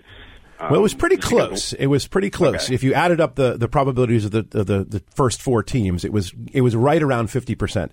[0.60, 1.72] Um, Well, it was pretty just because- close.
[1.72, 2.66] It was pretty close.
[2.66, 2.74] Okay.
[2.74, 6.04] If you added up the, the probabilities of the, of the the first four teams,
[6.04, 7.90] it was it was right around fifty percent.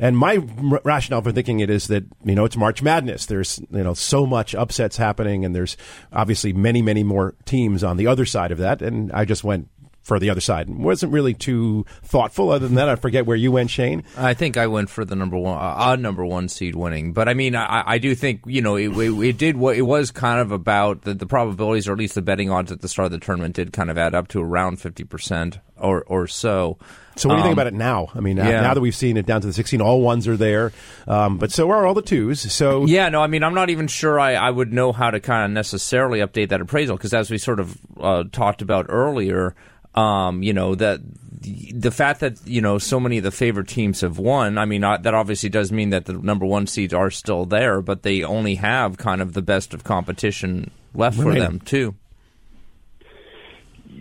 [0.00, 0.38] And my
[0.72, 3.26] r- rationale for thinking it is that you know it's March Madness.
[3.26, 5.76] There's you know so much upsets happening, and there's
[6.12, 8.82] obviously many many more teams on the other side of that.
[8.82, 9.68] And I just went
[10.02, 10.68] for the other side.
[10.70, 12.50] wasn't really too thoughtful.
[12.50, 14.02] Other than that, I forget where you went, Shane.
[14.16, 17.12] I think I went for the number one, uh, odd number one seed winning.
[17.12, 19.82] But I mean, I, I do think you know it, it, it did what it
[19.82, 22.88] was kind of about the, the probabilities, or at least the betting odds at the
[22.88, 26.26] start of the tournament did kind of add up to around fifty percent or or
[26.26, 26.78] so.
[27.16, 28.08] So what do you think Um, about it now?
[28.14, 28.60] I mean, now, yeah.
[28.62, 30.72] now that we've seen it down to the 16, all ones are there,
[31.06, 32.40] um, but so are all the twos.
[32.50, 35.20] So Yeah, no, I mean, I'm not even sure I, I would know how to
[35.20, 39.54] kind of necessarily update that appraisal because, as we sort of uh, talked about earlier,
[39.94, 41.00] um, you know that
[41.40, 44.58] the, fact that you know so many of the favorite teams have won.
[44.58, 48.02] I mean, that obviously does mean that the number one seeds are still there, but
[48.02, 51.94] they only have kind of the best of competition left for them too.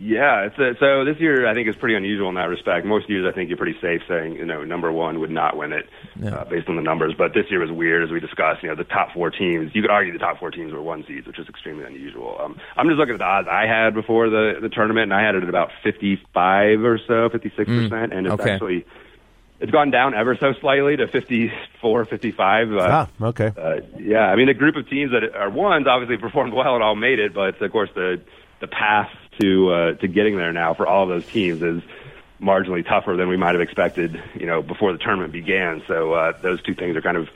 [0.01, 2.85] Yeah, it's a, so this year I think is pretty unusual in that respect.
[2.85, 5.73] Most years I think you're pretty safe saying you know number one would not win
[5.73, 5.89] it
[6.26, 8.63] uh, based on the numbers, but this year was weird as we discussed.
[8.63, 9.76] You know the top four teams.
[9.76, 12.38] You could argue the top four teams were one seeds, which is extremely unusual.
[12.39, 15.21] Um, I'm just looking at the odds I had before the the tournament, and I
[15.21, 18.51] had it at about 55 or so, 56 percent, and it's okay.
[18.51, 18.85] actually
[19.59, 22.71] it's gone down ever so slightly to 54, 55.
[22.71, 23.51] Uh, ah, okay.
[23.57, 26.84] uh, yeah, I mean, the group of teams that are ones obviously performed well and
[26.84, 28.21] all made it, but of course the
[28.61, 29.09] the path
[29.40, 31.82] to uh, to getting there now for all of those teams is
[32.41, 35.84] marginally tougher than we might have expected, you know, before the tournament began.
[35.88, 37.28] So uh, those two things are kind of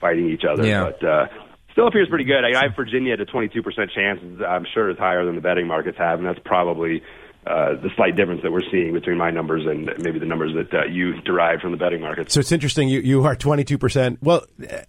[0.00, 0.66] fighting each other.
[0.66, 0.84] Yeah.
[0.84, 1.26] But uh,
[1.72, 2.44] still appears pretty good.
[2.44, 4.20] I, I have Virginia at a 22% chance.
[4.46, 7.02] I'm sure it's higher than the betting markets have, and that's probably.
[7.46, 10.74] Uh, the slight difference that we're seeing between my numbers and maybe the numbers that
[10.74, 12.34] uh, you derived from the betting markets.
[12.34, 12.88] So it's interesting.
[12.88, 14.44] You you are twenty two percent well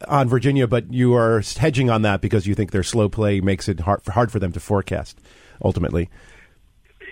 [0.07, 3.67] on Virginia, but you are hedging on that because you think their slow play makes
[3.69, 5.19] it hard hard for them to forecast.
[5.63, 6.09] Ultimately,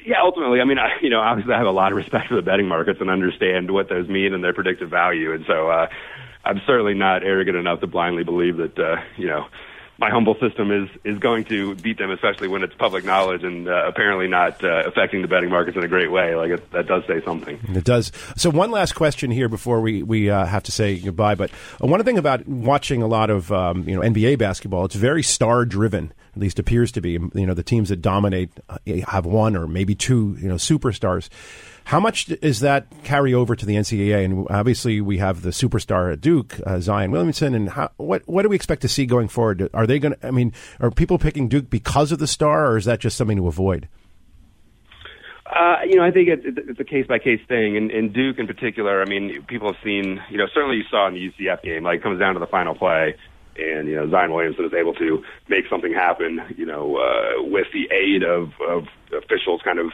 [0.06, 2.36] Yeah, ultimately, I mean, I, you know, obviously, I have a lot of respect for
[2.36, 5.88] the betting markets and understand what those mean and their predictive value, and so uh,
[6.44, 9.48] I'm certainly not arrogant enough to blindly believe that uh, you know
[9.98, 13.68] my humble system is is going to beat them, especially when it's public knowledge and
[13.68, 16.36] uh, apparently not uh, affecting the betting markets in a great way.
[16.36, 17.60] Like it, that does say something.
[17.70, 18.12] It does.
[18.36, 21.36] So one last question here before we we uh, have to say goodbye.
[21.36, 25.24] But one thing about watching a lot of um, you know NBA basketball, it's very
[25.24, 26.14] star driven.
[26.36, 27.12] At least appears to be.
[27.12, 31.30] You know, the teams that dominate uh, have one or maybe two you know superstars.
[31.86, 34.26] How much does that carry over to the NCAA?
[34.26, 37.54] And obviously, we have the superstar at Duke, uh, Zion Williamson.
[37.56, 39.70] And how, what what do we expect to see going forward?
[39.74, 40.28] Are they going to?
[40.28, 43.38] I mean, are people picking Duke because of the star, or is that just something
[43.38, 43.88] to avoid?
[45.46, 48.40] Uh, you know, I think it's, it's a case by case thing, and, and Duke
[48.40, 49.02] in particular.
[49.02, 50.20] I mean, people have seen.
[50.30, 52.48] You know, certainly you saw in the UCF game, like it comes down to the
[52.48, 53.16] final play,
[53.58, 56.42] and you know Zion Williamson is able to make something happen.
[56.58, 59.92] You know, uh, with the aid of, of officials, kind of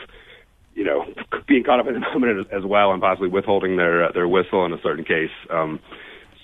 [0.74, 1.06] you know,
[1.48, 4.66] being caught up in the moment as well and possibly withholding their uh, their whistle
[4.66, 5.32] in a certain case.
[5.50, 5.80] Um,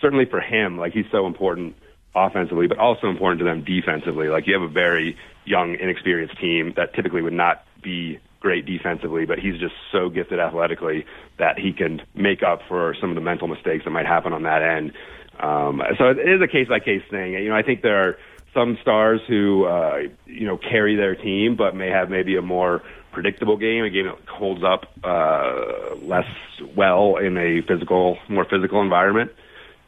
[0.02, 1.76] certainly for him, like he's so important
[2.15, 4.27] offensively, but also important to them defensively.
[4.27, 9.26] Like you have a very young, inexperienced team that typically would not be great defensively,
[9.26, 11.06] but he's just so gifted athletically
[11.38, 14.44] that he can make up for some of the mental mistakes that might happen on
[14.44, 14.94] that end.
[15.39, 17.34] Um, so it is a case by case thing.
[17.34, 18.18] You know, I think there are
[18.53, 22.81] some stars who uh, you know carry their team, but may have maybe a more
[23.11, 26.27] predictable game, a game that holds up uh, less
[26.76, 29.31] well in a physical, more physical environment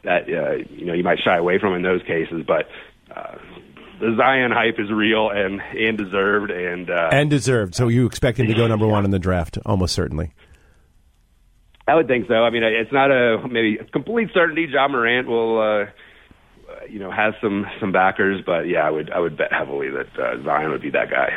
[0.04, 2.44] that uh, you know you might shy away from in those cases.
[2.46, 2.68] But
[3.14, 3.36] uh,
[4.00, 7.74] the Zion hype is real and and deserved, and uh, and deserved.
[7.74, 10.32] So you expect him to go number one in the draft, almost certainly.
[11.86, 12.34] I would think so.
[12.34, 14.66] I mean, it's not a maybe complete certainty.
[14.70, 15.60] Ja Morant will.
[15.60, 15.86] Uh,
[16.88, 20.18] you know, has some some backers, but yeah, I would I would bet heavily that
[20.18, 21.30] uh, Zion would be that guy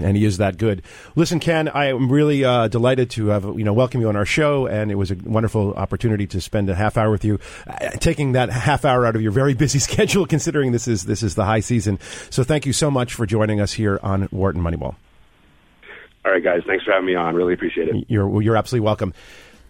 [0.00, 0.82] and he is that good.
[1.14, 4.24] Listen, Ken, I am really uh, delighted to have you know welcome you on our
[4.24, 7.90] show, and it was a wonderful opportunity to spend a half hour with you, uh,
[8.00, 11.34] taking that half hour out of your very busy schedule, considering this is this is
[11.34, 11.98] the high season.
[12.30, 14.96] So, thank you so much for joining us here on Wharton Moneyball.
[16.24, 17.34] All right, guys, thanks for having me on.
[17.34, 18.04] Really appreciate it.
[18.08, 19.12] You're you're absolutely welcome.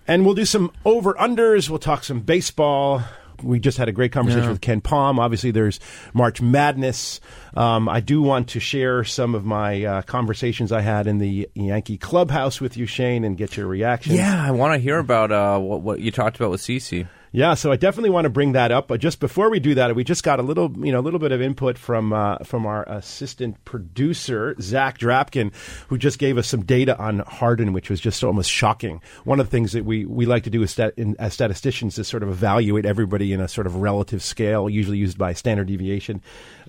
[0.06, 1.68] And we'll do some over unders.
[1.68, 3.02] We'll talk some baseball
[3.42, 4.50] we just had a great conversation yeah.
[4.50, 5.18] with KenPom.
[5.18, 5.80] Obviously, there's
[6.12, 7.20] March Madness.
[7.54, 11.48] Um, I do want to share some of my uh, conversations I had in the
[11.54, 14.14] Yankee clubhouse with you, Shane, and get your reaction.
[14.14, 17.08] Yeah, I want to hear about uh, what, what you talked about with CC.
[17.34, 18.88] Yeah, so I definitely want to bring that up.
[18.88, 21.18] But just before we do that, we just got a little, you know, a little
[21.18, 25.50] bit of input from uh, from our assistant producer Zach Drapkin,
[25.88, 29.00] who just gave us some data on Harden, which was just almost shocking.
[29.24, 31.98] One of the things that we, we like to do as, stat, in, as statisticians
[31.98, 35.68] is sort of evaluate everybody in a sort of relative scale, usually used by standard
[35.68, 36.20] deviation.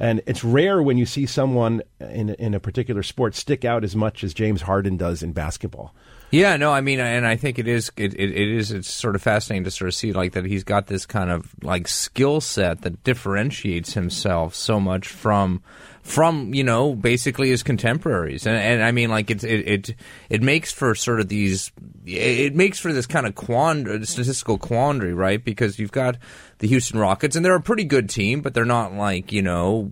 [0.04, 3.96] And it's rare when you see someone in in a particular sport stick out as
[3.96, 5.96] much as James Harden does in basketball.
[6.30, 9.16] Yeah, no, I mean, and I think it is it, it, it is it's sort
[9.16, 12.42] of fascinating to sort of see like that he's got this kind of like skill
[12.42, 15.64] set that differentiates himself so much from
[16.04, 19.96] from you know basically his contemporaries, and, and I mean like it it it
[20.30, 21.72] it makes for sort of these
[22.06, 25.44] it makes for this kind of quandary, statistical quandary, right?
[25.44, 26.18] Because you've got
[26.60, 29.92] the Houston Rockets, and they're a pretty good team, but they're not like you know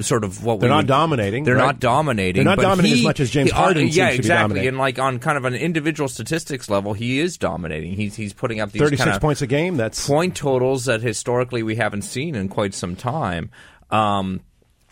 [0.00, 1.44] sort of what they're not would, dominating.
[1.44, 1.66] They're right?
[1.66, 2.44] not dominating.
[2.44, 3.84] They're not dominating he, as much as James he, Harden.
[3.84, 4.66] Uh, yeah, exactly.
[4.66, 7.92] And like on kind of an individual statistics level, he is dominating.
[7.92, 9.76] He's he's putting up these thirty-six points a game.
[9.76, 13.50] That's point totals that historically we haven't seen in quite some time.
[13.90, 14.40] Um,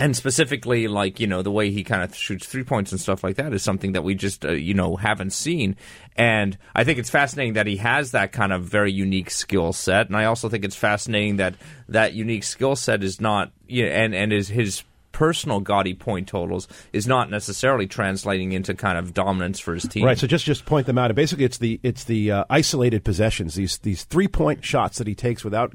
[0.01, 3.23] and specifically like you know the way he kind of shoots three points and stuff
[3.23, 5.77] like that is something that we just uh, you know haven't seen.
[6.17, 10.09] And i think it's fascinating that he has that kind of very unique skill set.
[10.09, 11.55] And i also think it's fascinating that
[11.89, 14.83] that unique skill set is not you know, and and is his
[15.21, 20.07] personal gaudy point totals is not necessarily translating into kind of dominance for his team.
[20.07, 20.17] Right.
[20.17, 21.15] So just just point them out.
[21.15, 23.55] Basically, it's the it's the uh, isolated possessions.
[23.55, 25.75] These these three point shots that he takes without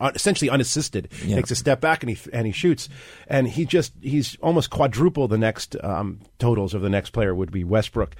[0.00, 1.08] uh, essentially unassisted.
[1.24, 1.36] Yeah.
[1.36, 2.88] Takes a step back and he and he shoots,
[3.28, 7.52] and he just he's almost quadruple the next um, totals of the next player would
[7.52, 8.16] be Westbrook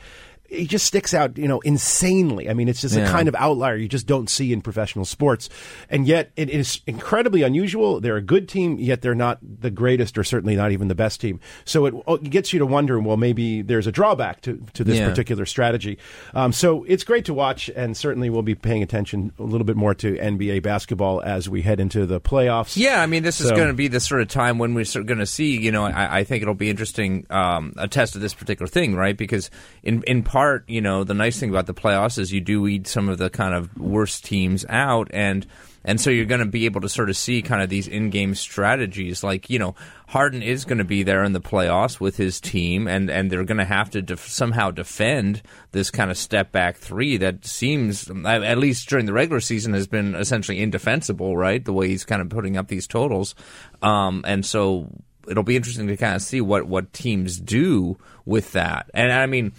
[0.50, 2.50] he just sticks out, you know, insanely.
[2.50, 3.08] I mean, it's just yeah.
[3.08, 5.48] a kind of outlier you just don't see in professional sports.
[5.88, 8.00] And yet it is incredibly unusual.
[8.00, 11.20] They're a good team, yet they're not the greatest or certainly not even the best
[11.20, 11.38] team.
[11.64, 14.98] So it, it gets you to wonder, well, maybe there's a drawback to, to this
[14.98, 15.08] yeah.
[15.08, 15.98] particular strategy.
[16.34, 19.76] Um, so it's great to watch, and certainly we'll be paying attention a little bit
[19.76, 22.76] more to NBA basketball as we head into the playoffs.
[22.76, 24.84] Yeah, I mean, this so, is going to be the sort of time when we're
[25.04, 28.20] going to see, you know, I, I think it'll be interesting, um, a test of
[28.20, 29.16] this particular thing, right?
[29.16, 29.50] Because
[29.84, 32.62] in, in part, part, you know, the nice thing about the playoffs is you do
[32.62, 35.46] weed some of the kind of worst teams out, and
[35.84, 38.34] and so you're going to be able to sort of see kind of these in-game
[38.34, 39.22] strategies.
[39.22, 39.74] Like you know,
[40.08, 43.44] Harden is going to be there in the playoffs with his team, and and they're
[43.44, 45.42] going to have to def- somehow defend
[45.72, 49.86] this kind of step back three that seems, at least during the regular season, has
[49.86, 51.36] been essentially indefensible.
[51.36, 53.34] Right, the way he's kind of putting up these totals,
[53.82, 54.88] um, and so
[55.28, 58.90] it'll be interesting to kind of see what what teams do with that.
[58.94, 59.52] And I mean,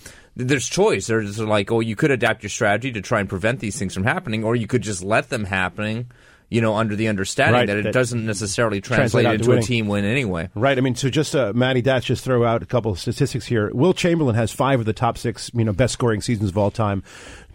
[0.47, 1.07] there's choice.
[1.07, 4.03] There's like, oh, you could adapt your strategy to try and prevent these things from
[4.03, 6.11] happening, or you could just let them happening.
[6.53, 9.65] You know, under the understanding Right, that it that- doesn't necessarily Translate translate into a
[9.65, 10.49] team win anyway.
[10.53, 10.77] Right.
[10.77, 13.71] I mean, so just uh, Matty Datch just throw out a couple of statistics here.
[13.73, 16.69] Wilt Chamberlain has five of the top six, you know, best scoring seasons of all
[16.69, 17.03] time.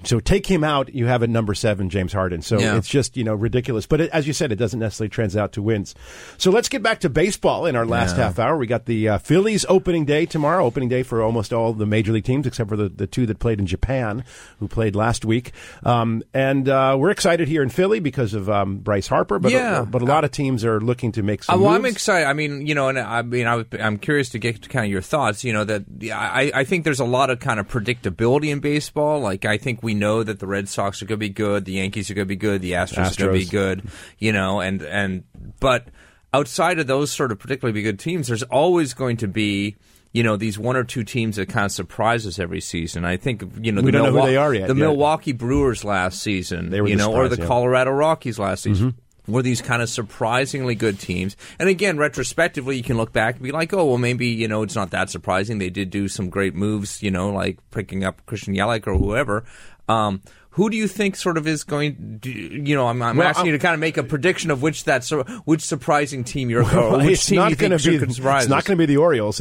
[0.04, 2.42] So take him out, you have a number seven James Harden.
[2.42, 2.76] So Yeah.
[2.76, 3.86] it's just you know ridiculous.
[3.86, 5.94] But it, as you said, it doesn't necessarily translate out to wins.
[6.38, 8.24] So let's get back to baseball in our last Yeah.
[8.24, 8.56] half hour.
[8.56, 10.64] We got the uh, Phillies opening day tomorrow.
[10.64, 13.38] Opening day for almost all the major league teams except for the, the two that
[13.38, 14.24] played in Japan,
[14.60, 15.52] who played last week.
[15.84, 19.38] Um, and uh, we're excited here in Philly because of um, Bryce Harper.
[19.38, 19.84] But Yeah.
[19.84, 21.58] but a lot of teams are looking to make some.
[21.58, 22.26] Uh, well, I'm excited.
[22.26, 24.90] I mean, you know, and I mean, I I'm curious to get to kind of
[24.90, 25.44] your thoughts.
[25.44, 29.20] You know, that I, I think there's a lot of kind of predictability in baseball.
[29.20, 31.72] Like, I think we know that the Red Sox are going to be good, the
[31.72, 33.88] Yankees are going to be good, the Astros, are going to be good.
[34.18, 35.24] You know, and and
[35.60, 35.88] but
[36.34, 39.76] outside of those sort of particularly good teams, there's always going to be.
[40.12, 43.04] You know these one or two teams that kind of surprise us every season.
[43.04, 44.86] I think you know We the don't know who they are yet, The yeah.
[44.86, 47.40] Milwaukee Brewers last season, They were you know, or the yeah.
[47.40, 47.48] Mm-hmm.
[47.48, 48.94] Colorado Rockies last season
[49.28, 51.36] were these kind of surprisingly good teams.
[51.58, 54.62] And again, retrospectively, you can look back and be like, oh, well, maybe, you know,
[54.62, 55.58] it's not that surprising.
[55.58, 59.44] They did do some great moves, you know, like picking up Christian Yelich or whoever.
[59.88, 60.20] Um,
[60.56, 62.16] who do you think sort of is going?
[62.18, 64.50] Do, you know, I'm, I'm Well, asking I'm- you to kind of make a prediction
[64.50, 65.04] of which that
[65.44, 68.12] which surprising team you're Well, or which it's team not you think be.
[68.14, 69.38] surprise It's not going to be the Orioles.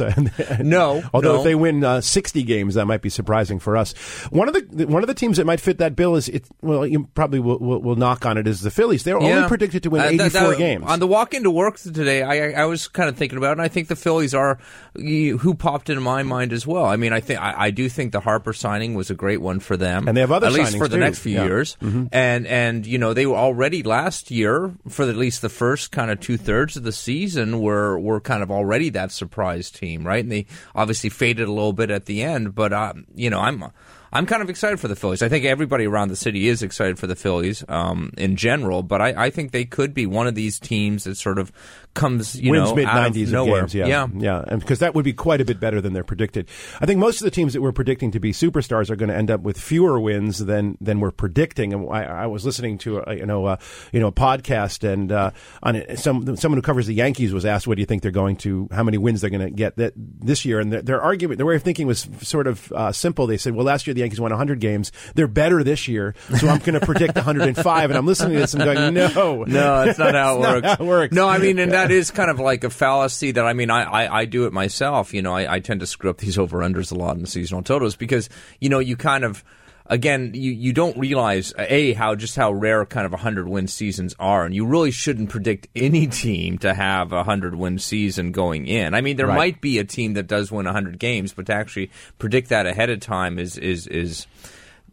[0.60, 1.38] No, although no.
[1.38, 3.92] if they win uh, sixty games, that might be surprising for us.
[4.30, 6.44] One of the one of the teams that might fit that bill is it.
[6.60, 9.04] Well, you probably will, will, will knock on it is the Phillies.
[9.04, 10.84] They're only predicted to win Uh, that- that- games.
[10.86, 13.62] On the walk into work today, I, I was kind of thinking about it, and
[13.62, 14.58] I think the Phillies are
[14.94, 16.84] who popped into my mind as well.
[16.84, 19.60] I mean, I think I, I do think the Harper signing was a great one
[19.60, 21.00] for them, And they have other at least signings, for the too.
[21.06, 21.44] Next few Yeah.
[21.44, 21.76] years.
[21.80, 26.10] And and you know they were already last year for at least the first kind
[26.10, 30.22] of two thirds of the season were were kind of already that surprise team, right?
[30.22, 33.64] And they obviously faded a little bit at the end, but uh, you know I'm.
[34.12, 35.20] I'm kind of excited for the Phillies.
[35.20, 39.02] I think everybody around the city is excited for the Phillies um, in general, but
[39.02, 41.50] I, I think they could be one of these teams that sort of
[41.96, 43.62] comes, you wins know, mid nineties nowhere.
[43.62, 43.74] games.
[43.74, 44.06] Yeah, yeah.
[44.16, 46.48] yeah, and because that would be quite a bit better than they're predicted.
[46.80, 49.16] I think most of the teams that we're predicting to be superstars are going to
[49.16, 51.72] end up with fewer wins than than we're predicting.
[51.72, 53.56] And I, I was listening to a, you know uh,
[53.92, 55.30] you know a podcast, and uh,
[55.62, 58.10] on it, some someone who covers the Yankees was asked, "What do you think they're
[58.12, 58.68] going to?
[58.70, 61.46] How many wins they're going to get that this year?" And their, their argument, their
[61.46, 63.26] way of thinking was sort of uh, simple.
[63.26, 64.92] They said, "Well, last year the Yankees won 100 games.
[65.14, 68.54] They're better this year, so I'm going to predict 105." And I'm listening to this
[68.54, 70.62] and going, "No, No, that's not how it works.
[70.62, 71.14] not how it works.
[71.14, 73.82] No, I mean, and that is kind of like a fallacy that I mean, I,
[74.04, 75.12] I, I do it myself.
[75.14, 77.28] You know, I, I tend to screw up these over unders a lot in the
[77.28, 78.28] seasonal totals because
[78.60, 79.44] you know you kind of.
[79.88, 83.68] Again, you, you don't realize a how just how rare kind of a hundred win
[83.68, 88.32] seasons are, and you really shouldn't predict any team to have a hundred win season
[88.32, 88.94] going in.
[88.94, 89.36] I mean, there Right.
[89.36, 92.90] might be a team that does win hundred games, but to actually predict that ahead
[92.90, 94.26] of time is is is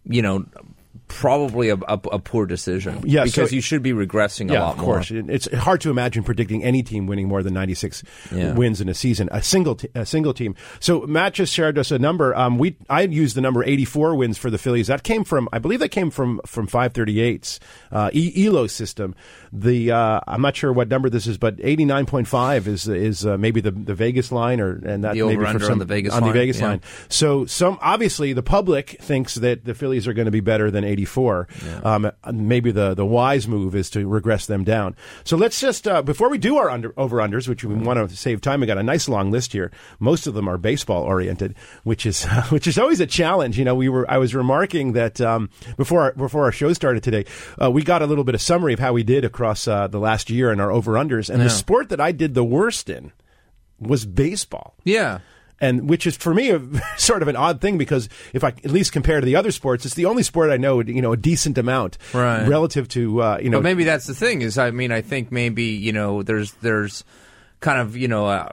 [0.05, 0.45] you know
[1.13, 3.01] probably a, a, a poor decision.
[3.05, 5.11] Yeah, so- because you should be regressing a yeah, lot of course.
[5.11, 5.23] more.
[5.29, 8.53] It's hard to imagine predicting any team winning more than 96 Yeah.
[8.53, 10.55] wins in a season, a single t- a single team.
[10.79, 12.35] So Matt just shared us a number.
[12.35, 14.87] Um, we I used the number 84 wins for the Phillies.
[14.87, 17.59] That came from I believe that came from from 538's
[17.91, 19.15] uh, e- Elo system.
[19.55, 23.61] The uh, I'm not sure what number this is, but 89.5 is is uh, maybe
[23.61, 26.21] the the Vegas line or and that The maybe for some on the Vegas on
[26.21, 26.67] the line, Vegas yeah.
[26.67, 26.81] line.
[27.07, 30.83] So some obviously the public thinks that the Phillies are going to be better than
[30.83, 31.47] 84.
[31.83, 34.95] Um, maybe the the wise move is to regress them down.
[35.23, 38.15] So let's just uh, before we do our under over unders, which we want to
[38.15, 39.71] save time, we got a nice long list here.
[39.99, 41.53] Most of them are baseball oriented,
[41.83, 43.59] which is which is always a challenge.
[43.59, 47.03] You know, we were I was remarking that um, before our, before our show started
[47.03, 47.25] today,
[47.61, 49.99] uh, we got a little bit of summary of how we did across uh, the
[49.99, 53.11] last year in our over unders, and the sport that I did the worst in
[53.79, 55.19] was baseball Yeah.
[55.59, 56.61] and which is for me a,
[56.97, 59.85] sort of an odd thing because if I at least compare to the other sports,
[59.85, 62.47] it's the only sport I know you know a decent amount Right.
[62.47, 63.57] relative to uh, you know.
[63.57, 67.03] But maybe that's the thing is, I mean, I think maybe you know, there's there's
[67.59, 68.49] kind of you know, uh,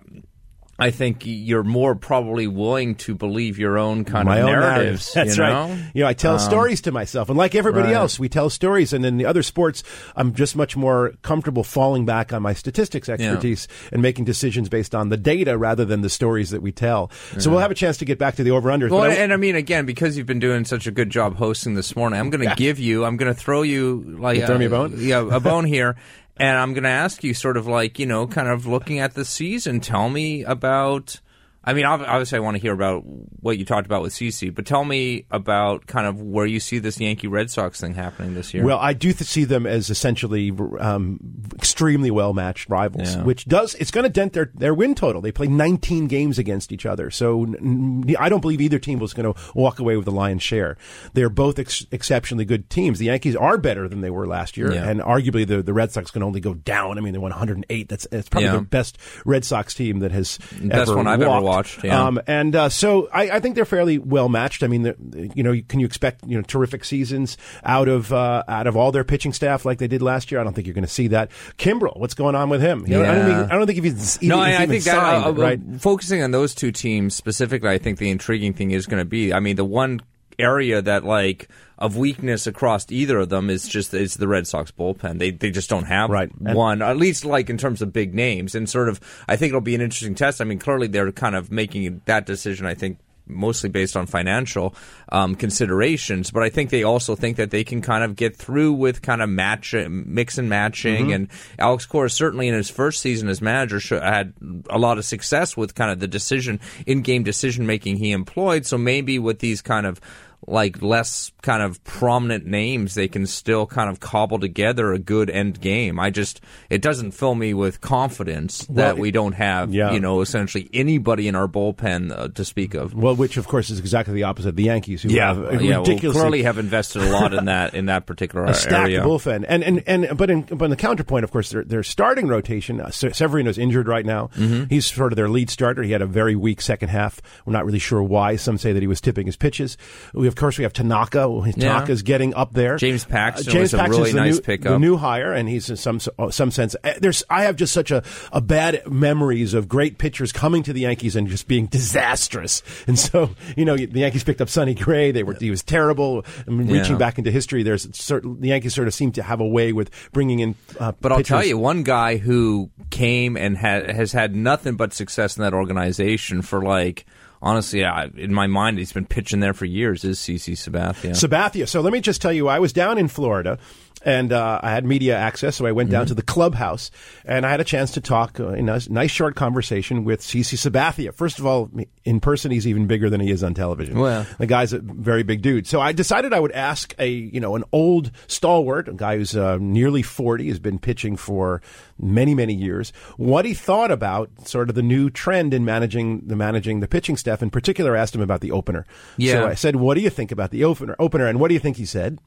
[0.81, 5.13] I think you're more probably willing to believe your own kind my of own narratives.
[5.15, 5.91] That's you right.
[5.95, 7.97] You know, I tell Um, stories to myself, and like everybody right.
[7.97, 8.93] else, we tell stories.
[8.93, 9.83] And in the other sports,
[10.17, 14.95] I'm just much more comfortable falling back on my statistics expertise and making decisions based
[14.95, 17.11] on the data rather than the stories that we tell.
[17.39, 18.91] So we'll have a chance to get back to the over unders.
[18.91, 21.75] Well, and, and I mean, again, because you've been doing such a good job hosting
[21.75, 24.59] this morning, I'm going to give you, I'm going to throw you like You throw
[24.59, 24.95] me a uh, bone?
[24.99, 25.97] yeah, a bone here,
[26.41, 29.15] and I'm going to ask you, sort of like you know, kind of looking at
[29.15, 29.81] the season.
[29.81, 31.21] Tell me about
[31.63, 34.65] I mean, obviously, I want to hear about what you talked about with CC, but
[34.65, 38.55] tell me about kind of where you see this Yankee Red Sox thing happening this
[38.55, 38.65] year.
[38.65, 41.21] Well, I do th- see them as essentially um,
[41.55, 43.25] extremely well matched rivals, Yeah.
[43.25, 45.21] which does it's going to dent their, their win total.
[45.21, 49.13] They play 19 games against each other, so n- I don't believe either team was
[49.13, 50.79] going to walk away with the lion's share.
[51.13, 52.99] They're both ex- exceptionally good teams.
[52.99, 54.89] The Yankees are better than they were last year, Yeah.
[54.89, 56.97] and arguably the the Red Sox can only go down.
[56.97, 57.89] I mean, they won 108.
[57.91, 58.57] That's it's probably Yeah.
[58.57, 58.97] the best
[59.27, 61.51] Red Sox team that has Best ever one I've ever walked.
[61.61, 62.07] Watched, yeah.
[62.07, 64.63] Um, and uh, so I, I think they're fairly well matched.
[64.63, 68.43] I mean, the, you know, can you expect you know terrific seasons out of uh,
[68.49, 70.41] out of all their pitching staff like they did last year?
[70.41, 71.31] I don't think you're going to see that.
[71.59, 72.87] Kimbrel, what's going on with him?
[72.87, 73.39] You know, I, don't Yeah.
[73.41, 75.29] think, I don't think if he's no, even, I, he's I even think signed, uh,
[75.29, 75.61] uh, right.
[75.79, 79.33] focusing on those two teams specifically, I think the intriguing thing is going to be.
[79.33, 80.01] I mean, the one
[80.39, 81.49] area that like
[81.81, 85.19] of weakness across either of them is just is the Red Sox bullpen.
[85.19, 86.31] They they just don't have Right.
[86.41, 89.01] One, at least like in terms of big names, and sort of.
[89.29, 90.41] I think it'll be an interesting test.
[90.41, 92.67] I mean, clearly they're kind of making that decision.
[92.67, 92.99] I think
[93.31, 94.75] mostly based on financial
[95.11, 98.73] um, considerations, but I think they also think that they can kind of get through
[98.73, 101.07] with kind of match, mix and matching.
[101.07, 101.13] Mm-hmm.
[101.13, 101.29] And
[101.59, 104.35] Alex Cora certainly in his first season as manager sh- had
[104.69, 108.67] a lot of success with kind of the decision in game decision making he employed.
[108.67, 110.01] So maybe with these kind of
[110.47, 115.31] like less kind of prominent names, they can still kind of cobble together a good
[115.31, 115.99] end game.
[115.99, 116.41] I just
[116.71, 119.93] it doesn't fill me with confidence that Well, we don't have yeah.
[119.93, 122.95] you know essentially anybody in our bullpen uh, to speak of.
[122.95, 125.61] Well, which of course is exactly the opposite of the Yankees, who have a Uh,
[125.61, 128.73] yeah, well, ridiculously clearly have invested a lot in that in that particular a stacked
[128.91, 129.03] area.
[129.03, 129.45] bullpen.
[129.49, 132.81] And and and but in but in the counterpoint, of course, their their starting rotation.
[132.81, 134.31] Uh, Severino's injured right now.
[134.37, 134.65] Mm-hmm.
[134.71, 135.83] He's sort of their lead starter.
[135.83, 137.21] He had a very weak second half.
[137.45, 138.37] We're not really sure why.
[138.37, 139.77] Some say that he was tipping his pitches.
[140.15, 141.27] We of course we have Tanaka.
[141.53, 142.77] Tanaka's getting up there.
[142.77, 144.73] James Paxton James a Paxton's really nice new, pickup.
[144.73, 146.01] The new hire, and he's in some
[146.31, 146.77] some sense.
[146.83, 148.03] uh, There's I have just such a,
[148.33, 152.63] a bad memories of great pitchers coming to the Yankees and just being disastrous.
[152.87, 155.11] And so you know the Yankees picked up Sonny Gray.
[155.13, 156.25] They were he was terrible.
[156.47, 156.99] I mean, reaching Yeah.
[156.99, 159.91] back into history, there's certain, the Yankees sort of seem to have a way with
[160.13, 160.55] bringing in.
[160.79, 164.93] Uh, But I'll tell you, one guy who came and ha- has had nothing but
[164.93, 167.07] success in that organization for like,
[167.43, 170.05] honestly, I, in my mind, he's been pitching there for years.
[170.05, 171.11] Is CC Sabathia?
[171.11, 171.69] Sabathia.
[171.69, 173.59] So let me just tell you, I was down in Florida.
[174.03, 175.93] And uh, I had media access, so I went Mm-hmm.
[175.93, 176.91] down to the clubhouse,
[177.25, 180.57] and I had a chance to talk uh, in a nice short conversation with CC
[180.57, 181.13] Sabathia.
[181.15, 181.71] First of all,
[182.05, 183.99] in person, he's even bigger than he is on television.
[183.99, 184.27] Well.
[184.39, 185.67] the guy's a very big dude.
[185.67, 189.37] So I decided I would ask a you know an old stalwart, a guy who's
[189.37, 191.61] uh, nearly forty, has been pitching for
[191.99, 196.37] many many years, what he thought about sort of the new trend in managing the
[196.37, 197.43] managing the pitching staff.
[197.43, 198.87] In particular, I asked him about the opener.
[199.19, 199.33] Yeah.
[199.33, 201.61] So I said, "What do you think about the opener?" Opener, and what do you
[201.61, 202.19] think he said?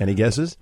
[0.00, 0.56] Any guesses?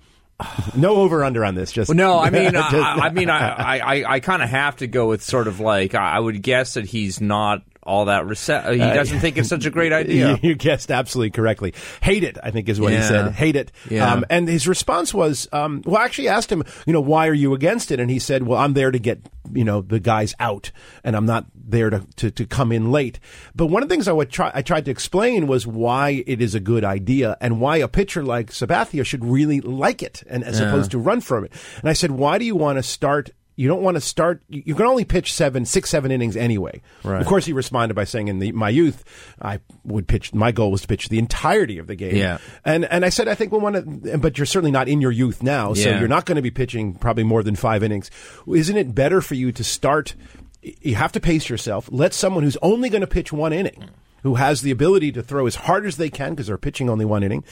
[0.75, 1.71] No over under on this.
[1.71, 4.49] Just Well, no, I mean, I, uh, Just- I mean, I, I, I, kind of
[4.49, 8.25] have to go with sort of like I would guess that he's not all that
[8.25, 10.37] rece- He doesn't think it's such a great idea.
[10.47, 11.73] You, guessed absolutely correctly.
[12.01, 13.31] Hate it, I think is what he said.
[13.31, 13.71] Hate it.
[13.89, 14.11] Yeah.
[14.11, 17.33] Um, and his response was, um, well, I actually asked him, you know, why are
[17.33, 17.99] you against it?
[17.99, 19.19] And he said, well, I'm there to get,
[19.53, 20.71] you know, the guys out
[21.03, 23.19] and I'm not there to, to, to come in late.
[23.55, 26.41] But one of the things I would try, I tried to explain was why it
[26.41, 30.43] is a good idea and why a pitcher like Sabathia should really like it and
[30.43, 31.53] as opposed to run from it.
[31.79, 34.41] And I said, why do you want to start you don't want to start.
[34.47, 36.81] You can only pitch seven, six, seven innings anyway.
[37.03, 37.19] Right.
[37.19, 39.03] Of course, he responded by saying, "In the, my youth,
[39.41, 40.33] I would pitch.
[40.33, 42.37] My goal was to pitch the entirety of the game." Yeah.
[42.63, 45.11] And and I said, I think we want to, but you're certainly not in your
[45.11, 45.99] youth now, so Yeah.
[45.99, 48.09] you're not going to be pitching probably more than five innings.
[48.47, 50.15] Isn't it better for you to start?
[50.61, 51.89] You have to pace yourself.
[51.91, 53.89] Let someone who's only going to pitch one inning,
[54.21, 57.05] who has the ability to throw as hard as they can because they're pitching only
[57.05, 57.43] one inning,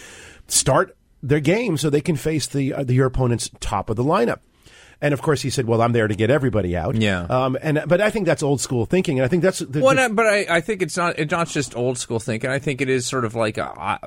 [0.48, 4.04] start their game so they can face the uh, the your opponent's top of the
[4.04, 4.40] lineup.
[5.02, 7.24] And of course, he said, "Well, I'm there to get everybody out." Yeah.
[7.24, 9.96] Um, and but I think that's old school thinking, and I think that's the, Well,
[9.96, 12.50] the- no, but I, I think it's not it's not just old school thinking.
[12.50, 14.00] I think it is sort of like a, I,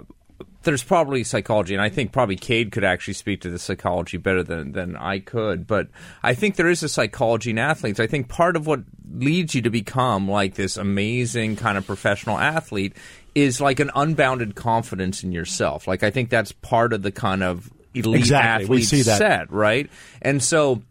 [0.62, 4.43] there's probably psychology, and I think probably Cade could actually speak to the psychology better
[4.43, 5.66] than than I could.
[5.66, 5.89] But
[6.23, 8.01] I think there is a psychology in athletes.
[8.01, 12.39] I think part of what leads you to become like this amazing kind of professional
[12.39, 12.94] athlete
[13.35, 15.86] is like an unbounded confidence in yourself.
[15.86, 18.69] Like I think that's part of the kind of elite Exactly.
[18.69, 19.19] We see that.
[19.19, 19.90] set, right?
[20.23, 20.82] And so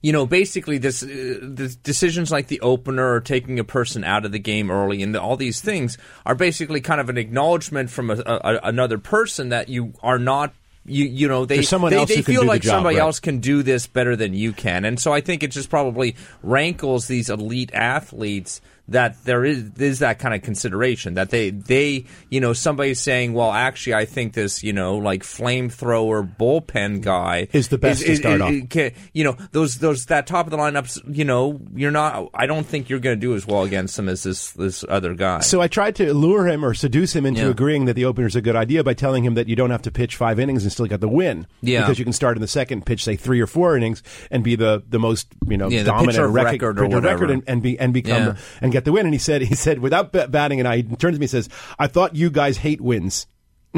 [0.00, 4.24] you know, basically, this uh, the decisions like the opener or taking a person out
[4.24, 8.10] of the game early, and all these things are basically kind of an acknowledgement from
[8.10, 10.54] a, a, another person that you are not.
[10.84, 13.02] You you know they someone they, else they feel the like job, somebody right.
[13.02, 16.16] else can do this better than you can, and so I think it just probably
[16.42, 22.04] rankles these elite athletes that there is is that kind of consideration that they they
[22.30, 27.48] you know somebody's saying well actually I think this you know like flamethrower bullpen guy
[27.52, 28.52] Is the best to start off.
[28.70, 32.46] can- you know those those that top of the lineups you know you're not I
[32.46, 35.40] don't think you're going to do as well against them as this this other guy
[35.40, 37.48] So I tried to lure him or seduce him into Yeah.
[37.50, 39.82] agreeing that the opener is a good idea by telling him that you don't have
[39.82, 41.46] to pitch five innings and still get the win.
[41.60, 41.80] Yeah.
[41.80, 44.56] Because you can start in the second, pitch say three or four innings, and be
[44.56, 47.22] the, the most you know Yeah, dominant pitcher of rec- record or pitcher of whatever.
[47.26, 48.34] record and, and be and become Yeah.
[48.60, 49.06] and get the win.
[49.06, 51.30] And he said he said without b- batting an eye, he turns to me and
[51.30, 51.48] says,
[51.78, 53.26] "I thought you guys hate wins."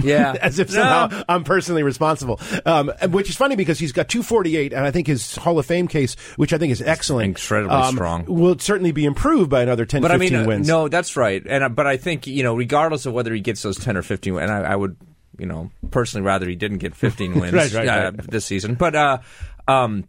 [0.03, 0.75] yeah As if No.
[0.75, 5.09] somehow I'm personally responsible, um, which is funny because he's got 248, and I think
[5.09, 8.25] his Hall of Fame case, which I think is excellent, incredibly um, strong.
[8.27, 10.69] will certainly be improved by another 10, but I 15 mean, uh, wins.
[10.69, 11.43] no, that's right.
[11.45, 14.03] And uh, but I think you know, regardless of whether he gets those ten or
[14.03, 14.97] fifteen, and I, I would,
[15.39, 18.31] you know, personally rather he didn't get fifteen wins Right, right, uh, right.
[18.31, 18.77] this season.
[18.77, 19.19] But uh,
[19.67, 20.05] um,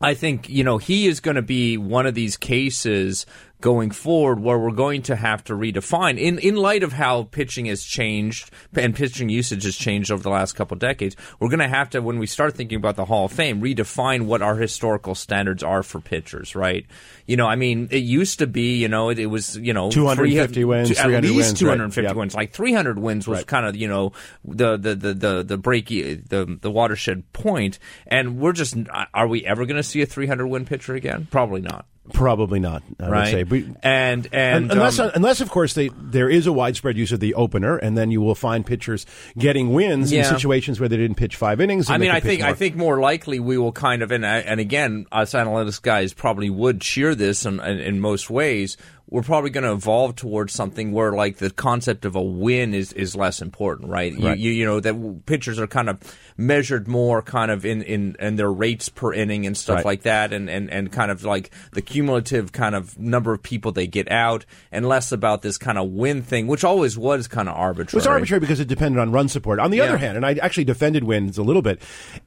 [0.00, 3.26] I think you know he is going to be one of these cases
[3.60, 7.66] going forward where we're going to have to redefine in in light of how pitching
[7.66, 11.58] has changed and pitching usage has changed over the last couple of decades we're going
[11.58, 14.56] to have to when we start thinking about the Hall of Fame redefine what our
[14.56, 16.84] historical standards are for pitchers right
[17.26, 19.90] you know I mean it used to be you know it, it was you know
[19.90, 21.76] 250 300 wins, at 300 least wins, right.
[21.76, 22.16] 250 Yep.
[22.16, 23.46] wins like 300 wins was Right.
[23.46, 24.12] kind of you know
[24.44, 28.76] the the the the, the break the the watershed point and we're just
[29.14, 32.82] are we ever going to see a 300 win pitcher again probably not Probably not.
[33.00, 33.64] I would say.
[33.82, 37.34] And and unless, um, unless of course, they, there is a widespread use of the
[37.34, 39.06] opener, and then you will find pitchers
[39.36, 41.90] getting wins in situations where they didn't pitch five innings.
[41.90, 42.56] I mean, I think I more.
[42.56, 46.80] think more likely we will kind of and and again, us analytics guys probably would
[46.80, 48.76] cheer this in, in, in most ways.
[49.08, 52.92] We're probably going to evolve towards something where like the concept of a win is,
[52.92, 54.12] is less important, right?
[54.18, 54.36] Right.
[54.36, 55.98] You, you you know that pitchers are kind of
[56.36, 59.84] measured more kind of in, in, in their rates per inning and stuff Right.
[59.84, 63.72] like that, and, and, and kind of like the cumulative kind of number of people
[63.72, 67.48] they get out, and less about this kind of win thing, which always was kind
[67.48, 67.96] of arbitrary.
[67.98, 69.60] It was arbitrary because it depended on run support.
[69.60, 71.80] On the other hand, and I actually defended wins a little bit,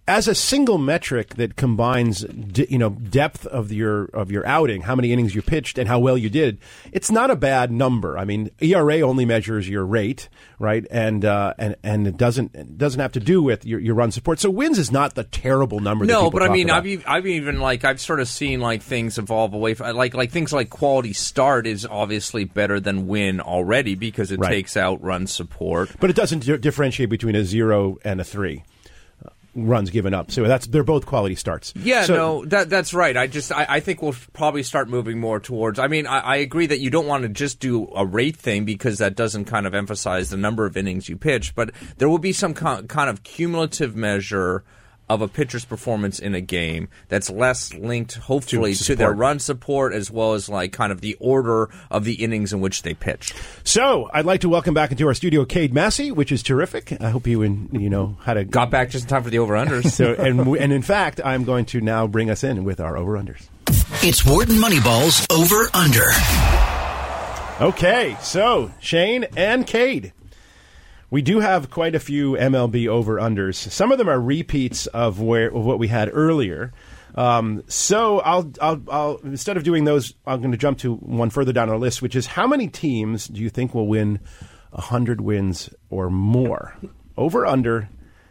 [0.08, 4.82] as a single metric that combines, d- you know, depth of your of your outing,
[4.84, 6.58] how many innings you pitched, and how well you did,
[6.92, 8.18] it's not a bad number.
[8.18, 10.30] I mean, ERA only measures your rate,
[10.60, 13.96] right, and uh, and and it doesn't it doesn't have to do with your, your
[13.96, 14.40] run support.
[14.40, 16.06] So wins is not the terrible number.
[16.06, 16.86] that No, but I mean, about.
[16.86, 20.32] I've I've even like I've sort of seen like things evolve away from like like
[20.32, 24.50] things like quality start is obviously better than win already because it Right.
[24.50, 25.92] takes out run support.
[26.00, 28.64] But it doesn't di- differentiate between a zero and a three
[29.56, 30.32] runs given up.
[30.32, 31.74] So that's they're both quality starts.
[31.76, 33.16] Yeah, So- no, that that's right.
[33.18, 35.80] I just I, I think we'll probably start moving more towards.
[35.80, 38.66] I mean, I, I agree that you don't want to just do a rate thing
[38.66, 42.20] because that doesn't kind of emphasize the number of innings you pitch, but there will
[42.20, 44.64] be some kind kind of cumulative measure
[45.10, 49.40] of a pitcher's performance in a game that's less linked, hopefully, To to, their run
[49.40, 52.94] support as well as like kind of the order of the innings in which they
[52.94, 53.34] pitch.
[53.64, 57.02] So I'd like to welcome back into our studio Cade Massey, which is terrific.
[57.02, 59.40] I hope you in, you know had a Got back just in time for the
[59.40, 59.90] over unders.
[60.00, 63.18] So and and in fact, I'm going to now bring us in with our over
[63.18, 63.48] unders.
[64.02, 66.06] It's Wharton Moneyball's Over Under.
[67.62, 70.14] Okay, so Shane and Cade.
[71.12, 73.56] We do have quite a few MLB over unders.
[73.56, 76.72] Some of them are repeats of where of what we had earlier.
[77.16, 81.32] Um, so I'll, I'll, I'll instead of doing those, I'm going to jump to one
[81.32, 84.20] further down our list, which is how many teams do you think will win
[84.72, 86.78] hundred wins or more?
[87.18, 87.90] Over under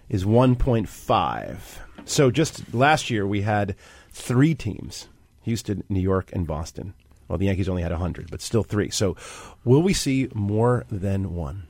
[0.09, 1.56] is 1.5.
[2.05, 3.74] So just last year we had
[4.10, 5.09] three teams:
[5.42, 6.94] Houston, New York, and Boston.
[7.26, 8.88] Well, the Yankees only had 100, but still three.
[8.88, 9.16] So
[9.64, 11.68] will we see more than one?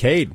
[0.00, 0.32] Cade.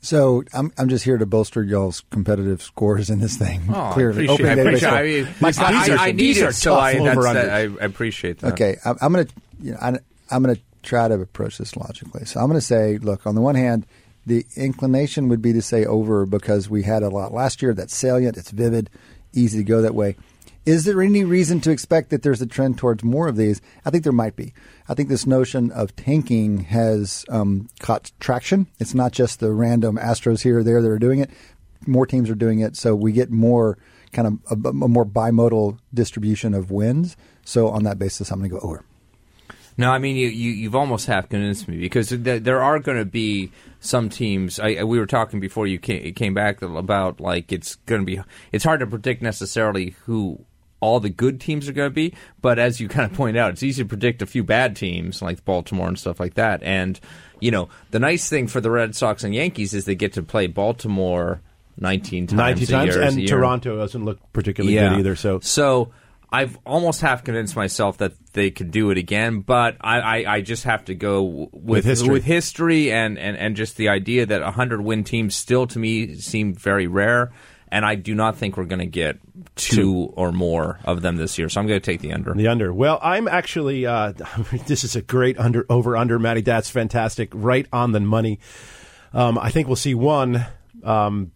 [0.00, 3.62] So I'm I'm just here to bolster y'all's competitive scores in this thing.
[3.68, 6.16] Oh, I Clearly, appreciate, I, appreciate, I, mean, My I, these I, are- I need
[6.18, 7.32] these are it, so tough I, over-unders.
[7.34, 8.54] that, I, I appreciate that.
[8.54, 9.98] Okay, I'm, I'm going to, you know, I,
[10.30, 12.24] I'm going to try to approach this logically.
[12.24, 13.86] So I'm going to say, look, on the one hand,
[14.24, 17.74] the inclination would be to say over because we had a lot last year.
[17.74, 18.38] That's salient.
[18.38, 18.88] It's vivid,
[19.34, 20.16] easy to go that way.
[20.70, 23.60] Is there any reason to expect that there's a trend towards more of these?
[23.84, 24.54] I think there might be.
[24.88, 28.68] I think this notion of tanking has um, caught traction.
[28.78, 31.30] It's not just the random Astros here or there that are doing it.
[31.88, 33.78] More teams are doing it, so we get more
[34.12, 37.16] kind of a, a more bimodal distribution of wins.
[37.44, 38.84] So on that basis, I'm going to go over.
[39.76, 42.98] No, I mean you, you you've almost half convinced me because th- there are going
[42.98, 44.60] to be some teams.
[44.60, 48.20] I, we were talking before you came, came back about like it's going to be
[48.52, 50.44] it's hard to predict necessarily who
[50.80, 53.52] all the good teams are going to be, but as you kind of point out,
[53.52, 56.62] it's easy to predict a few bad teams like Baltimore and stuff like that.
[56.62, 56.98] And
[57.40, 60.22] you know, the nice thing for the Red Sox and Yankees is they get to
[60.22, 61.40] play Baltimore
[61.78, 63.28] 19 times 90 a times, year, and.
[63.28, 65.16] Toronto doesn't look particularly good either.
[65.16, 65.92] So so
[66.32, 70.40] I've almost half convinced myself that they could do it again, but I, I, I
[70.42, 72.08] just have to go with With history.
[72.10, 75.78] with history and, and, and just the idea that a hundred win teams still to
[75.78, 77.32] me seem very rare,
[77.70, 79.18] and I do not think we're going to get
[79.54, 81.48] two or more of them this year.
[81.48, 82.34] So I'm going to take the under.
[82.34, 82.72] The under.
[82.72, 83.86] Well, I'm actually.
[83.86, 84.12] Uh,
[84.66, 86.18] this is a great under over under.
[86.18, 87.30] Maddie, that's fantastic.
[87.32, 88.40] Right on the money.
[89.12, 90.46] Um, I think we'll see one.
[90.82, 91.32] Um,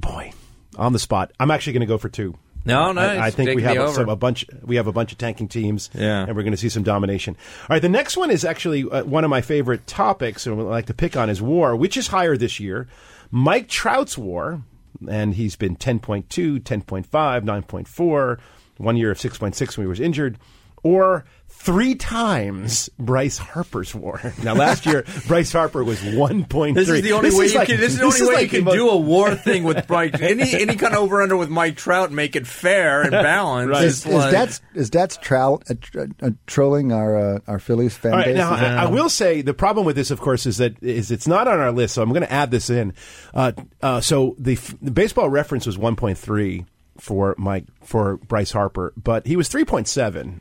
[0.00, 0.32] boy,
[0.76, 1.32] on the spot.
[1.40, 2.36] I'm actually going to go for two.
[2.64, 4.44] No, no, I, I think we have a, some, a bunch.
[4.62, 5.88] We have a bunch of tanking teams.
[5.94, 6.24] Yeah.
[6.24, 7.36] and we're going to see some domination.
[7.62, 10.64] All right, the next one is actually uh, one of my favorite topics, and I
[10.64, 12.86] like to pick on is war, which is higher this year.
[13.30, 14.62] Mike Trout's war,
[15.08, 16.24] and he's been 10.2,
[16.60, 18.38] 10.5, 9.4,
[18.78, 20.38] one year of 6.6 when he was injured,
[20.82, 21.24] or
[21.60, 24.32] three times Bryce Harper's war.
[24.42, 26.74] Now, last year Bryce Harper was 1.3.
[26.74, 27.78] This is the only way you like- can.
[27.80, 30.20] This is the this only way like you can do a war thing with Mike.
[30.20, 33.70] Any any kind of over under with Mike Trout, make it fair and balanced.
[33.70, 33.84] Right.
[33.84, 37.94] Is, It's like- is that's is that's trout uh, uh, trolling our uh, our Phillies
[37.96, 38.36] fan All right, base?
[38.36, 41.10] now Is I, I will say the problem with this, of course, is that is
[41.10, 42.94] it's not on our list, so I'm going to add this in.
[43.34, 43.52] Uh,
[43.82, 46.64] uh, so the, f- the baseball reference was 1.3
[46.98, 50.40] for Mike for Bryce Harper, but he was 3.7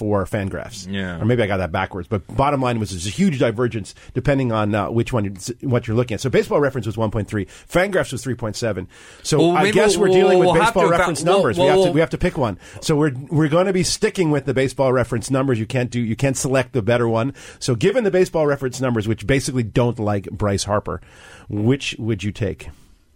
[0.00, 0.90] for Fangraphs.
[0.90, 1.20] Yeah.
[1.20, 2.08] or maybe I got that backwards.
[2.08, 5.96] But bottom line was there's a huge divergence depending on uh, which one what you're
[5.96, 6.22] looking at.
[6.22, 7.26] So baseball reference was 1.3,
[7.68, 8.86] Fangraphs was 3.7.
[9.22, 11.58] So Well, I guess we'll- we're dealing we'll with baseball reference we'll- numbers.
[11.58, 12.58] we have to we have to pick one.
[12.80, 15.58] So we're we're going to be sticking with the baseball reference numbers.
[15.58, 17.34] You can't do you can't select the better one.
[17.58, 21.02] So given the baseball reference numbers, which basically don't like Bryce Harper,
[21.50, 22.70] which would you take?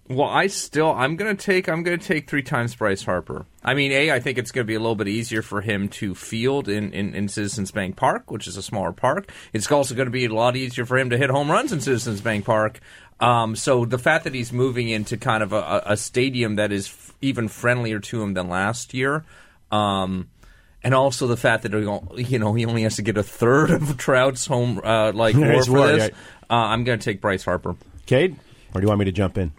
[0.07, 3.47] Well, I still I'm going to take I'm to take three times Bryce Harper.
[3.65, 5.89] I mean, a I think it's going to be a little bit easier for him
[5.91, 9.33] to field in, in, in Citizens Bank Park, which is a smaller park.
[9.55, 11.81] It's also going to be a lot easier for him to hit home runs in
[11.81, 12.81] Citizens Bank Park.
[13.19, 16.89] Um, so the fact that he's moving into kind of a, a, stadium that is
[16.89, 19.25] f- even friendlier to him than last year.
[19.71, 20.29] Um,
[20.83, 23.97] and also the fact that you know he only has to get a third of
[23.97, 26.03] Trout's home uh, like war for this.
[26.03, 26.15] right.
[26.51, 27.77] Uh, I'm going to take Bryce Harper.
[28.05, 28.37] Cade,
[28.75, 29.53] or do you want me to jump in?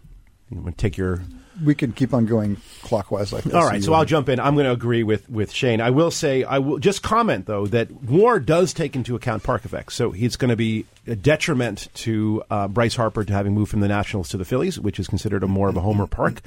[0.49, 1.22] You want to take your
[1.63, 3.53] we can keep on going clockwise like this.
[3.53, 4.39] All right, so I'll jump in.
[4.39, 5.80] I'm going to agree with, with Shane.
[5.80, 9.65] I will say, I will just comment though that WAR does take into account park
[9.65, 9.95] effects.
[9.95, 13.80] So he's going to be a detriment to uh, Bryce Harper to having moved from
[13.80, 16.41] the Nationals to the Phillies, which is considered a more of a homer park.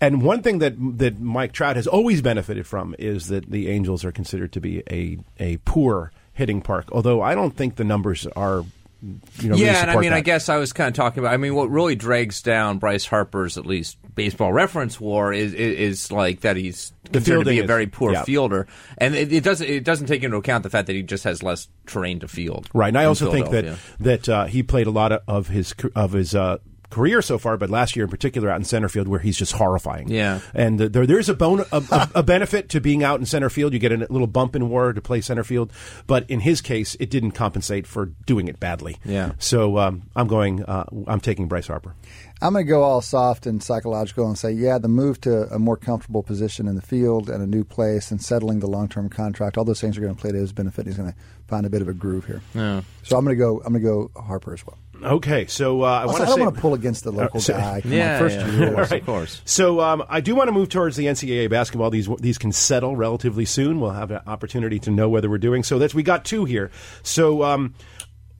[0.00, 4.04] and one thing that that Mike Trout has always benefited from is that the Angels
[4.04, 6.88] are considered to be a a poor hitting park.
[6.92, 8.64] Although I don't think the numbers are.
[9.02, 9.18] You
[9.48, 11.32] know, really yeah, and I mean, I guess I was kind of talking about.
[11.32, 16.02] I mean, what really drags down Bryce Harper's at least baseball reference war is is,
[16.02, 18.24] is like that he's considered to be a very poor yeah.
[18.24, 18.66] fielder,
[18.98, 21.42] and it, it doesn't it doesn't take into account the fact that he just has
[21.42, 22.68] less terrain to field.
[22.74, 25.74] Right, and I also think that that uh, he played a lot of, of his
[25.94, 26.58] of his uh,
[26.90, 29.52] career so far, but last year in particular out in center field where he's just
[29.52, 30.08] horrifying.
[30.08, 30.40] Yeah.
[30.54, 33.48] and uh, there there's a, bon- a, a, a benefit to being out in center
[33.50, 33.72] field.
[33.72, 35.72] You get a little bump in WAR to play center field,
[36.06, 38.98] but in his case, it didn't compensate for doing it badly.
[39.04, 39.32] Yeah.
[39.38, 40.64] So um, I'm going.
[40.64, 41.94] Uh, I'm taking Bryce Harper.
[42.42, 45.58] I'm going to go all soft and psychological and say, yeah, the move to a
[45.58, 49.10] more comfortable position in the field and a new place and settling the long term
[49.10, 50.86] contract, all those things are going to play to his benefit.
[50.86, 51.18] He's going to
[51.48, 52.40] find a bit of a groove here.
[52.54, 52.80] Yeah.
[53.02, 53.58] So I'm going to go.
[53.64, 54.78] I'm going to go Harper as well.
[55.02, 57.38] Okay, so uh, I Also, want I don't say want to pull against the local
[57.38, 57.80] Uh, so- guy.
[57.82, 58.50] Come on, Yeah, first yeah.
[58.52, 58.68] year.
[58.68, 59.00] Of course, Right.
[59.00, 59.42] of course.
[59.44, 61.90] So um, I do want to move towards the NCAA basketball.
[61.90, 63.80] These these can settle relatively soon.
[63.80, 65.78] We'll have an opportunity to know whether we're doing so.
[65.78, 66.70] That's we got two here.
[67.02, 67.74] So um,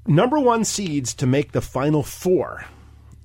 [0.06, 2.64] number one seeds to make the final four,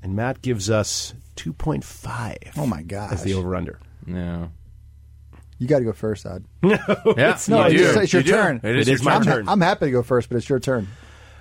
[0.02, 2.38] and Matt gives us two point five.
[2.58, 3.80] Oh my god, as the over under.
[4.08, 4.48] Yeah,
[5.58, 6.46] You got to go first, Adi.
[6.64, 6.78] yeah,
[7.48, 8.00] No, you it's, do.
[8.02, 8.32] it's your You do.
[8.32, 8.62] turn.
[8.64, 9.34] It is, It is your my I'm, turn.
[9.38, 9.50] turn.
[9.50, 10.88] I'm happy to go first, but it's your turn.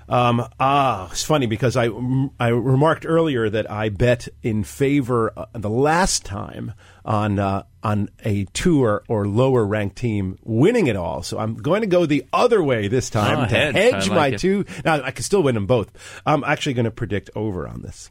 [0.09, 1.89] Um, ah, it's funny because I
[2.39, 6.73] I remarked earlier that I bet in favor uh, the last time
[7.05, 11.23] on uh, on a tour or, lower ranked team winning it all.
[11.23, 13.75] So I'm going to go the other way this time Oh, to hedge.
[13.75, 14.39] hedge, like my it.
[14.41, 14.65] two.
[14.85, 15.91] Now I can still win them both.
[16.27, 18.11] I'm actually going to predict over on this.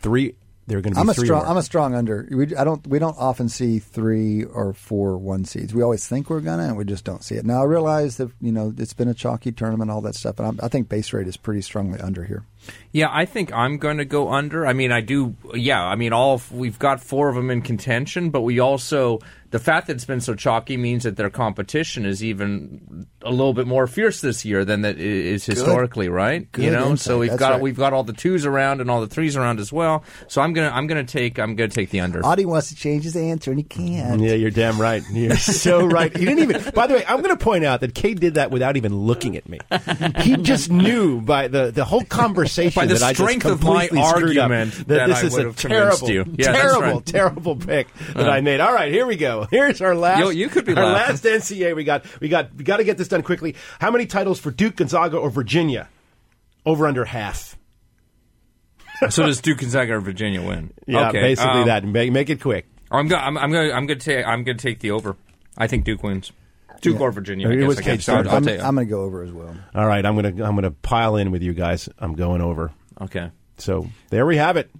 [0.00, 0.36] Three.
[0.68, 1.26] They're going to be I'm a three.
[1.26, 1.44] strong.
[1.44, 2.26] or- I'm a strong under.
[2.30, 2.84] We, I don't.
[2.86, 5.72] We don't often see three or four one seeds.
[5.72, 7.46] We always think we're gonna, and we just don't see it.
[7.46, 10.44] Now I realize that you know it's been a chalky tournament, all that stuff, but
[10.44, 12.44] I'm, I think base rate is pretty strongly under here.
[12.90, 14.66] Yeah, I think I'm going to go under.
[14.66, 15.36] I mean, I do.
[15.54, 19.20] Yeah, I mean, all we've got four of them in contention, but we also
[19.50, 23.54] the fact that it's been so chalky means that their competition is even a little
[23.54, 26.50] bit more fierce this year than that i- is historically, right?
[26.52, 27.04] Good you know, insight.
[27.06, 27.60] so we've That's got right.
[27.60, 30.04] we've got all the twos around and all the threes around as well.
[30.28, 32.24] So I'm gonna I'm gonna take I'm gonna take the under.
[32.24, 34.20] Adi wants to change his answer, and he can't.
[34.20, 35.02] Yeah, you're damn right.
[35.12, 36.14] You're so right.
[36.16, 36.72] He didn't even.
[36.74, 39.36] By the way, I'm going to point out that Cade did that without even looking
[39.36, 39.58] at me.
[40.22, 43.62] He just knew by the the whole conversation By the that I just strength of
[43.62, 46.24] my completely screwed up, argument, that this I is a terrible, you.
[46.38, 47.06] Yeah, terrible, right.
[47.06, 48.30] terrible pick that Uh.
[48.30, 48.60] I made.
[48.60, 49.35] All right, here we go.
[49.50, 50.20] Here's our last.
[50.20, 51.30] Yo, you could be our laughing.
[51.32, 51.76] last NCA.
[51.76, 53.54] We got, we got, we got to get this done quickly.
[53.80, 55.88] How many titles for Duke, Gonzaga, or Virginia?
[56.64, 57.56] Over under half.
[59.10, 60.72] so does Duke Gonzaga or Virginia win?
[60.86, 61.84] Yeah, okay, basically um, that.
[61.84, 62.66] Make, make it quick.
[62.90, 63.22] I'm going.
[63.22, 63.72] I'm, I'm going.
[63.72, 64.26] I'm going to take.
[64.26, 65.16] I'm going to take the over.
[65.58, 66.32] I think Duke wins.
[66.80, 67.48] Duke or Virginia.
[67.48, 67.68] I It guess.
[67.68, 68.08] was I Cade guess.
[68.08, 68.28] I'll, Stern.
[68.28, 68.66] I'll I'm.
[68.66, 69.56] I'm going to go over as well.
[69.74, 71.88] All right, I'm gonna, I'm gonna pile in with you guys.
[71.98, 72.72] I'm going over.
[73.00, 73.30] Okay.
[73.58, 74.70] So there we have it.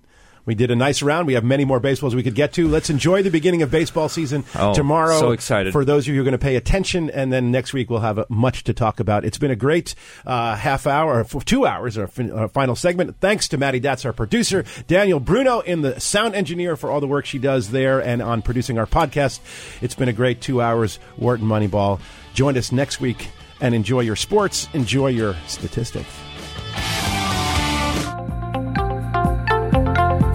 [0.46, 1.26] We did a nice round.
[1.26, 2.68] We have many more baseballs we could get to.
[2.68, 5.18] Let's enjoy the beginning of baseball season Oh, tomorrow.
[5.18, 5.72] so excited.
[5.72, 8.00] For those of you who are going to pay attention, and then next week we'll
[8.00, 9.24] have uh, much to talk about.
[9.24, 9.94] It's been a great
[10.24, 13.16] uh, half hour, or for two hours, our, fin- our final segment.
[13.20, 17.08] Thanks to Maddie Datz, our producer, Daniel Bruno, in the sound engineer for all the
[17.08, 19.40] work she does there and on producing our podcast.
[19.82, 21.98] It's been a great two hours, Wharton Moneyball.
[22.34, 26.06] Join us next week and enjoy your sports, enjoy your statistics.